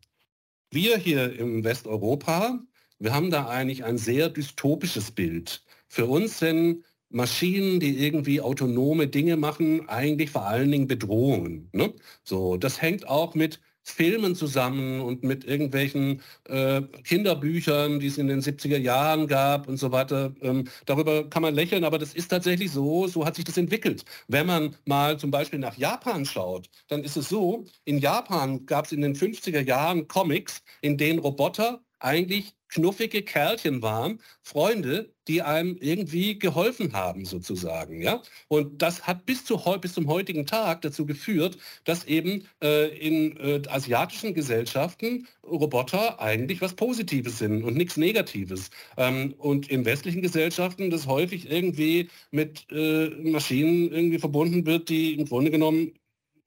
Wir 0.71 0.97
hier 0.97 1.37
im 1.37 1.65
Westeuropa, 1.65 2.63
wir 2.99 3.13
haben 3.13 3.31
da 3.31 3.49
eigentlich 3.49 3.83
ein 3.83 3.97
sehr 3.97 4.29
dystopisches 4.29 5.11
Bild 5.11 5.61
für 5.97 6.05
uns 6.05 6.37
sind 6.37 6.83
Maschinen, 7.09 7.79
die 7.79 8.05
irgendwie 8.05 8.39
autonome 8.39 9.07
Dinge 9.07 9.35
machen, 9.35 9.89
eigentlich 9.89 10.29
vor 10.29 10.45
allen 10.45 10.71
Dingen 10.71 10.85
Bedrohungen. 10.85 11.69
Ne? 11.73 11.91
So, 12.23 12.55
das 12.55 12.79
hängt 12.83 13.07
auch 13.07 13.33
mit 13.33 13.59
Filmen 13.81 14.35
zusammen 14.35 15.01
und 15.01 15.23
mit 15.23 15.43
irgendwelchen 15.45 16.21
äh, 16.49 16.83
Kinderbüchern, 17.03 17.99
die 17.99 18.07
es 18.07 18.19
in 18.19 18.27
den 18.27 18.41
70er 18.41 18.77
Jahren 18.77 19.25
gab 19.25 19.67
und 19.67 19.77
so 19.77 19.91
weiter. 19.91 20.35
Ähm, 20.41 20.65
darüber 20.85 21.27
kann 21.27 21.41
man 21.41 21.55
lächeln, 21.55 21.83
aber 21.83 21.97
das 21.97 22.13
ist 22.13 22.27
tatsächlich 22.27 22.69
so, 22.69 23.07
so 23.07 23.25
hat 23.25 23.35
sich 23.35 23.45
das 23.45 23.57
entwickelt. 23.57 24.05
Wenn 24.27 24.45
man 24.45 24.75
mal 24.85 25.17
zum 25.17 25.31
Beispiel 25.31 25.57
nach 25.57 25.77
Japan 25.77 26.25
schaut, 26.25 26.69
dann 26.89 27.03
ist 27.03 27.17
es 27.17 27.27
so, 27.27 27.65
in 27.85 27.97
Japan 27.97 28.67
gab 28.67 28.85
es 28.85 28.91
in 28.91 29.01
den 29.01 29.15
50er 29.15 29.61
Jahren 29.61 30.07
Comics, 30.07 30.61
in 30.81 30.95
denen 30.99 31.17
Roboter 31.17 31.81
eigentlich 31.99 32.56
knuffige 32.69 33.21
Kerlchen 33.21 33.81
waren, 33.81 34.19
Freunde, 34.41 35.13
die 35.27 35.41
einem 35.41 35.77
irgendwie 35.79 36.39
geholfen 36.39 36.93
haben 36.93 37.25
sozusagen. 37.25 38.01
Ja? 38.01 38.21
Und 38.47 38.81
das 38.81 39.05
hat 39.05 39.25
bis, 39.25 39.45
zu, 39.45 39.57
bis 39.81 39.93
zum 39.93 40.07
heutigen 40.07 40.45
Tag 40.45 40.81
dazu 40.81 41.05
geführt, 41.05 41.57
dass 41.83 42.05
eben 42.05 42.47
äh, 42.63 42.87
in 42.97 43.37
äh, 43.37 43.61
asiatischen 43.67 44.33
Gesellschaften 44.33 45.27
Roboter 45.43 46.21
eigentlich 46.21 46.61
was 46.61 46.73
Positives 46.73 47.39
sind 47.39 47.63
und 47.63 47.75
nichts 47.75 47.97
Negatives. 47.97 48.69
Ähm, 48.97 49.33
und 49.37 49.69
in 49.69 49.85
westlichen 49.85 50.21
Gesellschaften 50.21 50.89
das 50.89 51.07
häufig 51.07 51.49
irgendwie 51.51 52.09
mit 52.31 52.65
äh, 52.71 53.09
Maschinen 53.09 53.91
irgendwie 53.91 54.19
verbunden 54.19 54.65
wird, 54.65 54.89
die 54.89 55.13
im 55.13 55.25
Grunde 55.25 55.51
genommen 55.51 55.93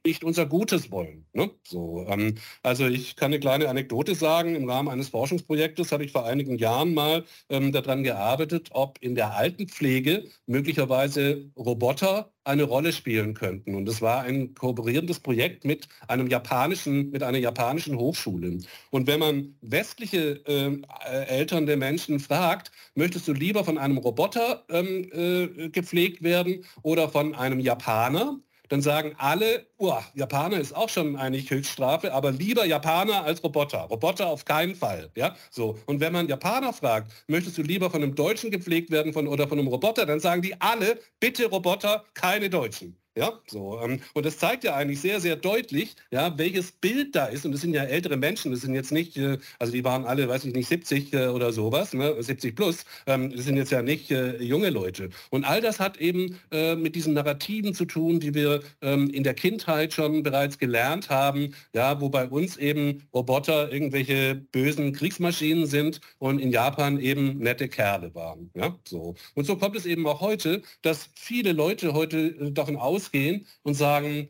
nicht 0.04 0.24
unser 0.24 0.46
Gutes 0.46 0.90
wollen. 0.90 1.26
Ne? 1.32 1.50
So, 1.62 2.06
ähm, 2.08 2.36
also 2.62 2.86
ich 2.86 3.16
kann 3.16 3.32
eine 3.32 3.40
kleine 3.40 3.68
Anekdote 3.68 4.14
sagen. 4.14 4.54
Im 4.54 4.68
Rahmen 4.68 4.88
eines 4.88 5.08
Forschungsprojektes 5.08 5.92
habe 5.92 6.04
ich 6.04 6.12
vor 6.12 6.26
einigen 6.26 6.58
Jahren 6.58 6.94
mal 6.94 7.24
ähm, 7.48 7.72
daran 7.72 8.02
gearbeitet, 8.02 8.68
ob 8.72 8.98
in 9.00 9.14
der 9.14 9.34
Altenpflege 9.34 10.24
möglicherweise 10.46 11.50
Roboter 11.56 12.32
eine 12.44 12.64
Rolle 12.64 12.92
spielen 12.92 13.34
könnten. 13.34 13.74
Und 13.74 13.88
es 13.88 14.00
war 14.00 14.22
ein 14.22 14.54
kooperierendes 14.54 15.20
Projekt 15.20 15.64
mit 15.64 15.88
einem 16.08 16.26
japanischen, 16.26 17.10
mit 17.10 17.22
einer 17.22 17.38
japanischen 17.38 17.96
Hochschule. 17.96 18.58
Und 18.90 19.06
wenn 19.06 19.20
man 19.20 19.54
westliche 19.60 20.42
ähm, 20.46 20.84
äh, 21.06 21.26
Eltern 21.26 21.66
der 21.66 21.76
Menschen 21.76 22.18
fragt, 22.18 22.72
möchtest 22.94 23.28
du 23.28 23.32
lieber 23.32 23.64
von 23.64 23.78
einem 23.78 23.98
Roboter 23.98 24.64
ähm, 24.68 25.10
äh, 25.12 25.68
gepflegt 25.68 26.22
werden 26.22 26.64
oder 26.82 27.08
von 27.08 27.34
einem 27.34 27.60
Japaner, 27.60 28.40
dann 28.70 28.82
sagen 28.82 29.14
alle, 29.18 29.66
oh, 29.78 29.98
Japaner 30.14 30.58
ist 30.58 30.74
auch 30.74 30.88
schon 30.88 31.16
eigentlich 31.16 31.50
Höchststrafe, 31.50 32.14
aber 32.14 32.30
lieber 32.30 32.64
Japaner 32.64 33.24
als 33.24 33.42
Roboter. 33.42 33.80
Roboter 33.80 34.28
auf 34.28 34.44
keinen 34.44 34.76
Fall. 34.76 35.10
Ja? 35.16 35.36
So. 35.50 35.76
Und 35.86 36.00
wenn 36.00 36.12
man 36.12 36.28
Japaner 36.28 36.72
fragt, 36.72 37.10
möchtest 37.26 37.58
du 37.58 37.62
lieber 37.62 37.90
von 37.90 38.02
einem 38.02 38.14
Deutschen 38.14 38.50
gepflegt 38.50 38.90
werden 38.90 39.12
von, 39.12 39.26
oder 39.26 39.48
von 39.48 39.58
einem 39.58 39.68
Roboter, 39.68 40.06
dann 40.06 40.20
sagen 40.20 40.40
die 40.40 40.58
alle, 40.60 40.98
bitte 41.18 41.46
Roboter, 41.46 42.04
keine 42.14 42.48
Deutschen. 42.48 42.96
Ja, 43.16 43.32
so. 43.48 43.80
Ähm, 43.82 44.00
und 44.14 44.24
das 44.24 44.38
zeigt 44.38 44.62
ja 44.62 44.76
eigentlich 44.76 45.00
sehr, 45.00 45.20
sehr 45.20 45.34
deutlich, 45.34 45.96
ja, 46.12 46.38
welches 46.38 46.70
Bild 46.70 47.16
da 47.16 47.26
ist. 47.26 47.44
Und 47.44 47.50
das 47.52 47.60
sind 47.60 47.74
ja 47.74 47.82
ältere 47.82 48.16
Menschen, 48.16 48.52
das 48.52 48.60
sind 48.60 48.72
jetzt 48.74 48.92
nicht, 48.92 49.16
äh, 49.16 49.38
also 49.58 49.72
die 49.72 49.82
waren 49.82 50.04
alle, 50.04 50.28
weiß 50.28 50.44
ich 50.44 50.54
nicht, 50.54 50.68
70 50.68 51.12
äh, 51.12 51.26
oder 51.26 51.52
sowas, 51.52 51.92
ne, 51.92 52.22
70 52.22 52.54
plus. 52.54 52.84
Ähm, 53.06 53.34
das 53.34 53.46
sind 53.46 53.56
jetzt 53.56 53.72
ja 53.72 53.82
nicht 53.82 54.12
äh, 54.12 54.40
junge 54.40 54.70
Leute. 54.70 55.10
Und 55.30 55.44
all 55.44 55.60
das 55.60 55.80
hat 55.80 55.96
eben 55.98 56.38
mit 56.50 56.94
diesen 56.94 57.14
Narrativen 57.14 57.74
zu 57.74 57.84
tun, 57.84 58.20
die 58.20 58.34
wir 58.34 58.62
ähm, 58.82 59.08
in 59.10 59.22
der 59.22 59.34
Kindheit 59.34 59.92
schon 59.92 60.22
bereits 60.22 60.58
gelernt 60.58 61.08
haben, 61.10 61.54
ja, 61.74 62.00
wo 62.00 62.08
bei 62.08 62.26
uns 62.28 62.56
eben 62.56 63.02
Roboter 63.14 63.72
irgendwelche 63.72 64.34
bösen 64.34 64.92
Kriegsmaschinen 64.92 65.66
sind 65.66 66.00
und 66.18 66.38
in 66.38 66.50
Japan 66.50 66.98
eben 67.00 67.38
nette 67.38 67.68
Kerle 67.68 68.14
waren. 68.14 68.50
Ja, 68.54 68.76
so. 68.84 69.14
Und 69.34 69.46
so 69.46 69.56
kommt 69.56 69.76
es 69.76 69.86
eben 69.86 70.06
auch 70.06 70.20
heute, 70.20 70.62
dass 70.82 71.08
viele 71.14 71.52
Leute 71.52 71.92
heute 71.94 72.52
davon 72.52 72.76
aus 72.76 73.09
rausgehen 73.10 73.46
und 73.62 73.74
sagen, 73.74 74.28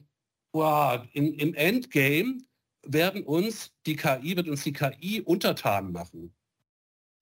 wow, 0.52 1.00
in, 1.12 1.34
im 1.34 1.54
Endgame 1.54 2.38
werden 2.82 3.22
uns 3.24 3.72
die 3.86 3.96
KI, 3.96 4.36
wird 4.36 4.48
uns 4.48 4.64
die 4.64 4.72
KI 4.72 5.20
untertan 5.20 5.92
machen. 5.92 6.34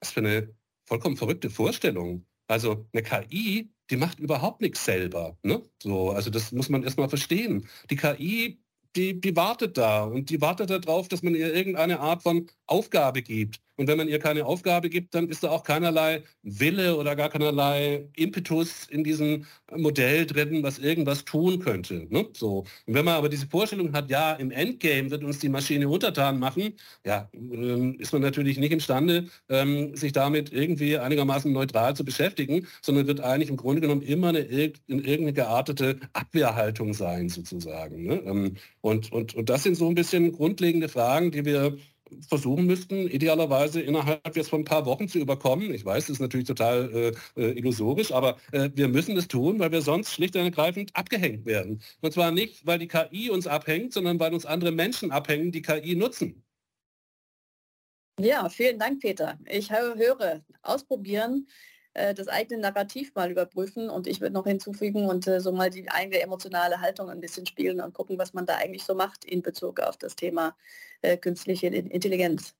Was 0.01 0.13
für 0.13 0.21
eine 0.21 0.55
vollkommen 0.87 1.17
verrückte 1.17 1.51
Vorstellung. 1.51 2.25
Also 2.47 2.87
eine 2.93 3.03
KI, 3.03 3.71
die 3.91 3.97
macht 3.97 4.21
überhaupt 4.21 4.63
nichts 4.63 4.85
selber. 4.85 5.37
Ne? 5.43 5.63
So, 5.83 6.11
also 6.11 6.31
das 6.31 6.53
muss 6.53 6.69
man 6.69 6.83
erstmal 6.83 7.09
verstehen. 7.09 7.69
Die 7.91 7.97
KI, 7.97 8.63
die, 8.97 9.21
die 9.21 9.37
wartet 9.37 9.77
da 9.77 10.05
und 10.05 10.31
die 10.31 10.41
wartet 10.41 10.71
darauf, 10.71 11.09
dass 11.09 11.23
man 11.23 11.35
ihr 11.35 11.53
irgendeine 11.55 12.01
Art 12.01 12.23
von 12.23 12.49
Aufgabe 12.67 13.23
gibt. 13.23 13.61
Und 13.79 13.87
wenn 13.87 13.97
man 13.97 14.09
ihr 14.09 14.19
keine 14.19 14.45
Aufgabe 14.45 14.91
gibt, 14.91 15.15
dann 15.15 15.29
ist 15.29 15.45
da 15.45 15.51
auch 15.51 15.63
keinerlei 15.63 16.25
Wille 16.43 16.97
oder 16.97 17.15
gar 17.15 17.29
keinerlei 17.29 18.09
Impetus 18.17 18.89
in 18.91 19.05
diesem 19.05 19.47
Modell 19.75 20.27
drin, 20.27 20.65
was 20.65 20.79
irgendwas 20.79 21.25
tun 21.25 21.61
könnte. 21.61 22.07
Ne? 22.11 22.27
So. 22.33 22.65
Und 22.87 22.95
wenn 22.95 23.05
man 23.05 23.15
aber 23.15 23.29
diese 23.29 23.47
Vorstellung 23.47 23.93
hat, 23.93 24.11
ja, 24.11 24.33
im 24.33 24.51
Endgame 24.51 25.13
wird 25.13 25.23
uns 25.23 25.39
die 25.39 25.49
Maschine 25.49 25.89
untertan 25.89 26.41
machen, 26.41 26.75
ja, 27.07 27.31
ähm, 27.33 27.95
ist 28.01 28.13
man 28.13 28.21
natürlich 28.21 28.59
nicht 28.59 28.73
imstande, 28.73 29.27
ähm, 29.49 29.95
sich 29.95 30.11
damit 30.11 30.53
irgendwie 30.53 30.99
einigermaßen 30.99 31.53
neutral 31.53 31.95
zu 31.95 32.05
beschäftigen, 32.05 32.67
sondern 32.83 33.07
wird 33.07 33.21
eigentlich 33.21 33.49
im 33.49 33.57
Grunde 33.57 33.81
genommen 33.81 34.03
immer 34.03 34.31
eine, 34.31 34.41
in 34.41 34.73
irgendeine 34.89 35.33
geartete 35.33 36.01
Abwehrhaltung 36.15 36.95
sein, 36.95 37.29
sozusagen. 37.29 38.07
Ne? 38.07 38.23
Ähm, 38.27 38.57
und, 38.81 39.13
und, 39.13 39.37
und 39.37 39.49
das 39.49 39.63
sind 39.63 39.77
so 39.77 39.89
ein 39.89 39.95
bisschen 39.95 40.33
grundlegende 40.33 40.89
Fragen, 40.89 41.31
die 41.31 41.45
wir 41.45 41.77
versuchen 42.29 42.67
müssten, 42.67 43.09
idealerweise 43.09 43.81
innerhalb 43.81 44.37
jetzt 44.37 44.51
von 44.51 44.63
ein 44.63 44.65
paar 44.65 44.87
Wochen 44.87 45.09
zu 45.09 45.19
überkommen. 45.19 45.73
Ich 45.75 45.85
weiß, 45.85 46.05
das 46.07 46.15
ist 46.15 46.21
natürlich 46.21 46.47
total 46.47 47.15
äh, 47.37 47.41
äh, 47.41 47.59
illusorisch, 47.59 48.13
aber 48.13 48.37
äh, 48.53 48.71
wir 48.75 48.89
müssen 48.89 49.17
es 49.17 49.29
tun, 49.29 49.59
weil 49.59 49.73
wir 49.73 49.83
sonst 49.83 50.13
schlicht 50.13 50.37
und 50.37 50.43
ergreifend 50.43 50.91
abgehängt 50.95 51.47
werden. 51.47 51.81
Und 52.01 52.13
zwar 52.13 52.31
nicht, 52.31 52.67
weil 52.67 52.79
die 52.79 52.89
KI 52.89 53.31
uns 53.31 53.47
abhängt, 53.47 53.93
sondern 53.93 54.19
weil 54.21 54.35
uns 54.35 54.47
andere 54.47 54.73
Menschen 54.73 55.11
abhängen, 55.11 55.53
die 55.53 55.63
KI 55.63 55.95
nutzen. 55.97 56.43
Ja, 58.21 58.49
vielen 58.49 58.79
Dank, 58.79 59.01
Peter. 59.01 59.39
Ich 59.47 59.71
höre, 59.71 60.43
ausprobieren 60.63 61.47
äh, 61.99 62.15
das 62.15 62.29
eigene 62.29 62.61
Narrativ 62.61 63.15
mal 63.15 63.31
überprüfen 63.31 63.91
und 63.91 64.07
ich 64.07 64.21
würde 64.21 64.35
noch 64.35 64.47
hinzufügen 64.47 65.07
und 65.07 65.27
äh, 65.27 65.41
so 65.41 65.53
mal 65.53 65.71
die 65.71 65.91
eigene 65.91 66.21
emotionale 66.21 66.81
Haltung 66.81 67.11
ein 67.11 67.21
bisschen 67.21 67.47
spielen 67.47 67.81
und 67.81 67.93
gucken, 67.93 68.19
was 68.19 68.33
man 68.35 68.47
da 68.47 68.57
eigentlich 68.57 68.85
so 68.85 68.95
macht 68.95 69.25
in 69.25 69.43
Bezug 69.43 69.81
auf 69.81 69.97
das 69.97 70.15
Thema 70.15 70.57
äh, 71.03 71.17
künstliche 71.17 71.67
Intelligenz. 71.67 72.55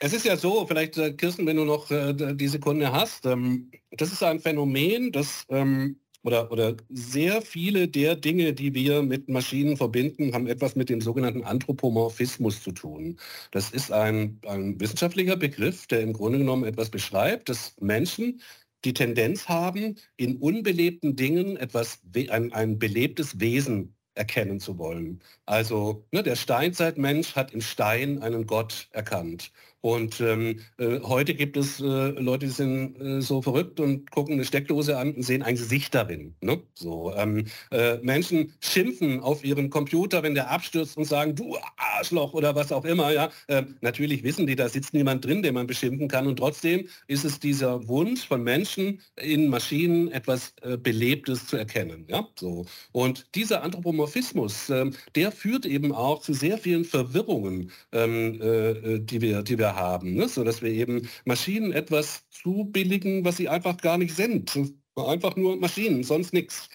Es 0.00 0.12
ist 0.12 0.24
ja 0.24 0.36
so, 0.36 0.66
vielleicht 0.66 0.96
äh, 0.96 1.12
Kirsten, 1.12 1.46
wenn 1.46 1.56
du 1.56 1.64
noch 1.64 1.90
äh, 1.90 2.14
die 2.34 2.48
Sekunde 2.48 2.92
hast, 2.92 3.26
ähm, 3.26 3.70
das 3.90 4.10
ist 4.10 4.22
ein 4.22 4.40
Phänomen, 4.40 5.12
das 5.12 5.44
ähm, 5.50 6.00
oder, 6.24 6.50
oder 6.52 6.76
sehr 6.88 7.42
viele 7.42 7.88
der 7.88 8.16
Dinge, 8.16 8.52
die 8.52 8.74
wir 8.74 9.02
mit 9.02 9.28
Maschinen 9.28 9.76
verbinden, 9.76 10.32
haben 10.32 10.46
etwas 10.46 10.76
mit 10.76 10.88
dem 10.88 11.00
sogenannten 11.00 11.42
Anthropomorphismus 11.42 12.62
zu 12.62 12.72
tun. 12.72 13.18
Das 13.50 13.70
ist 13.70 13.90
ein, 13.90 14.38
ein 14.46 14.80
wissenschaftlicher 14.80 15.36
Begriff, 15.36 15.86
der 15.88 16.00
im 16.00 16.12
Grunde 16.12 16.38
genommen 16.38 16.64
etwas 16.64 16.90
beschreibt, 16.90 17.48
dass 17.48 17.74
Menschen 17.80 18.40
die 18.84 18.94
Tendenz 18.94 19.48
haben, 19.48 19.96
in 20.16 20.36
unbelebten 20.36 21.16
Dingen 21.16 21.56
etwas, 21.56 22.00
ein, 22.30 22.52
ein 22.52 22.78
belebtes 22.78 23.40
Wesen 23.40 23.94
erkennen 24.14 24.60
zu 24.60 24.78
wollen. 24.78 25.20
Also 25.46 26.04
ne, 26.12 26.22
der 26.22 26.36
Steinzeitmensch 26.36 27.34
hat 27.34 27.52
im 27.52 27.60
Stein 27.60 28.22
einen 28.22 28.46
Gott 28.46 28.88
erkannt. 28.92 29.52
Und 29.80 30.20
ähm, 30.20 30.60
äh, 30.78 31.00
heute 31.00 31.34
gibt 31.34 31.56
es 31.56 31.80
äh, 31.80 31.84
Leute, 31.84 32.46
die 32.46 32.52
sind 32.52 33.00
äh, 33.00 33.20
so 33.20 33.42
verrückt 33.42 33.80
und 33.80 34.10
gucken 34.12 34.34
eine 34.34 34.44
Steckdose 34.44 34.96
an 34.96 35.12
und 35.12 35.24
sehen 35.24 35.42
ein 35.42 35.56
Gesicht 35.56 35.92
darin. 35.94 36.36
Ne? 36.40 36.62
So, 36.74 37.12
ähm, 37.16 37.46
äh, 37.72 37.96
Menschen 37.96 38.54
schimpfen 38.60 39.18
auf 39.20 39.44
ihren 39.44 39.70
Computer, 39.70 40.22
wenn 40.22 40.34
der 40.34 40.50
abstürzt 40.50 40.96
und 40.96 41.04
sagen, 41.04 41.34
du 41.34 41.56
Arschloch 42.02 42.34
oder 42.34 42.54
was 42.54 42.72
auch 42.72 42.84
immer. 42.84 43.12
Ja? 43.12 43.30
Ähm, 43.48 43.76
natürlich 43.80 44.24
wissen 44.24 44.46
die, 44.46 44.56
da 44.56 44.68
sitzt 44.68 44.92
niemand 44.92 45.24
drin, 45.24 45.42
den 45.42 45.54
man 45.54 45.66
beschimpfen 45.66 46.08
kann. 46.08 46.26
Und 46.26 46.36
trotzdem 46.36 46.88
ist 47.06 47.24
es 47.24 47.38
dieser 47.38 47.86
Wunsch 47.86 48.26
von 48.26 48.42
Menschen 48.42 49.00
in 49.16 49.48
Maschinen 49.48 50.10
etwas 50.10 50.52
äh, 50.62 50.76
Belebtes 50.76 51.46
zu 51.46 51.56
erkennen. 51.56 52.06
Ja? 52.08 52.26
So. 52.38 52.66
Und 52.90 53.26
dieser 53.36 53.62
Anthropomorphismus, 53.62 54.68
ähm, 54.70 54.94
der 55.14 55.30
führt 55.30 55.64
eben 55.64 55.92
auch 55.92 56.20
zu 56.20 56.34
sehr 56.34 56.58
vielen 56.58 56.84
Verwirrungen, 56.84 57.70
ähm, 57.92 58.40
äh, 58.42 58.98
die, 58.98 59.20
wir, 59.20 59.42
die 59.42 59.58
wir 59.58 59.76
haben, 59.76 60.14
ne? 60.14 60.28
sodass 60.28 60.60
wir 60.60 60.70
eben 60.70 61.08
Maschinen 61.24 61.72
etwas 61.72 62.28
zubilligen, 62.30 63.24
was 63.24 63.36
sie 63.36 63.48
einfach 63.48 63.76
gar 63.76 63.98
nicht 63.98 64.16
sind. 64.16 64.58
Einfach 64.96 65.36
nur 65.36 65.56
Maschinen, 65.56 66.02
sonst 66.02 66.32
nichts. 66.32 66.68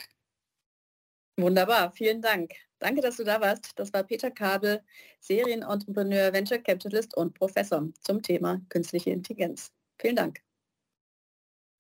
Wunderbar, 1.38 1.92
vielen 1.92 2.22
Dank. 2.22 2.52
Danke, 2.80 3.02
dass 3.02 3.18
du 3.18 3.24
da 3.24 3.42
warst. 3.42 3.72
Das 3.78 3.92
war 3.94 4.04
Peter 4.04 4.30
Kabel, 4.30 4.84
Serienentrepreneur, 5.20 6.32
Venture 6.34 6.60
Capitalist 6.60 7.16
und 7.18 7.34
Professor 7.34 7.84
zum 8.02 8.22
Thema 8.22 8.62
künstliche 8.70 9.10
Intelligenz. 9.10 9.72
Vielen 10.00 10.16
Dank. 10.16 10.42